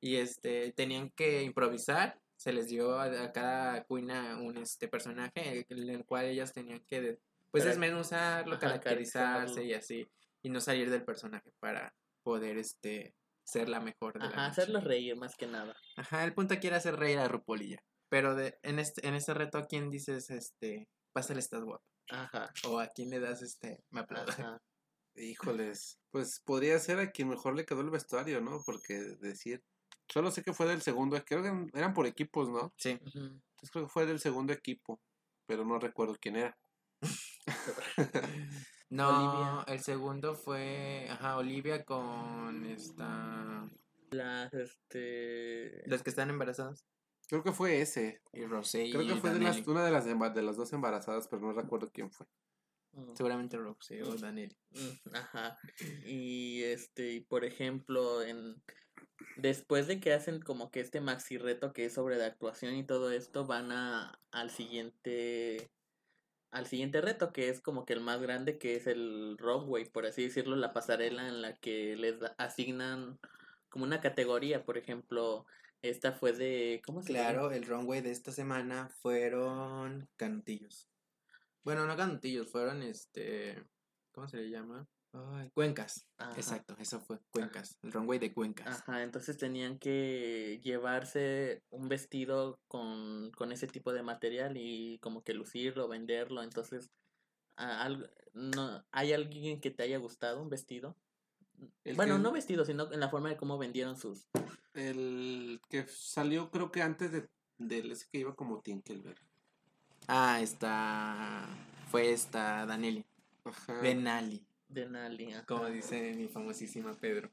Y 0.01 0.17
este, 0.17 0.73
tenían 0.73 1.11
que 1.11 1.43
improvisar, 1.43 2.21
se 2.39 2.53
les 2.53 2.69
dio 2.69 2.99
a, 2.99 3.05
a 3.25 3.33
cada 3.33 3.85
cuina 3.85 4.39
un 4.41 4.57
este 4.57 4.89
personaje, 4.89 5.67
en 5.69 5.89
el 5.91 6.05
cual 6.07 6.27
ellas 6.27 6.53
tenían 6.55 6.81
que, 6.87 7.01
de- 7.03 7.21
pues, 7.51 7.65
Cara- 7.65 7.73
desmenuzarlo, 7.73 8.53
ajá, 8.55 8.61
caracterizarse 8.61 9.65
y 9.65 9.75
así, 9.75 10.09
y 10.43 10.51
no 10.51 10.61
salir 10.61 10.89
del 10.91 11.05
personaje 11.05 11.53
para 11.61 11.95
poder, 12.23 12.59
este, 12.59 13.15
ser 13.45 13.69
la 13.69 13.81
mejor 13.81 14.15
de 14.15 14.21
la 14.21 14.27
Ajá, 14.27 14.49
noche. 14.49 14.61
hacerlos 14.63 14.85
reír 14.85 15.17
más 15.17 15.35
que 15.37 15.47
nada. 15.47 15.75
Ajá, 15.97 16.25
el 16.25 16.35
punto 16.35 16.55
aquí 16.55 16.67
era 16.69 16.77
hacer 16.79 16.97
reír 16.97 17.19
a 17.19 17.29
Rupolilla. 17.29 17.83
Pero 18.11 18.35
de, 18.35 18.59
en 18.63 18.79
este, 18.79 19.07
en 19.07 19.15
este 19.15 19.35
reto, 19.35 19.59
¿a 19.59 19.67
quién 19.67 19.91
dices, 19.91 20.31
este, 20.31 20.89
pásale 21.13 21.41
estás 21.41 21.63
guapo? 21.65 21.85
Ajá, 22.11 22.53
O 22.67 22.79
a 22.79 22.87
quién 22.89 23.11
le 23.11 23.21
das, 23.21 23.43
este, 23.43 23.83
me 23.91 24.01
aplaudo. 24.01 24.31
ajá. 24.33 24.59
Híjoles, 25.17 25.99
pues 26.11 26.41
podría 26.45 26.79
ser 26.79 27.01
a 27.01 27.11
quien 27.11 27.29
mejor 27.29 27.57
le 27.57 27.65
quedó 27.65 27.81
el 27.81 27.91
vestuario, 27.91 28.41
¿no? 28.41 28.63
Porque 28.65 28.95
decir, 29.21 29.63
solo 30.09 30.31
sé 30.31 30.43
que 30.43 30.53
fue 30.53 30.67
del 30.67 30.83
segundo, 30.83 31.23
creo 31.25 31.43
que 31.43 31.79
eran- 31.79 31.95
por 31.95 32.07
equipos, 32.07 32.49
¿no? 32.49 32.73
Sí. 32.77 32.91
Entonces 32.91 33.71
creo 33.71 33.85
que 33.87 33.93
fue 33.93 34.07
del 34.07 34.21
segundo 34.21 34.53
equipo, 34.53 35.01
pero 35.47 35.65
no 35.65 35.79
recuerdo 35.79 36.17
quién 36.21 36.37
era. 36.37 36.59
No, 38.91 39.09
Olivia. 39.09 39.75
el 39.75 39.81
segundo 39.81 40.35
fue, 40.35 41.07
ajá, 41.11 41.37
Olivia 41.37 41.85
con 41.85 42.65
esta, 42.65 43.69
Las, 44.11 44.55
este... 44.55 45.83
los 45.87 46.03
que 46.03 46.09
están 46.09 46.31
embarazadas. 46.31 46.87
Creo 47.29 47.43
que 47.43 47.53
fue 47.53 47.83
ese. 47.83 48.23
Y 48.33 48.47
Rosé 48.47 48.89
Creo 48.91 49.07
que 49.07 49.13
y 49.13 49.21
fue 49.21 49.31
de 49.35 49.41
las, 49.41 49.67
una 49.67 49.85
de 49.85 49.91
las, 49.91 50.07
de 50.07 50.43
las 50.43 50.57
dos 50.57 50.73
embarazadas, 50.73 51.29
pero 51.29 51.43
no 51.43 51.53
recuerdo 51.53 51.91
quién 51.93 52.11
fue. 52.11 52.27
mm, 52.93 53.15
Seguramente 53.15 53.59
Rosé 53.59 54.03
o 54.03 54.15
Danelli. 54.17 54.57
mm, 54.71 55.15
Ajá. 55.15 55.59
Y 56.07 56.63
este, 56.63 57.13
y 57.13 57.21
por 57.21 57.45
ejemplo, 57.45 58.23
en 58.23 58.63
después 59.37 59.87
de 59.87 60.01
que 60.01 60.13
hacen 60.13 60.41
como 60.41 60.71
que 60.71 60.81
este 60.81 61.01
maxi 61.01 61.39
reto 61.39 61.73
que 61.73 61.87
es 61.87 61.95
sobre 61.95 62.17
la 62.17 62.27
actuación 62.27 62.75
y 62.75 62.85
todo 62.85 63.11
esto, 63.11 63.47
van 63.47 63.73
a 63.73 64.19
al 64.33 64.51
siguiente 64.51 65.71
al 66.51 66.67
siguiente 66.67 67.01
reto 67.01 67.33
que 67.33 67.49
es 67.49 67.61
como 67.61 67.85
que 67.85 67.93
el 67.93 68.01
más 68.01 68.21
grande 68.21 68.59
que 68.59 68.75
es 68.77 68.87
el 68.87 69.37
runway, 69.39 69.85
por 69.85 70.07
así 70.07 70.25
decirlo, 70.25 70.57
la 70.57 70.73
pasarela 70.73 71.29
en 71.29 71.43
la 71.43 71.55
que 71.57 71.97
les 71.97 72.17
asignan 72.39 73.19
como 73.69 73.85
una 73.85 74.01
categoría, 74.01 74.65
por 74.65 74.79
ejemplo, 74.79 75.47
esta 75.83 76.13
fue 76.13 76.33
de 76.33 76.81
¿cómo 76.85 77.03
se 77.03 77.13
llama? 77.13 77.31
Claro, 77.31 77.53
el 77.53 77.65
runway 77.67 78.01
de 78.01 78.11
esta 78.11 78.33
semana 78.33 78.89
fueron 79.01 80.09
canutillos. 80.17 80.89
Bueno, 81.65 81.87
no 81.87 81.97
canutillos, 81.97 82.51
fueron 82.51 82.83
este, 82.83 83.63
¿cómo 84.13 84.27
se 84.29 84.39
le 84.39 84.51
llama? 84.51 84.89
Ay, 85.13 85.51
cuencas. 85.55 86.07
Ajá. 86.19 86.35
Exacto, 86.37 86.77
eso 86.79 87.01
fue, 87.01 87.19
cuencas. 87.31 87.79
El 87.83 87.93
runway 87.93 88.19
de 88.19 88.33
cuencas. 88.33 88.81
Ajá, 88.83 89.03
entonces 89.03 89.37
tenían 89.39 89.79
que 89.79 90.61
llevarse 90.63 91.63
un 91.71 91.89
vestido 91.89 92.61
con, 92.69 93.31
con 93.33 93.51
ese 93.53 93.67
tipo 93.67 93.93
de 93.93 94.03
material 94.03 94.57
y 94.57 94.99
como 94.99 95.23
que 95.25 95.35
lucirlo, 95.35 95.89
venderlo. 95.89 96.43
Entonces, 96.43 96.91
no, 98.35 98.85
¿hay 98.93 99.13
alguien 99.13 99.61
que 99.61 99.71
te 99.71 99.83
haya 99.83 99.99
gustado 99.99 100.43
un 100.43 100.51
vestido? 100.51 100.97
El 101.85 101.97
bueno, 101.97 102.17
que- 102.17 102.23
no 102.23 102.33
vestido, 102.33 102.65
sino 102.65 102.93
en 102.93 103.01
la 103.01 103.09
forma 103.09 103.31
de 103.31 103.37
cómo 103.37 103.59
vendieron 103.59 103.97
sus... 103.97 104.29
El 104.75 105.61
que 105.69 105.87
salió 105.89 106.51
creo 106.51 106.71
que 106.71 106.83
antes 106.83 107.11
de, 107.11 107.29
del 107.57 107.91
ese 107.91 108.07
que 108.13 108.19
iba 108.19 108.35
como 108.37 108.61
Tinkelberg. 108.61 109.19
Ah, 110.07 110.41
esta, 110.41 111.49
fue 111.91 112.13
esta 112.13 112.65
Danelli. 112.65 113.05
Ajá. 113.45 113.81
Benali, 113.81 114.47
De 114.69 114.87
Nali, 114.89 115.33
ajá. 115.33 115.47
como 115.47 115.67
dice 115.67 116.15
mi 116.15 116.29
famosísima 116.29 116.93
Pedro. 116.95 117.31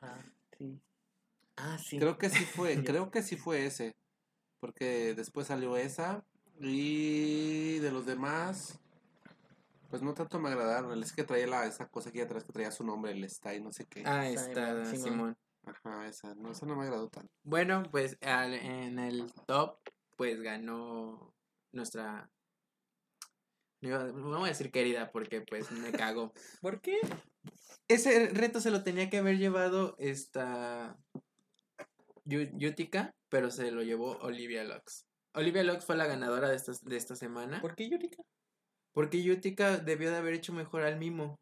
Ajá, 0.00 0.24
sí. 0.58 0.80
Ah, 1.56 1.78
sí. 1.78 1.98
Creo 1.98 2.16
que 2.18 2.30
sí 2.30 2.44
fue, 2.44 2.82
creo 2.84 3.10
que 3.10 3.22
sí 3.22 3.36
fue 3.36 3.66
ese. 3.66 3.94
Porque 4.60 5.14
después 5.14 5.48
salió 5.48 5.76
esa. 5.76 6.24
Y 6.60 7.78
de 7.80 7.90
los 7.90 8.06
demás. 8.06 8.78
Pues 9.90 10.00
no 10.02 10.14
tanto 10.14 10.38
me 10.40 10.48
agradaron. 10.48 11.02
Ese 11.02 11.14
que 11.14 11.24
traía 11.24 11.46
la, 11.46 11.66
esa 11.66 11.86
cosa 11.88 12.08
aquí 12.08 12.20
atrás 12.20 12.44
que 12.44 12.52
traía 12.52 12.70
su 12.70 12.84
nombre, 12.84 13.12
el 13.12 13.24
Stay, 13.24 13.60
no 13.60 13.72
sé 13.72 13.84
qué. 13.86 14.02
Ah, 14.06 14.26
esta 14.28 14.84
Simón. 14.86 15.04
Simón. 15.04 15.36
Ajá, 15.66 16.08
esa. 16.08 16.34
No, 16.34 16.50
esa 16.52 16.64
no 16.66 16.76
me 16.76 16.84
agradó 16.84 17.08
tanto. 17.08 17.30
Bueno, 17.44 17.82
pues 17.90 18.16
al- 18.22 18.54
en 18.54 18.98
el 18.98 19.30
top, 19.46 19.76
pues 20.16 20.40
ganó 20.40 21.34
nuestra. 21.72 22.30
No 23.82 24.38
voy 24.38 24.44
a 24.46 24.52
decir 24.52 24.70
querida 24.70 25.10
porque 25.10 25.40
pues 25.40 25.70
me 25.72 25.90
cago. 25.92 26.32
¿Por 26.60 26.80
qué? 26.80 26.98
Ese 27.88 28.28
reto 28.28 28.60
se 28.60 28.70
lo 28.70 28.82
tenía 28.84 29.10
que 29.10 29.18
haber 29.18 29.38
llevado 29.38 29.96
esta 29.98 30.96
Yu- 32.24 32.50
Yutica, 32.56 33.14
pero 33.28 33.50
se 33.50 33.70
lo 33.72 33.82
llevó 33.82 34.18
Olivia 34.18 34.62
Lux. 34.64 35.04
Olivia 35.34 35.62
Lux 35.64 35.84
fue 35.84 35.96
la 35.96 36.06
ganadora 36.06 36.48
de 36.48 36.56
esta, 36.56 36.72
de 36.82 36.96
esta 36.96 37.16
semana. 37.16 37.60
¿Por 37.60 37.74
qué 37.74 37.88
Yurika? 37.90 38.22
Porque 38.92 39.22
Yutica 39.22 39.78
debió 39.78 40.10
de 40.10 40.18
haber 40.18 40.34
hecho 40.34 40.52
mejor 40.52 40.82
al 40.82 40.98
mimo. 40.98 41.40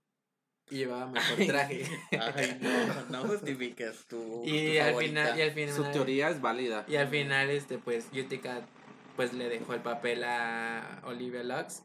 Y 0.71 0.77
llevaba 0.77 1.09
mejor 1.09 1.37
Ay, 1.41 1.47
traje. 1.49 1.85
Ay, 2.13 2.59
no, 2.63 3.05
no 3.23 3.29
justifiques 3.29 4.07
tu. 4.07 4.43
y, 4.47 4.77
tu 4.77 4.81
al 4.83 4.89
favorita. 4.91 5.09
final, 5.11 5.39
y 5.39 5.43
al 5.43 5.51
final. 5.51 5.75
Su 5.75 5.83
teoría 5.91 6.31
es 6.31 6.41
válida. 6.41 6.85
Y 6.89 6.95
al 6.97 7.09
final, 7.09 7.51
este, 7.51 7.79
pues, 7.79 8.11
Yutica, 8.13 8.67
pues, 9.17 9.33
le 9.35 9.49
dejó 9.49 9.75
el 9.75 9.83
papel 9.83 10.23
a 10.25 11.03
Olivia 11.05 11.43
Lux. 11.43 11.83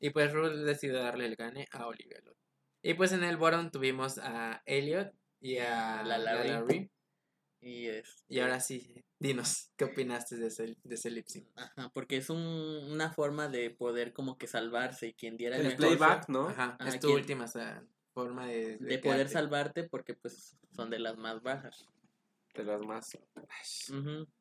Y 0.00 0.10
pues 0.10 0.32
Ruth 0.32 0.52
decidió 0.64 1.00
darle 1.02 1.26
el 1.26 1.36
gane 1.36 1.66
a 1.72 1.86
Olivia 1.86 2.20
Lux. 2.24 2.36
Y 2.82 2.94
pues 2.94 3.12
en 3.12 3.24
el 3.24 3.36
bottom 3.36 3.70
tuvimos 3.70 4.18
a 4.18 4.62
Elliot 4.64 5.12
y 5.40 5.58
a 5.58 6.02
La 6.04 6.18
la 6.18 6.18
Larry. 6.18 6.48
Larry. 6.48 6.90
Y 7.60 7.86
es. 7.86 8.24
Y 8.28 8.38
ahora 8.38 8.60
sí, 8.60 9.04
dinos, 9.18 9.72
¿qué 9.76 9.84
opinaste 9.86 10.36
de 10.36 10.46
ese, 10.46 10.76
de 10.84 10.94
ese 10.94 11.10
lip 11.10 11.26
sync? 11.26 11.48
Ajá, 11.56 11.90
porque 11.92 12.16
es 12.16 12.30
un, 12.30 12.38
una 12.38 13.10
forma 13.10 13.48
de 13.48 13.70
poder 13.70 14.12
como 14.12 14.38
que 14.38 14.46
salvarse 14.46 15.08
y 15.08 15.14
quien 15.14 15.36
diera 15.36 15.56
el, 15.56 15.62
El 15.66 15.68
mejor 15.72 15.86
playback, 15.96 16.26
show, 16.26 16.32
¿no? 16.32 16.48
Ajá, 16.48 16.76
Ajá, 16.78 16.88
es 16.88 17.00
tu 17.00 17.08
¿quién? 17.08 17.18
última 17.18 17.44
o 17.46 17.48
sea, 17.48 17.84
forma 18.14 18.46
de... 18.46 18.76
de 18.78 18.98
poder 18.98 19.00
quedarte. 19.00 19.28
salvarte 19.32 19.82
porque 19.84 20.14
pues 20.14 20.56
son 20.70 20.90
de 20.90 21.00
las 21.00 21.16
más 21.16 21.42
bajas. 21.42 21.84
De 22.54 22.64
las 22.64 22.80
más. 22.80 23.10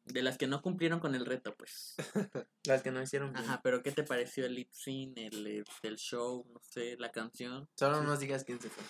De 0.06 0.22
las 0.24 0.38
que 0.38 0.48
no 0.48 0.62
cumplieron 0.62 1.00
con 1.00 1.14
el 1.14 1.26
reto, 1.26 1.56
pues. 1.56 1.96
Las 2.66 2.82
que 2.82 2.92
no 2.92 3.02
hicieron 3.02 3.32
bien. 3.34 3.46
Ajá, 3.46 3.62
pero 3.62 3.84
¿qué 3.84 3.92
te 3.92 4.04
pareció 4.04 4.46
el 4.46 4.56
lip 4.56 4.72
sync, 4.72 5.18
el, 5.18 5.46
el- 5.48 5.66
el 5.84 5.96
show, 5.98 6.46
no 6.52 6.60
sé, 6.62 6.98
la 6.98 7.12
canción? 7.12 7.70
Solo 7.76 7.98
no 8.02 8.08
nos 8.08 8.20
digas 8.20 8.44
quién 8.44 8.60
se 8.60 8.70
fue. 8.70 8.84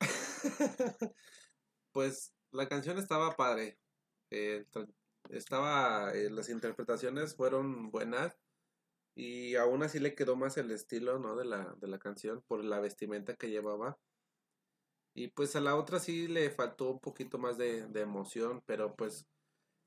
Pues 1.92 2.32
la 2.52 2.68
canción 2.68 2.98
estaba 2.98 3.36
padre. 3.36 3.78
Eh, 4.30 4.64
estaba. 5.30 6.12
eh, 6.14 6.30
las 6.30 6.48
interpretaciones 6.48 7.34
fueron 7.36 7.90
buenas. 7.90 8.38
Y 9.14 9.56
aún 9.56 9.82
así 9.82 9.98
le 9.98 10.14
quedó 10.14 10.36
más 10.36 10.56
el 10.56 10.70
estilo, 10.70 11.18
¿no? 11.18 11.36
De 11.36 11.44
la, 11.44 11.74
de 11.78 11.86
la 11.88 11.98
canción 11.98 12.42
por 12.48 12.64
la 12.64 12.80
vestimenta 12.80 13.36
que 13.36 13.50
llevaba. 13.50 13.98
Y 15.14 15.28
pues 15.28 15.54
a 15.56 15.60
la 15.60 15.76
otra 15.76 15.98
sí 16.00 16.26
le 16.28 16.50
faltó 16.50 16.90
un 16.92 17.00
poquito 17.00 17.38
más 17.38 17.58
de, 17.58 17.86
de 17.88 18.00
emoción, 18.00 18.62
pero 18.66 18.94
pues 18.94 19.26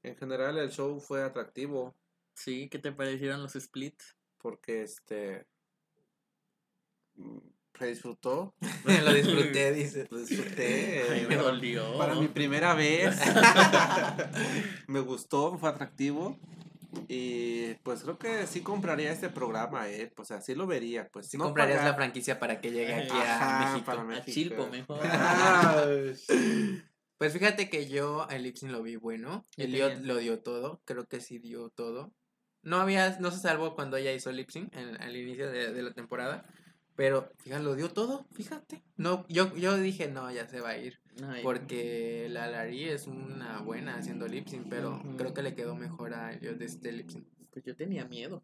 en 0.04 0.16
general 0.16 0.58
el 0.58 0.70
show 0.72 1.00
fue 1.00 1.24
atractivo 1.24 1.96
Sí, 2.36 2.68
¿qué 2.70 2.80
te 2.80 2.92
parecieron 2.92 3.42
los 3.42 3.54
splits? 3.54 4.16
porque 4.38 4.84
este 4.84 5.48
mm, 7.16 7.40
se 7.80 7.88
disfrutó, 7.88 8.54
Lo 8.86 9.12
disfruté, 9.14 9.74
dice. 9.74 10.08
lo 10.12 10.20
disfruté. 10.24 11.04
Ay, 11.10 11.22
eh, 11.22 11.26
me 11.28 11.36
dolió. 11.38 11.98
Para 11.98 12.14
mi 12.14 12.28
primera 12.28 12.76
vez. 12.76 13.18
me 14.88 15.00
gustó, 15.00 15.58
fue 15.58 15.70
atractivo. 15.70 16.38
Y 17.08 17.74
pues 17.84 18.04
creo 18.04 18.18
que 18.18 18.48
sí 18.48 18.62
compraría 18.62 19.12
este 19.12 19.30
programa, 19.30 19.90
¿eh? 19.90 20.12
Pues 20.16 20.32
así 20.32 20.56
lo 20.56 20.66
vería. 20.68 21.08
Pues 21.10 21.28
Si 21.28 21.38
no 21.38 21.46
comprarías 21.46 21.84
la 21.84 21.94
franquicia 21.96 22.40
para 22.40 22.60
que 22.62 22.72
llegue 22.72 22.94
aquí 22.94 23.12
Ajá, 23.12 23.58
a 23.58 23.72
México. 23.74 23.86
para 23.86 24.18
A. 24.18 24.26
Chilpo 24.26 24.68
mejor. 24.68 25.00
Pues 27.18 27.32
fíjate 27.32 27.70
que 27.70 27.88
yo 27.88 28.28
el 28.30 28.44
lip 28.44 28.58
sync 28.58 28.72
lo 28.74 28.84
vi 28.84 28.98
bueno. 28.98 29.48
También. 29.56 30.06
lo 30.06 30.18
dio 30.18 30.40
todo. 30.42 30.82
Creo 30.84 31.08
que 31.08 31.22
sí 31.22 31.40
dio 31.40 31.70
todo. 31.70 32.14
No 32.62 32.78
había, 32.82 33.18
no 33.20 33.32
se 33.32 33.40
salvó 33.40 33.74
cuando 33.74 33.96
ella 33.96 34.12
hizo 34.12 34.32
lip 34.34 34.50
sync 34.50 34.76
en- 34.76 35.02
al 35.02 35.16
inicio 35.16 35.50
de, 35.50 35.72
de 35.72 35.82
la 35.82 35.94
temporada. 35.94 36.46
Pero, 36.98 37.32
fíjate, 37.40 37.64
lo 37.64 37.76
dio 37.76 37.90
todo, 37.92 38.28
fíjate. 38.34 38.84
No, 38.98 39.26
yo, 39.30 39.56
yo 39.56 39.78
dije, 39.78 40.10
no, 40.10 40.30
ya 40.32 40.48
se 40.48 40.60
va 40.60 40.70
a 40.72 40.78
ir. 40.78 41.00
Ay, 41.24 41.44
Porque 41.44 42.28
la 42.30 42.48
Larry 42.48 42.90
es 42.90 43.08
una 43.08 43.62
buena 43.62 43.98
haciendo 43.98 44.28
lip 44.28 44.48
sync, 44.48 44.68
pero 44.70 45.02
creo 45.18 45.34
que 45.34 45.42
le 45.42 45.56
quedó 45.56 45.76
mejor 45.76 46.14
a 46.14 46.34
Elliot 46.34 46.58
de 46.58 46.66
este 46.66 46.92
lip 46.92 47.10
sync. 47.10 47.28
Pues 47.52 47.64
yo 47.64 47.76
tenía 47.76 48.06
miedo. 48.06 48.44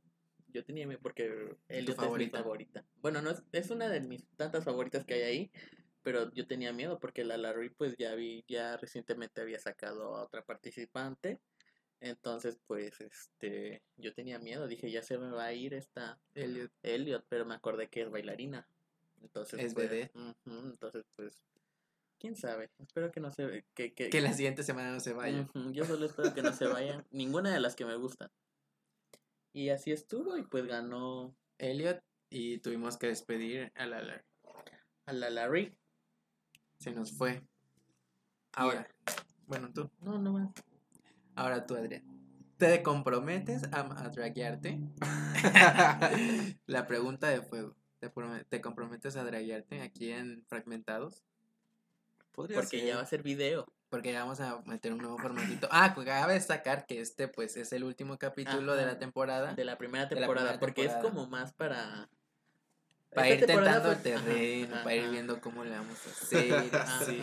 Yo 0.53 0.63
tenía 0.63 0.86
miedo 0.88 0.99
porque 1.01 1.57
Elliot 1.67 2.01
es 2.01 2.11
mi 2.17 2.30
favorita? 2.30 2.86
Bueno, 3.01 3.22
no 3.22 3.32
es, 3.32 3.43
es 3.51 3.72
una 3.72 3.89
de 3.89 4.01
mis 4.01 4.26
tantas 4.38 4.63
favoritas 4.63 5.05
que 5.05 5.15
hay 5.15 5.22
ahí. 5.22 5.51
pero 6.03 6.32
yo 6.34 6.47
tenía 6.47 6.74
miedo 6.74 6.99
porque 6.99 7.24
la 7.24 7.38
Larry 7.38 7.69
pues 7.69 7.95
ya 7.97 8.15
vi, 8.15 8.43
ya 8.47 8.78
recientemente 8.78 9.41
había 9.41 9.59
sacado 9.59 10.15
a 10.15 10.24
otra 10.24 10.43
participante. 10.43 11.39
Entonces, 12.01 12.59
pues, 12.65 12.99
este, 12.99 13.84
yo 13.97 14.13
tenía 14.15 14.39
miedo, 14.39 14.67
dije, 14.67 14.89
ya 14.89 15.03
se 15.03 15.19
me 15.19 15.30
va 15.30 15.45
a 15.45 15.53
ir 15.53 15.76
esta 15.76 16.19
Elliot. 16.34 16.72
Elliot, 16.82 17.24
pero 17.30 17.45
me 17.45 17.53
acordé 17.53 17.89
que 17.89 18.01
es 18.01 18.09
bailarina. 18.09 18.67
Entonces, 19.22 19.59
Es 19.59 19.74
pues, 19.76 20.09
ujú, 20.15 20.69
entonces, 20.72 21.05
pues, 21.15 21.43
quién 22.22 22.36
sabe. 22.36 22.69
Espero 22.78 23.11
que 23.11 23.19
no 23.19 23.32
se 23.32 23.65
que, 23.74 23.93
que, 23.93 24.09
Que 24.09 24.22
la 24.22 24.32
siguiente 24.34 24.61
semana 24.63 24.91
no 24.91 24.99
se 24.99 25.13
vaya. 25.13 25.41
Ujú, 25.55 25.72
Yo 25.72 25.84
solo 25.86 26.05
espero 26.05 26.34
que 26.34 26.43
no 26.43 26.53
se 26.53 26.67
vayan 26.67 27.05
ninguna 27.11 27.51
de 27.51 27.59
las 27.59 27.76
que 27.76 27.84
me 27.86 27.95
gustan. 27.95 28.30
Y 29.53 29.69
así 29.69 29.91
estuvo 29.91 30.38
y 30.38 30.43
pues 30.43 30.65
ganó 30.67 31.36
Elliot 31.57 32.01
y 32.30 32.59
tuvimos 32.59 32.97
que 32.97 33.07
despedir 33.07 33.72
a 33.76 33.86
la 33.88 34.01
Larry. 34.01 34.24
a 35.07 35.13
la 35.13 35.30
Larry. 35.30 35.76
Se 36.80 36.91
nos 36.91 37.11
fue. 37.11 37.41
Ahora, 38.53 38.88
bueno, 39.47 39.72
tú. 39.74 39.89
No, 40.01 40.17
no 40.19 40.34
más. 40.34 40.49
Ahora 41.36 41.65
tú, 41.65 41.76
Adrián. 41.76 42.03
¿Te 42.57 42.84
comprometes 42.84 43.63
a, 43.74 43.80
a 44.05 44.09
draguearte? 44.09 44.80
la 46.67 46.86
pregunta 46.88 47.28
de 47.30 47.41
fuego. 47.41 47.76
¿Te, 47.99 48.09
prome- 48.13 48.45
te 48.47 48.61
comprometes 48.61 49.15
a 49.15 49.24
draguearte 49.24 49.82
aquí 49.82 50.11
en 50.11 50.43
Fragmentados? 50.47 51.24
Podría 52.32 52.57
Porque 52.59 52.79
ser. 52.79 52.88
ya 52.88 52.95
va 52.95 53.01
a 53.01 53.05
ser 53.05 53.23
video. 53.23 53.65
Porque 53.89 54.13
ya 54.13 54.21
vamos 54.21 54.39
a 54.39 54.61
meter 54.65 54.93
un 54.93 54.99
nuevo 54.99 55.17
formatito. 55.17 55.67
Ah, 55.69 55.91
pues 55.93 56.07
cabe 56.07 56.34
destacar 56.34 56.86
que 56.86 57.01
este 57.01 57.27
pues 57.27 57.57
es 57.57 57.73
el 57.73 57.84
último 57.84 58.17
capítulo 58.17 58.75
de 58.75 58.86
la 58.86 58.97
temporada. 58.99 59.53
De 59.53 59.65
la 59.65 59.77
primera 59.77 60.05
De 60.05 60.15
la 60.15 60.21
temporada. 60.21 60.47
primera 60.47 60.59
porque 60.61 60.84
temporada. 60.84 61.07
es 61.07 61.13
como 61.13 61.27
más 61.27 61.51
para. 61.53 62.09
Para 63.13 63.27
Esta 63.27 63.41
ir 63.41 63.47
tentando 63.57 63.91
el 63.91 63.97
fue- 63.97 64.13
ajá, 64.13 64.23
terreno, 64.25 64.75
para 64.84 64.95
ir 64.95 65.09
viendo 65.09 65.41
cómo 65.41 65.65
le 65.65 65.71
vamos 65.71 65.97
a 66.07 66.09
hacer. 66.09 66.53
así. 66.75 67.21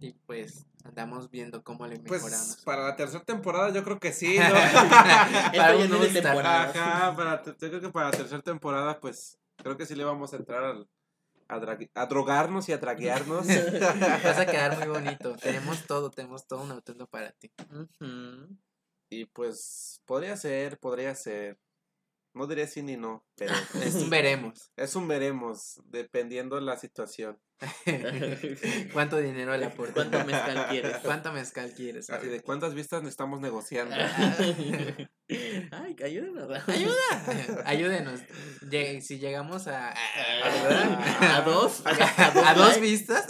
Y 0.00 0.12
pues 0.26 0.64
andamos 0.84 1.30
viendo 1.30 1.64
cómo 1.64 1.86
le 1.88 1.98
Pues 1.98 2.22
mejoramos. 2.22 2.56
para 2.64 2.82
la 2.84 2.94
tercera 2.94 3.24
temporada 3.24 3.70
yo 3.70 3.82
creo 3.82 3.98
que 3.98 4.12
sí, 4.12 4.38
¿no? 4.38 4.44
Para 5.56 5.76
un 5.76 5.90
no 5.90 5.98
temporada. 5.98 6.62
Ajá, 6.70 7.16
para, 7.16 7.42
yo 7.42 7.56
creo 7.56 7.80
que 7.80 7.88
para 7.88 8.10
la 8.10 8.16
tercera 8.16 8.42
temporada, 8.42 9.00
pues, 9.00 9.38
creo 9.56 9.76
que 9.76 9.86
sí 9.86 9.96
le 9.96 10.04
vamos 10.04 10.32
a 10.32 10.36
entrar 10.36 10.62
al- 10.62 10.88
a, 11.48 12.06
drogarnos 12.06 12.68
y 12.68 12.72
a 12.72 12.78
draguearnos. 12.78 13.46
Vas 14.24 14.38
a 14.38 14.46
quedar 14.46 14.78
muy 14.78 14.88
bonito. 15.00 15.36
Tenemos 15.36 15.86
todo, 15.86 16.10
tenemos 16.10 16.46
todo 16.46 16.62
un 16.62 16.72
auténtico 16.72 17.06
para 17.08 17.32
ti. 17.32 17.50
Y 19.10 19.26
pues, 19.26 20.00
podría 20.04 20.36
ser, 20.36 20.78
podría 20.78 21.14
ser. 21.14 21.58
No 22.34 22.46
diré 22.48 22.66
sí 22.66 22.82
ni 22.82 22.96
no, 22.96 23.24
pero 23.36 23.54
Es 23.82 23.94
un 23.94 24.10
veremos. 24.10 24.72
es 24.76 24.96
un 24.96 25.06
veremos, 25.08 25.80
dependiendo 25.86 26.60
la 26.60 26.76
situación. 26.76 27.38
¿Cuánto 28.92 29.16
dinero 29.18 29.56
le 29.56 29.66
aportas? 29.66 29.94
¿Cuánto 30.08 30.24
mezcal 30.26 30.66
quieres? 30.68 30.96
¿Cuánto 31.04 31.32
mezcal 31.32 31.72
quieres? 31.74 32.10
Así 32.10 32.26
de 32.26 32.40
cuántas 32.42 32.74
vistas 32.74 33.04
estamos 33.06 33.40
negociando. 33.40 33.94
Ay, 33.96 35.96
ayúdenos. 36.04 36.48
¡Ayuda! 36.68 37.62
Ayúdenos. 37.64 38.20
Lleg- 38.62 39.00
si 39.00 39.18
llegamos 39.18 39.68
a... 39.68 39.94
¿A 39.94 41.40
dos? 41.42 41.82
A 41.86 42.54
dos 42.54 42.80
vistas, 42.80 43.26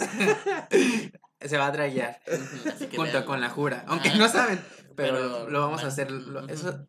se 1.39 1.57
va 1.57 1.67
a 1.67 1.71
draguear. 1.71 2.19
Junto 2.95 3.13
vean. 3.13 3.25
con 3.25 3.41
la 3.41 3.49
jura. 3.49 3.83
Aunque 3.87 4.09
Ah. 4.09 4.15
no 4.17 4.27
saben, 4.29 4.59
pero, 4.95 5.13
Pero, 5.15 5.49
lo 5.49 5.61
vamos 5.61 5.83
a 5.83 5.87
hacer. 5.87 6.11
lo- 6.11 6.43
ujú. 6.43 6.53
eso 6.53 6.87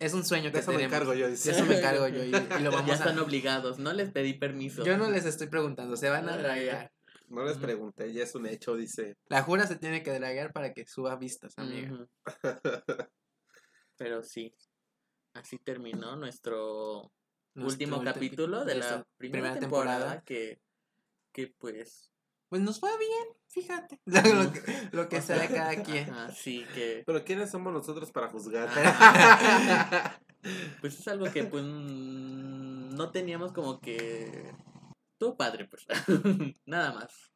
es 0.00 0.14
un 0.14 0.24
sueño 0.24 0.50
que 0.50 0.58
De 0.58 0.60
eso 0.60 0.72
me 0.72 0.84
encargo 0.84 1.14
yo, 1.14 1.26
De 1.26 1.32
dice. 1.32 1.50
eso 1.52 1.64
me 1.66 1.78
encargo 1.78 2.08
yo 2.08 2.24
y, 2.24 2.28
y 2.28 2.30
lo 2.30 2.38
Ya 2.60 2.70
vamos 2.70 2.90
están 2.94 3.18
a... 3.18 3.22
obligados, 3.22 3.78
no 3.78 3.92
les 3.92 4.10
pedí 4.10 4.34
permiso. 4.34 4.84
Yo 4.84 4.96
no 4.96 5.10
les 5.10 5.24
estoy 5.24 5.48
preguntando, 5.48 5.96
se 5.96 6.08
van 6.08 6.28
a 6.28 6.36
draguear. 6.36 6.92
No 7.28 7.44
les 7.44 7.56
pregunté, 7.56 8.12
ya 8.12 8.22
es 8.22 8.34
un 8.34 8.46
hecho, 8.46 8.76
dice. 8.76 9.16
La 9.26 9.42
jura 9.42 9.66
se 9.66 9.76
tiene 9.76 10.02
que 10.02 10.12
draguear 10.12 10.52
para 10.52 10.72
que 10.72 10.86
suba 10.86 11.16
vistas, 11.16 11.54
amiga. 11.56 12.06
Pero 13.96 14.22
sí, 14.22 14.54
así 15.32 15.58
terminó 15.58 16.16
nuestro 16.16 17.12
Nuestro 17.54 17.86
último 17.86 18.04
capítulo 18.04 18.64
de 18.64 18.74
la 18.76 19.06
primera, 19.16 19.58
temporada, 19.58 20.22
que, 20.22 20.60
que 21.32 21.48
pues 21.58 22.10
Pues 22.54 22.62
nos 22.62 22.78
fue 22.78 22.90
bien, 22.96 23.36
fíjate. 23.48 24.00
lo, 24.06 24.52
que, 24.52 24.88
lo 24.92 25.08
que 25.08 25.20
sea 25.20 25.40
de 25.40 25.48
cada 25.48 25.74
quien. 25.82 26.08
así 26.10 26.64
que 26.72 27.02
Pero 27.04 27.24
¿quiénes 27.24 27.50
somos 27.50 27.72
nosotros 27.72 28.12
para 28.12 28.28
juzgar? 28.28 28.68
Pues 30.80 31.00
es 31.00 31.08
algo 31.08 31.24
que 31.32 31.42
pues 31.42 31.64
mm, 31.64 32.94
no 32.94 33.10
teníamos 33.10 33.52
como 33.52 33.80
que 33.80 34.54
tu 35.18 35.36
padre 35.36 35.66
pues. 35.66 35.84
Nada 36.64 36.92
más 36.92 37.32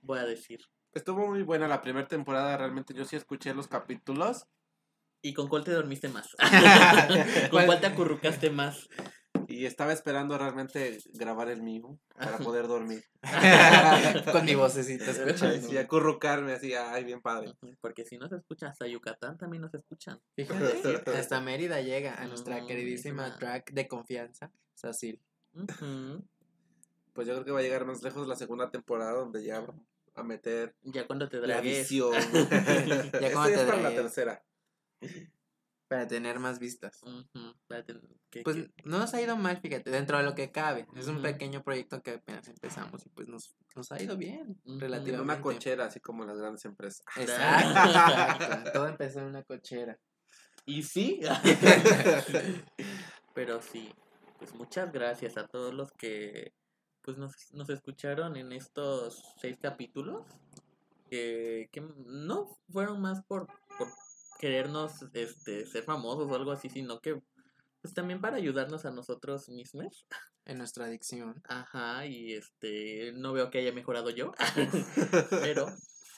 voy 0.00 0.20
a 0.20 0.24
decir. 0.24 0.60
Estuvo 0.94 1.26
muy 1.26 1.42
buena 1.42 1.68
la 1.68 1.82
primera 1.82 2.08
temporada, 2.08 2.56
realmente 2.56 2.94
yo 2.94 3.04
sí 3.04 3.16
escuché 3.16 3.52
los 3.52 3.68
capítulos. 3.68 4.46
Y 5.20 5.34
con 5.34 5.48
cuál 5.48 5.64
te 5.64 5.72
dormiste 5.72 6.08
más 6.08 6.34
con 7.50 7.66
cuál 7.66 7.80
te 7.82 7.86
acurrucaste 7.86 8.48
más 8.48 8.88
y 9.54 9.66
estaba 9.66 9.92
esperando 9.92 10.36
realmente 10.36 10.98
grabar 11.12 11.48
el 11.48 11.62
mío 11.62 11.98
para 12.16 12.38
poder 12.38 12.66
dormir. 12.66 13.04
Con 14.32 14.44
mi 14.44 14.54
vocecita 14.54 15.10
escuchando. 15.10 15.68
sí, 15.68 15.78
acurrucarme 15.78 16.52
así, 16.52 16.74
ay, 16.74 17.04
bien 17.04 17.20
padre. 17.20 17.54
Porque 17.80 18.04
si 18.04 18.18
no 18.18 18.28
se 18.28 18.36
escucha 18.36 18.68
hasta 18.68 18.86
Yucatán 18.86 19.38
también 19.38 19.62
nos 19.62 19.72
escuchan 19.74 20.20
Fíjate, 20.34 21.10
hasta 21.18 21.40
Mérida 21.40 21.80
llega 21.80 22.14
a 22.14 22.26
nuestra 22.26 22.60
Mm, 22.60 22.66
queridísima 22.66 23.36
track 23.36 23.72
de 23.72 23.86
confianza, 23.86 24.50
Sacil. 24.74 25.20
Pues 27.12 27.28
yo 27.28 27.34
creo 27.34 27.44
que 27.44 27.52
va 27.52 27.60
a 27.60 27.62
llegar 27.62 27.86
más 27.86 28.02
lejos 28.02 28.26
la 28.26 28.36
segunda 28.36 28.70
temporada 28.70 29.12
donde 29.12 29.44
ya 29.44 29.64
a 30.16 30.22
meter 30.22 30.74
ya 30.82 31.06
cuando 31.06 31.28
te 31.28 31.38
la 31.38 31.46
dragues 31.46 31.88
visión. 31.88 32.12
Ya 33.20 33.32
cuando 33.32 33.50
ya 33.50 33.56
te 33.56 33.62
es 33.62 33.62
para 33.62 33.82
la 33.82 33.94
tercera. 33.94 34.44
Para 35.94 36.08
tener 36.08 36.40
más 36.40 36.58
vistas. 36.58 37.00
Para 37.68 37.84
ten- 37.84 38.00
Pues 38.42 38.56
no 38.84 38.98
nos 38.98 39.14
ha 39.14 39.20
ido 39.22 39.36
mal, 39.36 39.58
fíjate, 39.58 39.90
dentro 39.90 40.18
de 40.18 40.24
lo 40.24 40.34
que 40.34 40.50
cabe. 40.50 40.86
Es 40.96 41.06
un 41.06 41.22
pequeño 41.22 41.62
proyecto 41.62 42.02
que 42.02 42.12
apenas 42.12 42.48
empezamos 42.48 43.06
y 43.06 43.10
pues 43.10 43.28
nos, 43.28 43.54
nos 43.76 43.92
ha 43.92 44.02
ido 44.02 44.16
bien, 44.16 44.60
Ujú. 44.64 44.80
relativamente. 44.80 45.14
En 45.14 45.20
una 45.20 45.40
cochera, 45.40 45.84
así 45.86 46.00
como 46.00 46.24
las 46.24 46.38
grandes 46.38 46.64
empresas. 46.64 47.04
Exacto, 47.16 47.68
exacto. 48.48 48.72
Todo 48.72 48.88
empezó 48.88 49.20
en 49.20 49.26
una 49.26 49.42
cochera. 49.44 49.96
y 50.66 50.82
sí 50.82 51.20
Pero 53.34 53.60
sí, 53.62 53.92
pues 54.38 54.54
muchas 54.54 54.92
gracias 54.92 55.36
a 55.36 55.46
todos 55.46 55.74
los 55.74 55.92
que 55.92 56.52
pues 57.02 57.18
nos, 57.18 57.32
nos 57.52 57.68
escucharon 57.68 58.36
en 58.36 58.52
estos 58.52 59.22
seis 59.40 59.58
capítulos. 59.60 60.24
Que, 61.10 61.68
que 61.70 61.80
no 62.06 62.48
fueron 62.72 63.00
más 63.00 63.22
por, 63.24 63.46
por 63.78 63.88
querernos 64.44 65.06
este, 65.14 65.64
ser 65.64 65.84
famosos 65.84 66.30
o 66.30 66.34
algo 66.34 66.52
así, 66.52 66.68
sino 66.68 67.00
que 67.00 67.22
pues 67.80 67.94
también 67.94 68.20
para 68.20 68.36
ayudarnos 68.36 68.84
a 68.84 68.90
nosotros 68.90 69.48
mismos. 69.48 70.06
En 70.44 70.58
nuestra 70.58 70.84
adicción. 70.84 71.42
Ajá, 71.48 72.04
y 72.04 72.34
este 72.34 73.12
no 73.14 73.32
veo 73.32 73.48
que 73.50 73.58
haya 73.60 73.72
mejorado 73.72 74.10
yo. 74.10 74.32
Pero 75.30 75.66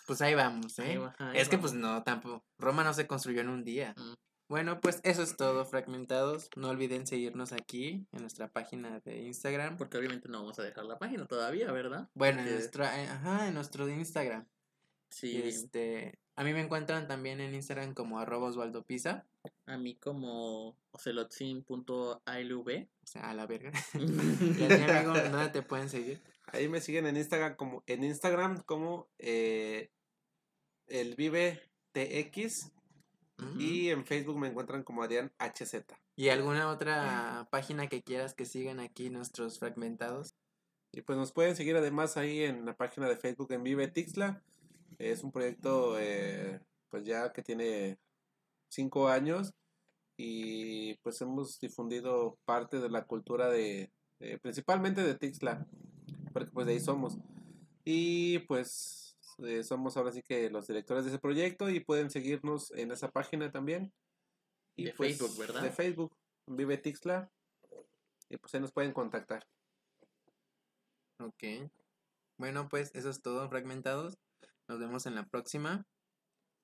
Pues 0.09 0.21
ahí 0.23 0.35
vamos, 0.35 0.77
ahí 0.81 0.93
¿eh? 0.95 0.99
va- 0.99 1.15
ahí 1.21 1.39
Es 1.39 1.49
que 1.49 1.59
pues 1.59 1.73
no, 1.73 2.03
tampoco. 2.03 2.45
Roma 2.59 2.83
no 2.83 2.93
se 2.95 3.07
construyó 3.07 3.43
en 3.43 3.49
un 3.51 3.63
día. 3.65 3.95
Mm. 3.97 4.15
Bueno, 4.49 4.81
pues 4.81 5.01
eso 5.05 5.23
es 5.23 5.37
todo, 5.37 5.65
fragmentados. 5.65 6.49
No 6.57 6.69
olviden 6.71 7.07
seguirnos 7.07 7.53
aquí 7.53 8.07
en 8.13 8.21
nuestra 8.23 8.49
página 8.49 8.99
de 9.05 9.23
Instagram. 9.23 9.77
porque 9.77 9.99
obviamente 9.99 10.29
no 10.29 10.41
vamos 10.43 10.59
a 10.59 10.63
dejar 10.65 10.85
la 10.87 10.99
página 10.99 11.27
todavía, 11.27 11.71
¿verdad? 11.71 12.09
Bueno, 12.15 12.41
en 12.43 12.51
nuestra, 12.53 13.01
eh, 13.03 13.09
ajá, 13.09 13.47
en 13.49 13.55
nuestro 13.55 13.89
Instagram. 13.89 14.47
Sí, 15.11 15.41
Este, 15.45 16.19
a 16.37 16.45
mí 16.45 16.53
me 16.53 16.61
encuentran 16.61 17.09
también 17.09 17.41
en 17.41 17.55
Instagram 17.55 17.95
como 17.95 18.19
arroba 18.19 18.49
Osvaldo 18.49 18.85
Pisa. 18.85 19.27
a 19.65 19.79
mí 19.79 19.97
como 19.97 20.77
ocelotzin.alv. 20.91 22.19
O 22.19 23.07
sea, 23.07 23.31
a 23.31 23.35
la 23.35 23.47
verga. 23.47 23.73
y 23.95 24.63
a 24.65 24.69
ti, 24.69 24.83
amigo, 24.83 25.15
¿dónde 25.31 25.49
te 25.49 25.63
pueden 25.63 25.89
seguir? 25.89 26.23
Ahí 26.49 26.69
me 26.69 26.83
siguen 26.83 27.07
en 27.07 27.17
Instagram 27.17 27.57
como, 27.57 27.83
en 27.87 28.05
Instagram 28.05 28.63
como 28.65 29.09
eh, 29.19 29.91
el 30.89 31.17
Vive 31.17 31.63
TX 31.93 32.71
Ujú. 33.39 33.59
y 33.59 33.89
en 33.89 34.05
Facebook 34.05 34.39
me 34.39 34.49
encuentran 34.49 34.83
como 34.85 35.03
Adrián 35.03 35.33
HZ. 35.39 35.85
¿Y 36.17 36.29
alguna 36.29 36.69
otra 36.71 37.49
página 37.51 37.89
que 37.89 38.03
quieras 38.03 38.35
que 38.35 38.45
sigan 38.45 38.81
aquí 38.81 39.09
nuestros 39.09 39.59
fragmentados? 39.59 40.35
Y 40.93 41.01
pues 41.01 41.19
nos 41.19 41.33
pueden 41.33 41.57
seguir 41.57 41.77
además 41.77 42.19
ahí 42.19 42.43
en 42.43 42.67
la 42.67 42.77
página 42.77 43.09
de 43.09 43.17
Facebook 43.17 43.53
en 43.53 43.63
Vive 43.63 43.89
Tixla. 43.89 44.43
Es 44.99 45.23
un 45.23 45.33
proyecto 45.33 45.99
eh, 45.99 46.61
pues 46.89 47.05
ya 47.05 47.33
que 47.33 47.43
tiene 47.43 47.99
cinco 48.69 49.09
años 49.09 49.53
y 50.17 50.95
pues 51.03 51.21
hemos 51.21 51.59
difundido 51.61 52.39
parte 52.45 52.81
de 52.81 52.89
la 52.89 53.05
cultura 53.05 53.49
de 53.49 53.93
eh, 54.21 54.39
principalmente 54.39 55.03
de 55.03 55.15
Tixla 55.15 55.67
porque 56.33 56.51
pues 56.51 56.67
de 56.67 56.73
ahí 56.73 56.81
somos 56.81 57.19
y 57.85 58.39
pues 58.41 59.17
eh, 59.39 59.63
somos 59.63 59.97
ahora 59.97 60.13
sí 60.13 60.23
que 60.23 60.49
los 60.49 60.67
directores 60.67 61.05
de 61.05 61.11
ese 61.11 61.19
proyecto 61.19 61.69
y 61.69 61.81
pueden 61.81 62.11
seguirnos 62.11 62.71
en 62.73 62.93
esa 62.93 63.11
página 63.11 63.53
también 63.53 63.93
y 64.75 64.85
De 64.85 64.95
pues, 64.95 65.19
Facebook, 65.19 65.39
¿verdad? 65.39 65.63
de 65.63 65.71
Facebook 65.71 66.17
Vive 66.47 66.79
Tixla 66.79 67.31
y 68.31 68.39
pues 68.39 68.55
ahí 68.55 68.61
nos 68.61 68.73
pueden 68.73 68.93
contactar 68.93 69.47
Ok. 71.19 71.71
Bueno, 72.39 72.69
pues 72.69 72.91
eso 72.95 73.09
es 73.09 73.23
todo, 73.23 73.49
fragmentados. 73.49 74.19
Nos 74.69 74.79
vemos 74.79 75.07
en 75.07 75.15
la 75.15 75.25
próxima. 75.27 75.85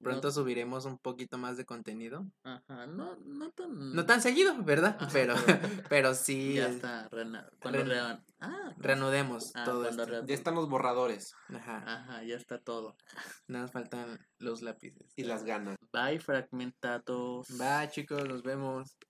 Pronto 0.02 0.32
subiremos 0.32 0.84
un 0.84 0.98
poquito 0.98 1.38
más 1.38 1.56
de 1.56 1.64
contenido. 1.64 2.26
Ajá, 2.42 2.88
no, 2.88 3.14
no 3.24 3.52
tan... 3.52 3.94
No 3.94 4.04
tan 4.04 4.20
seguido, 4.20 4.60
¿verdad? 4.64 4.96
Ajá, 4.98 5.08
pero, 5.12 5.34
pero- 5.46 5.58
pero 5.88 6.14
sí 6.16 6.54
Ya 6.54 6.66
es- 6.66 6.74
está, 6.74 7.08
rena- 7.10 7.48
cuando 7.60 7.78
Re- 7.84 7.84
rean- 7.84 8.24
Ah, 8.40 8.74
reanudemos 8.78 9.52
ah, 9.54 9.62
todo 9.64 9.82
cuando 9.84 10.02
esto. 10.02 10.12
rea- 10.16 10.26
Ya 10.26 10.34
están 10.34 10.56
los 10.56 10.68
borradores 10.68 11.32
Ajá. 11.54 11.84
Ajá, 11.86 12.24
ya 12.24 12.34
está 12.34 12.58
todo. 12.58 12.96
Nada 13.46 13.66
más 13.66 13.70
faltan 13.72 14.18
los 14.40 14.60
lápices. 14.62 15.12
y 15.14 15.22
las 15.22 15.44
ganas. 15.44 15.76
Bye, 15.92 16.18
fragmentados. 16.18 17.46
Bye, 17.56 17.88
chicos, 17.90 18.26
nos 18.28 18.42
vemos. 18.42 18.96